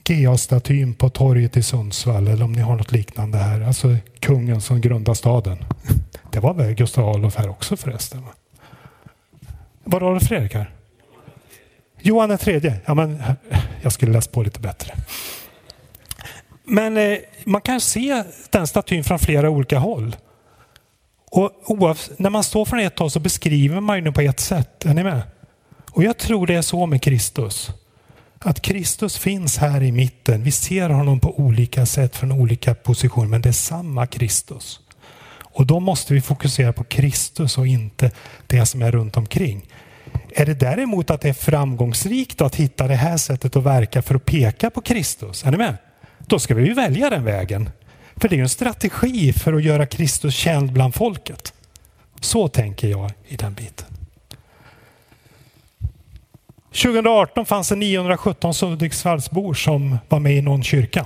GA-statyn 0.03 0.93
på 0.93 1.09
torget 1.09 1.57
i 1.57 1.63
Sundsvall 1.63 2.27
eller 2.27 2.45
om 2.45 2.51
ni 2.51 2.61
har 2.61 2.75
något 2.75 2.91
liknande 2.91 3.37
här. 3.37 3.61
Alltså 3.61 3.95
kungen 4.19 4.61
som 4.61 4.81
grundade 4.81 5.15
staden. 5.15 5.57
Det 6.31 6.39
var 6.39 6.53
väl 6.53 6.73
Gustav 6.73 7.09
Adolf 7.09 7.35
här 7.35 7.49
också 7.49 7.77
förresten? 7.77 8.23
Var 9.83 9.99
det 9.99 10.05
Adolf 10.05 10.27
Fredrik 10.27 10.53
här? 10.53 10.71
Johan 12.01 12.29
den 12.29 12.37
tredje. 12.37 12.79
Ja, 12.85 12.93
men, 12.93 13.23
jag 13.81 13.91
skulle 13.93 14.11
läst 14.11 14.31
på 14.31 14.43
lite 14.43 14.59
bättre. 14.59 14.93
Men 16.63 16.97
eh, 16.97 17.17
man 17.43 17.61
kan 17.61 17.81
se 17.81 18.23
den 18.49 18.67
statyn 18.67 19.03
från 19.03 19.19
flera 19.19 19.49
olika 19.49 19.79
håll. 19.79 20.15
Och 21.31 21.51
oavs- 21.65 22.11
när 22.17 22.29
man 22.29 22.43
står 22.43 22.65
från 22.65 22.79
ett 22.79 22.99
håll 22.99 23.11
så 23.11 23.19
beskriver 23.19 23.79
man 23.79 24.03
den 24.03 24.13
på 24.13 24.21
ett 24.21 24.39
sätt. 24.39 24.85
Är 24.85 24.93
ni 24.93 25.03
med? 25.03 25.21
Och 25.91 26.03
jag 26.03 26.17
tror 26.17 26.47
det 26.47 26.55
är 26.55 26.61
så 26.61 26.85
med 26.85 27.01
Kristus. 27.01 27.71
Att 28.43 28.61
Kristus 28.61 29.17
finns 29.17 29.57
här 29.57 29.83
i 29.83 29.91
mitten. 29.91 30.43
Vi 30.43 30.51
ser 30.51 30.89
honom 30.89 31.19
på 31.19 31.39
olika 31.39 31.85
sätt 31.85 32.15
från 32.15 32.31
olika 32.31 32.75
positioner, 32.75 33.27
men 33.27 33.41
det 33.41 33.49
är 33.49 33.53
samma 33.53 34.07
Kristus. 34.07 34.79
Och 35.53 35.65
då 35.65 35.79
måste 35.79 36.13
vi 36.13 36.21
fokusera 36.21 36.73
på 36.73 36.83
Kristus 36.83 37.57
och 37.57 37.67
inte 37.67 38.11
det 38.47 38.65
som 38.65 38.81
är 38.81 38.91
runt 38.91 39.17
omkring. 39.17 39.65
Är 40.29 40.45
det 40.45 40.53
däremot 40.53 41.09
att 41.09 41.21
det 41.21 41.29
är 41.29 41.33
framgångsrikt 41.33 42.41
att 42.41 42.55
hitta 42.55 42.87
det 42.87 42.95
här 42.95 43.17
sättet 43.17 43.55
att 43.55 43.63
verka 43.63 44.01
för 44.01 44.15
att 44.15 44.25
peka 44.25 44.69
på 44.69 44.81
Kristus? 44.81 45.45
Är 45.45 45.51
ni 45.51 45.57
med? 45.57 45.77
Då 46.19 46.39
ska 46.39 46.55
vi 46.55 46.73
välja 46.73 47.09
den 47.09 47.23
vägen. 47.23 47.69
För 48.15 48.29
det 48.29 48.35
är 48.35 48.41
en 48.41 48.49
strategi 48.49 49.33
för 49.33 49.53
att 49.53 49.63
göra 49.63 49.85
Kristus 49.85 50.35
känd 50.35 50.71
bland 50.73 50.95
folket. 50.95 51.53
Så 52.21 52.47
tänker 52.47 52.87
jag 52.87 53.11
i 53.27 53.35
den 53.35 53.53
biten. 53.53 53.90
2018 56.71 57.45
fanns 57.45 57.69
det 57.69 57.75
917 57.75 58.53
Hudiksvallsbor 58.61 59.53
som 59.53 59.97
var 60.09 60.19
med 60.19 60.35
i 60.35 60.41
någon 60.41 60.63
kyrka. 60.63 61.05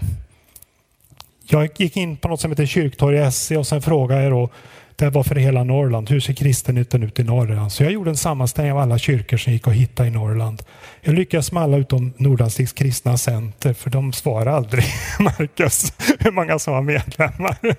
jag 1.47 1.69
gick 1.77 1.97
in 1.97 2.17
på 2.17 2.27
något 2.27 2.41
som 2.41 2.51
heter 2.51 2.65
Kyrktorg 2.65 3.57
och 3.57 3.67
sen 3.67 3.81
frågade 3.81 4.23
jag 4.23 4.31
då 4.31 4.49
det 4.95 5.09
var 5.09 5.23
för 5.23 5.35
hela 5.35 5.63
Norrland. 5.63 6.09
Hur 6.09 6.19
ser 6.19 6.33
kristenheten 6.33 7.03
ut 7.03 7.19
i 7.19 7.23
Norrland? 7.23 7.71
Så 7.71 7.83
jag 7.83 7.91
gjorde 7.91 8.09
en 8.09 8.17
sammanställning 8.17 8.73
av 8.73 8.79
alla 8.79 8.97
kyrkor 8.97 9.37
som 9.37 9.53
gick 9.53 9.67
att 9.67 9.73
hitta 9.73 10.07
i 10.07 10.09
Norrland. 10.09 10.61
Jag 11.01 11.15
lyckades 11.15 11.51
med 11.51 11.63
alla 11.63 11.77
utom 11.77 12.13
Nordanstigs 12.17 12.73
kristna 12.73 13.17
center 13.17 13.73
för 13.73 13.89
de 13.89 14.13
svarade 14.13 14.51
aldrig 14.51 14.83
Marcus 15.19 15.93
hur 16.19 16.31
många 16.31 16.59
som 16.59 16.73
var 16.73 16.81
medlemmar. 16.81 17.57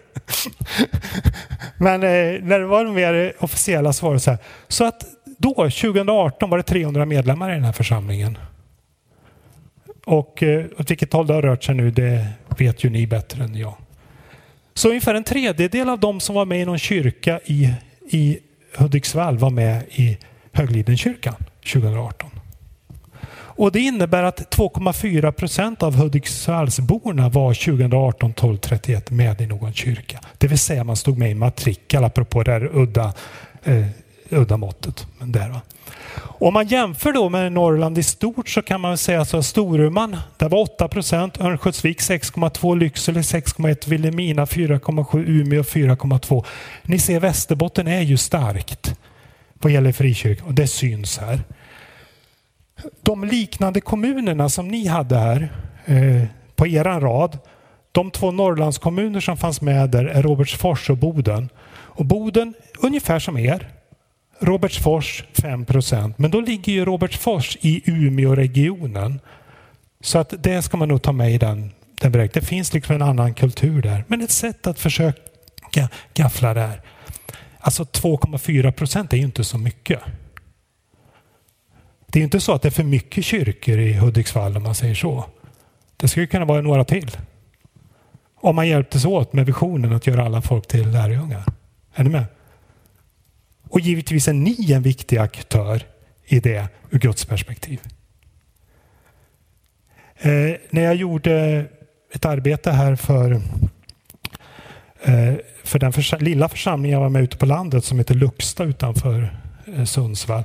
Men 1.79 2.03
eh, 2.03 2.43
när 2.43 2.59
det 2.59 2.67
var 2.67 2.85
de 2.85 2.95
mer 2.95 3.33
officiella 3.39 3.93
svaren 3.93 4.21
så 4.21 4.31
här. 4.31 4.39
Så 4.69 4.85
att 4.85 5.05
då, 5.37 5.55
2018, 5.55 6.51
var 6.51 6.59
det 6.59 6.63
300 6.63 7.05
medlemmar 7.05 7.51
i 7.51 7.55
den 7.55 7.65
här 7.65 7.73
församlingen. 7.73 8.39
Och 10.05 10.43
eh, 10.43 10.65
åt 10.79 10.91
vilket 10.91 11.13
håll 11.13 11.27
det 11.27 11.35
har 11.35 11.43
rört 11.43 11.65
sig 11.65 11.75
nu, 11.75 11.91
det 11.91 12.27
vet 12.59 12.85
ju 12.85 12.91
ni 12.91 13.07
bättre 13.07 13.45
än 13.45 13.55
jag. 13.55 13.75
Så 14.75 14.89
ungefär 14.89 15.15
en 15.15 15.25
tredjedel 15.25 15.89
av 15.89 16.01
de 16.01 16.21
som 16.21 16.35
var 16.35 16.45
med 16.45 16.61
i 16.61 16.65
någon 16.65 16.79
kyrka 16.79 17.41
i, 17.45 17.75
i 18.11 18.39
Hudiksvall 18.77 19.39
var 19.39 19.51
med 19.51 19.83
i 19.91 20.19
Höglidenkyrkan 20.53 21.35
2018. 21.73 22.31
Och 23.57 23.73
det 23.73 23.81
innebär 23.81 24.23
att 24.23 24.57
2,4 24.57 25.33
procent 25.33 25.83
av 25.83 25.95
Hudiksvallsborna 25.95 27.29
var 27.29 27.55
2018 27.55 28.33
12 28.33 28.59
31 28.59 29.11
med 29.11 29.41
i 29.41 29.47
någon 29.47 29.73
kyrka. 29.73 30.21
Det 30.39 30.47
vill 30.47 30.59
säga 30.59 30.85
man 30.85 30.97
stod 30.97 31.19
med 31.19 31.31
i 31.31 31.35
matrikel 31.35 32.05
apropå 32.05 32.43
det 32.43 32.53
här 32.53 32.71
udda, 32.73 33.13
eh, 33.65 33.87
udda 34.31 34.57
måttet. 34.57 35.07
Men 35.19 35.33
där, 35.33 35.49
va? 35.49 35.61
Om 36.39 36.55
man 36.55 36.67
jämför 36.67 37.13
då 37.13 37.29
med 37.29 37.53
Norrland 37.53 37.99
i 37.99 38.03
stort 38.03 38.49
så 38.49 38.63
kan 38.63 38.81
man 38.81 38.99
säga 38.99 39.21
att 39.21 39.47
Storuman, 39.47 40.17
där 40.37 40.49
var 40.49 40.59
8 40.59 40.89
procent, 40.89 41.41
Örnsköldsvik 41.41 42.01
6,2, 42.01 42.79
Lycksele 42.79 43.21
6,1, 43.21 43.89
Vilhelmina 43.89 44.45
4,7, 44.45 45.25
Umeå 45.27 45.63
4,2. 45.63 46.45
Ni 46.83 46.99
ser 46.99 47.21
Västerbotten 47.21 47.89
är 47.89 48.01
ju 48.01 48.17
starkt 48.17 48.95
vad 49.53 49.73
gäller 49.73 49.93
frikyrkan 49.93 50.47
och 50.47 50.55
det 50.55 50.67
syns 50.67 51.19
här. 51.19 51.41
De 53.03 53.25
liknande 53.25 53.81
kommunerna 53.81 54.49
som 54.49 54.69
ni 54.69 54.87
hade 54.87 55.19
här 55.19 55.53
eh, 55.85 56.23
på 56.57 56.67
eran 56.67 57.01
rad, 57.01 57.39
de 57.93 58.11
två 58.11 58.31
Norrlandskommuner 58.31 59.21
som 59.21 59.37
fanns 59.37 59.61
med 59.61 59.91
där 59.91 60.05
är 60.05 60.23
Robertsfors 60.23 60.91
och 60.91 60.97
Boden. 60.97 61.49
Och 61.69 62.05
Boden 62.05 62.55
ungefär 62.79 63.19
som 63.19 63.39
er, 63.39 63.69
Robertsfors 64.41 65.25
5 65.33 65.65
procent. 65.65 66.19
Men 66.19 66.31
då 66.31 66.41
ligger 66.41 66.73
ju 66.73 66.85
Robertsfors 66.85 67.57
i 67.61 67.83
Umeåregionen. 67.91 69.21
Så 70.01 70.19
att 70.19 70.35
det 70.39 70.63
ska 70.63 70.77
man 70.77 70.89
nog 70.89 71.03
ta 71.03 71.13
med 71.13 71.33
i 71.33 71.39
den, 71.39 71.73
den 72.01 72.13
beräkningen. 72.13 72.31
Det 72.45 72.47
finns 72.47 72.75
liksom 72.75 72.95
en 72.95 73.03
annan 73.03 73.35
kultur 73.35 73.83
där. 73.83 74.05
Men 74.09 74.21
ett 74.21 74.31
sätt 74.31 74.67
att 74.67 74.79
försöka 74.79 75.89
gaffla 76.15 76.55
där. 76.55 76.83
Alltså 77.59 77.83
2,4 77.83 78.73
procent 78.73 79.13
är 79.13 79.17
ju 79.17 79.23
inte 79.23 79.45
så 79.45 79.59
mycket. 79.59 80.01
Det 82.07 82.19
är 82.19 82.25
inte 82.25 82.41
så 82.41 82.53
att 82.53 82.63
det 82.63 82.69
är 82.69 82.71
för 82.71 82.85
mycket 82.85 83.25
kyrkor 83.25 83.79
i 83.79 83.93
Hudiksvall 83.93 84.57
om 84.57 84.63
man 84.63 84.75
säger 84.75 84.95
så. 84.95 85.25
Det 85.97 86.09
skulle 86.09 86.27
kunna 86.27 86.45
vara 86.45 86.61
några 86.61 86.85
till. 86.85 87.17
Om 88.41 88.57
man 88.57 88.69
hjälptes 88.69 89.05
åt 89.05 89.33
med 89.33 89.47
visionen 89.47 89.93
att 89.93 90.07
göra 90.07 90.25
alla 90.25 90.43
folk 90.43 90.69
till 90.69 90.91
lärjungar. 90.91 91.45
Är 91.95 92.05
ni 92.05 92.11
med? 92.11 92.25
Och 93.69 93.81
givetvis 93.81 94.29
är 94.29 94.33
ni 94.33 94.73
en 94.73 94.83
viktig 94.83 95.19
aktör 95.19 95.83
i 96.25 96.41
det 96.41 96.69
ur 96.91 96.99
Guds 96.99 97.25
perspektiv. 97.25 97.81
Eh, 100.19 100.57
när 100.71 100.83
jag 100.83 100.95
gjorde 100.95 101.65
ett 102.13 102.25
arbete 102.25 102.71
här 102.71 102.97
för, 102.97 103.33
eh, 105.03 105.35
för 105.65 105.79
den 105.79 105.93
försa 105.93 106.17
lilla 106.17 106.49
församlingen 106.49 106.95
jag 106.95 107.01
var 107.01 107.09
med 107.09 107.23
ute 107.23 107.37
på 107.37 107.47
landet 107.47 107.85
som 107.85 107.99
heter 107.99 108.15
Luxta 108.15 108.65
utanför 108.65 109.37
eh, 109.77 109.85
Sundsvall. 109.85 110.45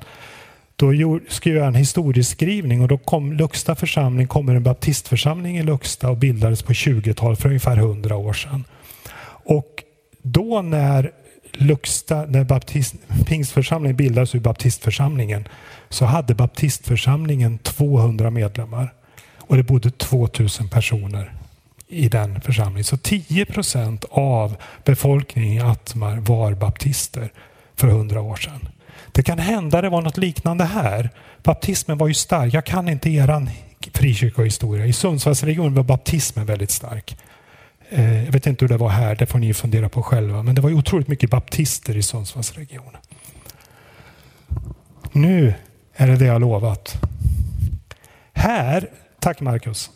Då 0.75 0.93
gjorde, 0.93 1.25
skrev 1.27 1.55
jag 1.55 1.67
en 1.67 1.75
historieskrivning 1.75 2.81
och 2.81 2.87
då 2.87 2.97
kom 2.97 3.33
Luxta 3.33 3.75
församling, 3.75 4.27
kommer 4.27 4.55
en 4.55 4.63
baptistförsamling 4.63 5.57
i 5.57 5.63
Luxta 5.63 6.09
och 6.09 6.17
bildades 6.17 6.63
på 6.63 6.73
20-talet 6.73 7.41
för 7.41 7.49
ungefär 7.49 7.77
100 7.77 8.15
år 8.15 8.33
sedan. 8.33 8.63
Och 9.43 9.83
då 10.21 10.61
när 10.61 11.11
Luxta, 11.53 12.25
när 12.25 12.43
baptist, 12.43 12.95
pingstförsamlingen 13.25 13.97
bildades 13.97 14.35
ur 14.35 14.39
baptistförsamlingen 14.39 15.47
så 15.89 16.05
hade 16.05 16.35
baptistförsamlingen 16.35 17.57
200 17.57 18.29
medlemmar 18.29 18.93
och 19.37 19.57
det 19.57 19.63
bodde 19.63 19.91
2000 19.91 20.69
personer 20.69 21.33
i 21.87 22.09
den 22.09 22.41
församlingen. 22.41 22.83
Så 22.83 22.97
10 22.97 23.45
procent 23.45 24.05
av 24.09 24.55
befolkningen 24.83 25.53
i 25.53 25.59
Atmar 25.59 26.17
var 26.17 26.53
baptister 26.53 27.31
för 27.75 27.87
100 27.87 28.21
år 28.21 28.35
sedan. 28.35 28.69
Det 29.11 29.23
kan 29.23 29.39
hända 29.39 29.81
det 29.81 29.89
var 29.89 30.01
något 30.01 30.17
liknande 30.17 30.63
här. 30.63 31.09
Baptismen 31.43 31.97
var 31.97 32.07
ju 32.07 32.13
stark. 32.13 32.53
Jag 32.53 32.65
kan 32.65 32.89
inte 32.89 33.09
eran 33.09 33.49
frikyrkohistoria. 33.93 34.85
I 34.85 34.93
Sundsvallsregionen 34.93 35.73
var 35.73 35.83
baptismen 35.83 36.45
väldigt 36.45 36.71
stark. 36.71 37.17
Eh, 37.93 38.25
jag 38.25 38.31
vet 38.31 38.47
inte 38.47 38.65
hur 38.65 38.69
det 38.69 38.77
var 38.77 38.89
här, 38.89 39.15
det 39.15 39.25
får 39.25 39.39
ni 39.39 39.53
fundera 39.53 39.89
på 39.89 40.03
själva. 40.03 40.43
Men 40.43 40.55
det 40.55 40.61
var 40.61 40.69
ju 40.69 40.75
otroligt 40.75 41.07
mycket 41.07 41.29
baptister 41.29 41.97
i 41.97 42.03
Sundsvallsregionen. 42.03 43.01
Nu 45.11 45.53
är 45.93 46.07
det 46.07 46.15
det 46.15 46.25
jag 46.25 46.41
lovat. 46.41 47.01
Här, 48.33 48.89
tack 49.19 49.41
Marcus, 49.41 49.89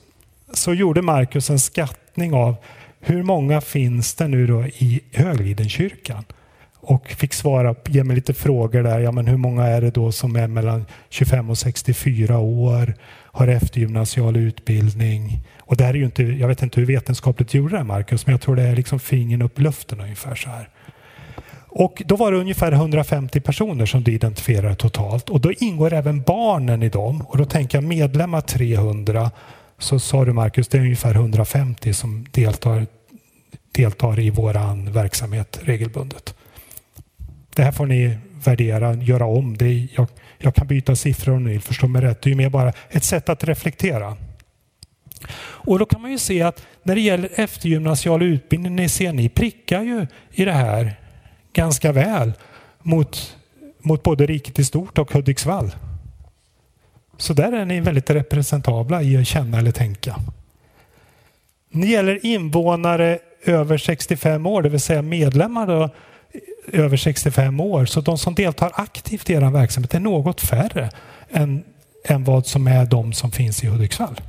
så 0.53 0.73
gjorde 0.73 1.01
Marcus 1.01 1.49
en 1.49 1.59
skattning 1.59 2.33
av 2.33 2.55
hur 2.99 3.23
många 3.23 3.61
finns 3.61 4.15
det 4.15 4.27
nu 4.27 4.47
då 4.47 4.65
i 4.65 5.01
Höglidenkyrkan? 5.13 6.23
Och 6.87 7.07
fick 7.07 7.33
svara, 7.33 7.75
ge 7.85 8.03
mig 8.03 8.15
lite 8.15 8.33
frågor 8.33 8.83
där. 8.83 8.99
Ja, 8.99 9.11
men 9.11 9.27
hur 9.27 9.37
många 9.37 9.65
är 9.65 9.81
det 9.81 9.91
då 9.91 10.11
som 10.11 10.35
är 10.35 10.47
mellan 10.47 10.85
25 11.09 11.49
och 11.49 11.57
64 11.57 12.39
år, 12.39 12.95
har 13.25 13.47
eftergymnasial 13.47 14.37
utbildning? 14.37 15.43
Och 15.59 15.77
det 15.77 15.83
är 15.83 15.93
ju 15.93 16.05
inte, 16.05 16.23
jag 16.23 16.47
vet 16.47 16.61
inte 16.61 16.79
hur 16.79 16.87
vetenskapligt 16.87 17.49
du 17.49 17.57
gjorde 17.57 17.77
det 17.77 17.83
Marcus, 17.83 18.25
men 18.25 18.33
jag 18.33 18.41
tror 18.41 18.55
det 18.55 18.63
är 18.63 18.75
liksom 18.75 18.99
fingern 18.99 19.41
upp 19.41 19.59
luften 19.59 20.01
ungefär 20.01 20.35
så 20.35 20.49
här. 20.49 20.69
Och 21.67 22.01
då 22.05 22.15
var 22.15 22.31
det 22.31 22.37
ungefär 22.37 22.71
150 22.71 23.39
personer 23.39 23.85
som 23.85 24.03
du 24.03 24.13
identifierade 24.13 24.75
totalt 24.75 25.29
och 25.29 25.41
då 25.41 25.51
ingår 25.51 25.93
även 25.93 26.21
barnen 26.21 26.83
i 26.83 26.89
dem. 26.89 27.21
Och 27.21 27.37
då 27.37 27.45
tänker 27.45 27.77
jag 27.77 27.83
medlemmar 27.83 28.41
300 28.41 29.31
så 29.79 29.99
sa 29.99 30.25
du 30.25 30.33
Marcus, 30.33 30.67
det 30.67 30.77
är 30.77 30.81
ungefär 30.81 31.15
150 31.15 31.93
som 31.93 32.25
deltar, 32.31 32.85
deltar 33.71 34.19
i 34.19 34.29
våran 34.29 34.91
verksamhet 34.91 35.59
regelbundet. 35.63 36.35
Det 37.55 37.63
här 37.63 37.71
får 37.71 37.85
ni 37.85 38.17
värdera, 38.43 38.93
göra 38.93 39.25
om. 39.25 39.57
Det 39.57 39.87
jag, 39.95 40.07
jag 40.37 40.55
kan 40.55 40.67
byta 40.67 40.95
siffror 40.95 41.35
om 41.35 41.43
ni 41.43 41.51
vill, 41.51 41.61
förstå 41.61 41.87
mig 41.87 42.01
rätt. 42.01 42.21
Det 42.21 42.27
är 42.27 42.31
ju 42.31 42.37
mer 42.37 42.49
bara 42.49 42.73
ett 42.89 43.03
sätt 43.03 43.29
att 43.29 43.43
reflektera. 43.43 44.17
Och 45.39 45.79
då 45.79 45.85
kan 45.85 46.01
man 46.01 46.11
ju 46.11 46.17
se 46.17 46.41
att 46.41 46.67
när 46.83 46.95
det 46.95 47.01
gäller 47.01 47.29
eftergymnasial 47.35 48.21
utbildning, 48.21 48.75
ni 48.75 48.89
ser 48.89 49.13
ni 49.13 49.29
prickar 49.29 49.81
ju 49.81 50.07
i 50.31 50.45
det 50.45 50.51
här 50.51 50.95
ganska 51.53 51.91
väl 51.91 52.33
mot, 52.81 53.37
mot 53.81 54.03
både 54.03 54.25
riket 54.25 54.59
i 54.59 54.65
stort 54.65 54.97
och 54.97 55.13
Hudiksvall. 55.13 55.71
Så 57.17 57.33
där 57.33 57.51
är 57.51 57.65
ni 57.65 57.79
väldigt 57.79 58.09
representabla 58.09 59.01
i 59.01 59.17
att 59.17 59.27
känna 59.27 59.57
eller 59.57 59.71
tänka. 59.71 60.15
När 61.69 61.81
det 61.81 61.87
gäller 61.87 62.25
invånare 62.25 63.19
över 63.43 63.77
65 63.77 64.45
år, 64.45 64.61
det 64.61 64.69
vill 64.69 64.79
säga 64.79 65.01
medlemmar 65.01 65.67
då, 65.67 65.89
över 66.73 66.97
65 66.97 67.59
år. 67.59 67.85
Så 67.85 68.01
de 68.01 68.17
som 68.17 68.35
deltar 68.35 68.71
aktivt 68.73 69.29
i 69.29 69.33
er 69.33 69.51
verksamhet 69.51 69.93
är 69.93 69.99
något 69.99 70.41
färre 70.41 70.89
än, 71.29 71.63
än 72.05 72.23
vad 72.23 72.45
som 72.45 72.67
är 72.67 72.85
de 72.85 73.13
som 73.13 73.31
finns 73.31 73.63
i 73.63 73.67
Hudiksvall. 73.67 74.21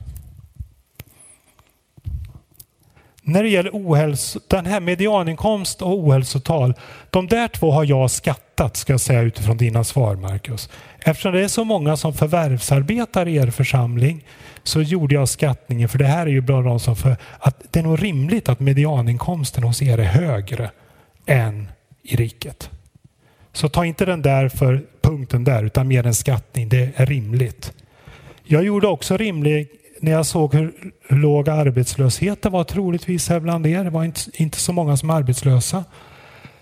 När 3.23 3.43
det 3.43 3.49
gäller 3.49 3.71
ohälso, 3.71 4.41
den 4.49 4.67
här 4.67 4.81
medianinkomst 4.81 5.83
och 5.83 5.99
ohälsotal, 5.99 6.75
de 7.11 7.27
där 7.27 7.49
två 7.49 7.71
har 7.71 7.85
jag 7.85 8.11
skattat 8.11 8.77
ska 8.77 8.93
jag 8.93 9.01
säga 9.01 9.23
utifrån 9.23 9.57
dina 9.57 9.85
svar 9.85 10.17
Marcus. 10.17 10.71
Eftersom 10.99 11.33
det 11.33 11.45
är 11.45 11.49
så 11.49 11.65
många 11.65 11.97
som 11.97 12.15
förvärvsarbetar 12.15 13.29
i 13.29 13.37
er 13.37 13.51
församling 13.51 14.25
så 14.63 14.83
gjorde 14.83 15.15
jag 15.15 15.29
skattningen, 15.29 15.89
för 15.89 15.99
det 15.99 16.05
här 16.05 16.27
är 16.27 16.31
ju 16.31 16.41
bland 16.41 16.65
de 16.65 16.81
som 16.81 16.97
för 16.97 17.17
att 17.39 17.63
det 17.71 17.79
är 17.79 17.85
nog 17.85 18.03
rimligt 18.03 18.49
att 18.49 18.61
medianinkomsten 18.61 19.65
hos 19.65 19.83
er 19.83 19.99
är 19.99 20.05
högre 20.05 20.71
än 21.27 21.69
i 22.13 22.17
riket. 22.17 22.71
Så 23.53 23.69
ta 23.69 23.85
inte 23.87 24.05
den 24.05 24.23
där 24.23 24.49
för 24.49 24.83
punkten 25.01 25.45
där 25.45 25.65
utan 25.65 25.89
mer 25.89 26.07
en 26.07 26.15
skattning. 26.15 26.69
Det 26.69 26.91
är 26.97 27.07
rimligt. 27.07 27.73
Jag 28.45 28.65
gjorde 28.65 28.87
också 28.87 29.17
rimlig 29.17 29.69
när 30.01 30.13
jag 30.13 30.27
såg 30.27 30.55
hur 30.55 30.73
låg 31.09 31.49
arbetslösheten 31.49 32.53
var 32.53 32.65
troligtvis 32.65 33.29
här 33.29 33.41
bland 33.41 33.67
er. 33.67 33.85
Det 33.85 33.91
var 33.91 34.05
inte, 34.05 34.21
inte 34.35 34.59
så 34.59 34.73
många 34.73 34.97
som 34.97 35.11
är 35.11 35.15
arbetslösa. 35.15 35.85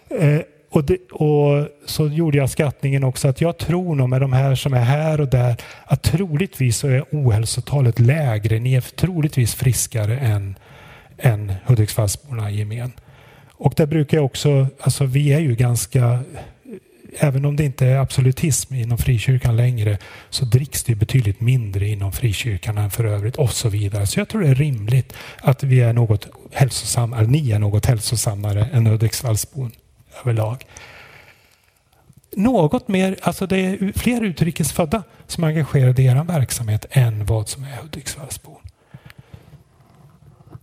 Eh, 0.09 0.41
och, 0.71 0.85
det, 0.85 0.99
och, 1.13 1.69
så 1.87 2.07
gjorde 2.07 2.39
jag 2.39 2.51
skattningen 2.51 3.05
också 3.05 3.29
att 3.29 3.41
jag 3.41 3.59
tror 3.59 3.95
nog 3.95 4.09
med 4.09 4.21
de 4.21 4.33
här 4.33 4.55
som 4.55 4.75
är 4.75 4.85
här 4.85 5.21
och 5.21 5.29
där 5.29 5.57
att 5.85 6.03
troligtvis 6.03 6.77
så 6.77 6.89
är 6.89 7.05
ohälsotalet 7.13 7.99
lägre. 7.99 8.59
Ni 8.59 8.75
är 8.75 8.81
troligtvis 8.81 9.55
friskare 9.55 10.19
än, 10.19 10.59
än 11.19 11.53
Hudiksvallsborna 11.67 12.51
i 12.51 12.57
gemen. 12.57 12.93
Och 13.57 13.75
det 13.77 13.87
brukar 13.87 14.17
jag 14.17 14.25
också, 14.25 14.67
alltså 14.81 15.05
vi 15.05 15.33
är 15.33 15.41
ju 15.41 15.55
ganska, 15.55 16.21
även 17.19 17.45
om 17.45 17.57
det 17.57 17.65
inte 17.65 17.87
är 17.87 17.99
absolutism 17.99 18.75
inom 18.75 18.99
frikyrkan 18.99 19.57
längre, 19.57 19.99
så 20.31 20.45
dricks 20.45 20.83
det 20.83 20.95
betydligt 20.95 21.41
mindre 21.41 21.89
inom 21.89 22.13
frikyrkan 22.13 22.79
än 22.79 22.91
för 22.91 23.05
övrigt 23.05 23.37
och 23.37 23.53
så 23.53 23.69
vidare. 23.69 24.07
Så 24.07 24.21
jag 24.21 24.29
tror 24.29 24.43
det 24.43 24.49
är 24.49 24.55
rimligt 24.55 25.13
att 25.43 25.63
vi 25.63 25.81
är 25.81 25.93
något 25.93 26.29
hälsosammare, 26.53 27.27
ni 27.27 27.51
är 27.51 27.59
något 27.59 27.87
hälsosammare 27.87 28.65
än 28.73 28.87
Hudiksvallsbon 28.87 29.73
överlag. 30.21 30.65
Något 32.37 32.89
mer, 32.89 33.17
alltså 33.23 33.47
det 33.47 33.59
är 33.59 33.93
fler 33.99 34.25
utrikesfödda 34.25 35.03
som 35.27 35.45
är 35.45 35.49
engagerade 35.49 36.03
i 36.03 36.07
er 36.07 36.25
verksamhet 36.25 36.87
än 36.91 37.27
vad 37.27 37.49
som 37.49 37.65
är 37.65 37.77
Hudiksvallsbon. 37.83 38.54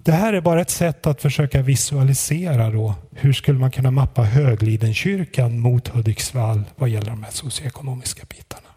Det 0.04 0.12
här 0.12 0.34
är 0.34 0.42
bara 0.42 0.62
ett 0.62 0.70
sätt 0.70 1.08
att 1.08 1.22
försöka 1.22 1.62
visualisera 1.62 2.70
då 2.70 2.96
hur 3.12 3.34
skulle 3.34 3.60
man 3.60 3.72
kunna 3.72 3.92
mappa 3.92 4.24
Höglidenkyrkan 4.24 5.60
mot 5.60 5.88
Hudiksvall 5.88 6.64
vad 6.76 6.90
gäller 6.90 7.10
de 7.10 7.24
här 7.24 7.32
socioekonomiska 7.32 8.26
bitarna. 8.30 8.68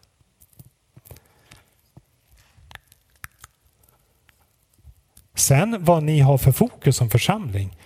Sen 5.34 5.76
vad 5.80 6.02
ni 6.02 6.20
har 6.20 6.38
för 6.38 6.52
fokus 6.52 6.96
som 6.96 7.10
församling, 7.10 7.76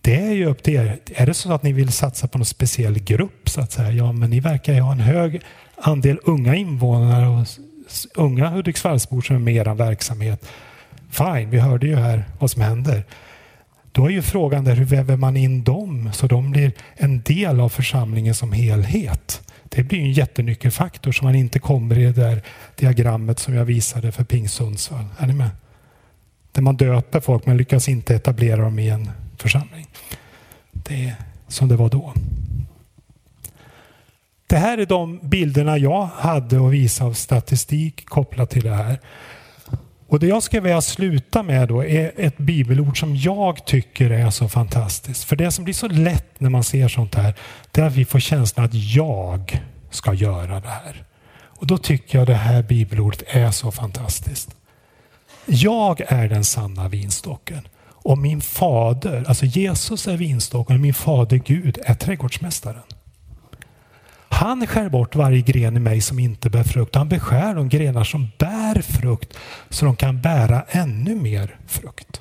det 0.00 0.16
är 0.16 0.32
ju 0.32 0.46
upp 0.46 0.62
till 0.62 0.74
er. 0.74 0.98
Är 1.06 1.26
det 1.26 1.34
så 1.34 1.52
att 1.52 1.62
ni 1.62 1.72
vill 1.72 1.92
satsa 1.92 2.28
på 2.28 2.38
någon 2.38 2.44
speciell 2.44 2.98
grupp 2.98 3.48
så 3.48 3.60
att 3.60 3.72
säga, 3.72 3.92
ja 3.92 4.12
men 4.12 4.30
ni 4.30 4.40
verkar 4.40 4.74
ju 4.74 4.80
ha 4.80 4.92
en 4.92 5.00
hög 5.00 5.40
andel 5.76 6.18
unga 6.24 6.54
invånare 6.54 7.28
och 7.28 7.46
unga 8.14 8.48
Hudiksvallsbor 8.48 9.20
som 9.20 9.36
är 9.36 9.40
med 9.40 9.54
i 9.54 9.56
er 9.56 9.74
verksamhet. 9.74 10.48
Fine, 11.10 11.50
vi 11.50 11.58
hörde 11.58 11.86
ju 11.86 11.96
här 11.96 12.24
vad 12.38 12.50
som 12.50 12.62
händer. 12.62 13.04
Då 13.92 14.06
är 14.06 14.10
ju 14.10 14.22
frågan 14.22 14.64
där 14.64 14.74
hur 14.74 14.84
väver 14.84 15.16
man 15.16 15.36
in 15.36 15.64
dem 15.64 16.10
så 16.12 16.26
de 16.26 16.50
blir 16.50 16.72
en 16.94 17.22
del 17.22 17.60
av 17.60 17.68
församlingen 17.68 18.34
som 18.34 18.52
helhet. 18.52 19.52
Det 19.68 19.82
blir 19.82 20.00
en 20.00 20.12
jättenyckelfaktor 20.12 21.12
så 21.12 21.24
man 21.24 21.34
inte 21.34 21.58
kommer 21.58 21.98
i 21.98 22.04
det 22.04 22.12
där 22.12 22.42
diagrammet 22.76 23.38
som 23.38 23.54
jag 23.54 23.64
visade 23.64 24.12
för 24.12 24.24
Ping 24.24 24.48
Sundsvall. 24.48 25.04
Är 25.18 25.26
ni 25.26 25.32
med? 25.32 25.50
Där 26.52 26.62
man 26.62 26.76
döper 26.76 27.20
folk 27.20 27.46
men 27.46 27.56
lyckas 27.56 27.88
inte 27.88 28.14
etablera 28.14 28.62
dem 28.62 28.78
i 28.78 28.88
en 28.88 29.10
församling. 29.36 29.86
Det 30.72 31.04
är 31.04 31.14
som 31.48 31.68
det 31.68 31.76
var 31.76 31.88
då. 31.88 32.12
Det 34.46 34.56
här 34.56 34.78
är 34.78 34.86
de 34.86 35.20
bilderna 35.22 35.78
jag 35.78 36.04
hade 36.04 36.66
att 36.66 36.72
visa 36.72 37.04
av 37.04 37.12
statistik 37.12 38.06
kopplat 38.06 38.50
till 38.50 38.62
det 38.62 38.74
här. 38.74 38.98
Och 40.08 40.20
det 40.20 40.26
jag 40.26 40.42
ska 40.42 40.60
vilja 40.60 40.80
sluta 40.80 41.42
med 41.42 41.68
då 41.68 41.84
är 41.84 42.12
ett 42.16 42.38
bibelord 42.38 43.00
som 43.00 43.16
jag 43.16 43.66
tycker 43.66 44.10
är 44.10 44.30
så 44.30 44.48
fantastiskt. 44.48 45.24
För 45.24 45.36
det 45.36 45.50
som 45.50 45.64
blir 45.64 45.74
så 45.74 45.88
lätt 45.88 46.40
när 46.40 46.50
man 46.50 46.64
ser 46.64 46.88
sånt 46.88 47.14
här, 47.14 47.34
det 47.70 47.80
är 47.80 47.86
att 47.86 47.96
vi 47.96 48.04
får 48.04 48.20
känslan 48.20 48.66
att 48.66 48.74
jag 48.74 49.62
ska 49.90 50.14
göra 50.14 50.60
det 50.60 50.68
här. 50.68 51.04
Och 51.32 51.66
då 51.66 51.78
tycker 51.78 52.18
jag 52.18 52.26
det 52.26 52.34
här 52.34 52.62
bibelordet 52.62 53.22
är 53.26 53.50
så 53.50 53.70
fantastiskt. 53.70 54.56
Jag 55.46 56.00
är 56.00 56.28
den 56.28 56.44
sanna 56.44 56.88
vinstocken 56.88 57.68
och 57.86 58.18
min 58.18 58.40
fader, 58.40 59.24
alltså 59.28 59.46
Jesus 59.46 60.08
är 60.08 60.16
vinstocken 60.16 60.76
och 60.76 60.80
min 60.80 60.94
fader 60.94 61.36
Gud 61.36 61.78
är 61.84 61.94
trädgårdsmästaren. 61.94 62.82
Han 64.28 64.66
skär 64.66 64.88
bort 64.88 65.16
varje 65.16 65.40
gren 65.40 65.76
i 65.76 65.80
mig 65.80 66.00
som 66.00 66.18
inte 66.18 66.50
bär 66.50 66.64
frukt. 66.64 66.94
Han 66.94 67.08
beskär 67.08 67.54
de 67.54 67.68
grenar 67.68 68.04
som 68.04 68.28
bär 68.38 68.82
frukt 68.82 69.38
så 69.68 69.84
de 69.84 69.96
kan 69.96 70.20
bära 70.20 70.64
ännu 70.68 71.14
mer 71.14 71.56
frukt. 71.66 72.20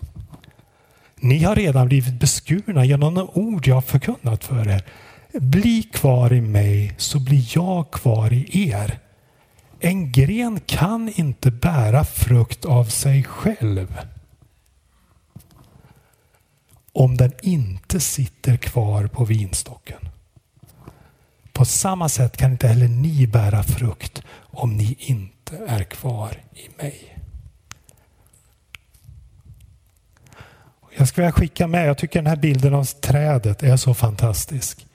Ni 1.15 1.43
har 1.43 1.55
redan 1.55 1.87
blivit 1.87 2.19
beskurna 2.19 2.85
genom 2.85 3.13
de 3.13 3.29
ord 3.33 3.67
jag 3.67 3.75
har 3.75 3.81
förkunnat 3.81 4.43
för 4.43 4.67
er. 4.69 4.83
Bli 5.33 5.83
kvar 5.83 6.33
i 6.33 6.41
mig 6.41 6.95
så 6.97 7.19
blir 7.19 7.45
jag 7.55 7.91
kvar 7.91 8.33
i 8.33 8.69
er. 8.69 8.99
En 9.79 10.11
gren 10.11 10.59
kan 10.65 11.13
inte 11.15 11.51
bära 11.51 12.03
frukt 12.03 12.65
av 12.65 12.85
sig 12.85 13.23
själv 13.23 13.97
om 16.97 17.17
den 17.17 17.31
inte 17.41 17.99
sitter 17.99 18.57
kvar 18.57 19.07
på 19.07 19.25
vinstocken. 19.25 20.09
På 21.57 21.65
samma 21.65 22.09
sätt 22.09 22.37
kan 22.37 22.51
inte 22.51 22.67
heller 22.67 22.87
ni 22.87 23.27
bära 23.27 23.63
frukt 23.63 24.21
om 24.39 24.77
ni 24.77 24.95
inte 24.99 25.57
är 25.67 25.83
kvar 25.83 26.31
i 26.53 26.81
mig. 26.83 27.17
Jag 30.97 31.07
skulle 31.07 31.25
vilja 31.25 31.31
skicka 31.31 31.67
med, 31.67 31.87
jag 31.87 31.97
tycker 31.97 32.19
den 32.19 32.27
här 32.27 32.35
bilden 32.35 32.73
av 32.73 32.83
trädet 32.83 33.63
är 33.63 33.77
så 33.77 33.93
fantastisk. 33.93 34.85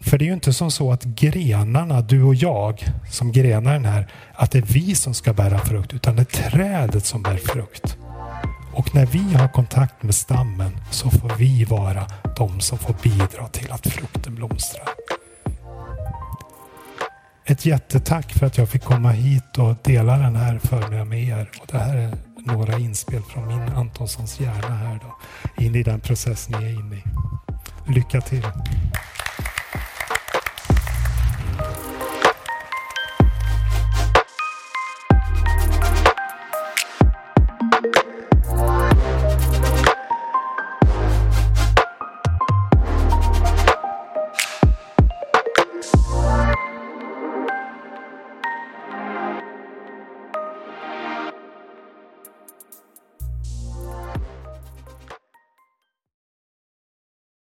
För 0.00 0.18
det 0.18 0.24
är 0.24 0.26
ju 0.26 0.32
inte 0.32 0.52
som 0.52 0.70
så 0.70 0.92
att 0.92 1.04
grenarna, 1.04 2.00
du 2.00 2.22
och 2.22 2.34
jag 2.34 2.84
som 3.10 3.32
grenar 3.32 3.72
den 3.72 3.84
här, 3.84 4.12
att 4.34 4.50
det 4.50 4.58
är 4.58 4.62
vi 4.62 4.94
som 4.94 5.14
ska 5.14 5.32
bära 5.32 5.58
frukt, 5.58 5.92
utan 5.92 6.16
det 6.16 6.22
är 6.22 6.50
trädet 6.50 7.06
som 7.06 7.22
bär 7.22 7.36
frukt. 7.36 7.96
Och 8.74 8.94
när 8.94 9.06
vi 9.06 9.34
har 9.34 9.48
kontakt 9.48 10.02
med 10.02 10.14
stammen 10.14 10.76
så 10.90 11.10
får 11.10 11.36
vi 11.38 11.64
vara 11.64 12.06
de 12.36 12.60
som 12.60 12.78
får 12.78 12.94
bidra 13.02 13.48
till 13.48 13.72
att 13.72 13.86
frukten 13.86 14.34
blomstrar. 14.34 14.88
Ett 17.44 17.66
jättetack 17.66 18.32
för 18.32 18.46
att 18.46 18.58
jag 18.58 18.68
fick 18.68 18.84
komma 18.84 19.10
hit 19.10 19.58
och 19.58 19.76
dela 19.82 20.16
den 20.16 20.36
här 20.36 20.58
förmiddagen 20.58 21.08
med 21.08 21.22
er. 21.22 21.50
Och 21.60 21.66
det 21.72 21.78
här 21.78 21.96
är 21.96 22.14
några 22.36 22.78
inspel 22.78 23.22
från 23.22 23.46
min 23.48 23.68
Antonssons 23.68 24.40
hjärna 24.40 24.74
här 24.74 25.00
då. 25.02 25.18
In 25.64 25.74
i 25.74 25.82
den 25.82 26.00
process 26.00 26.48
ni 26.48 26.56
är 26.56 26.74
inne 26.74 26.96
i. 26.96 27.02
Lycka 27.86 28.20
till! 28.20 28.46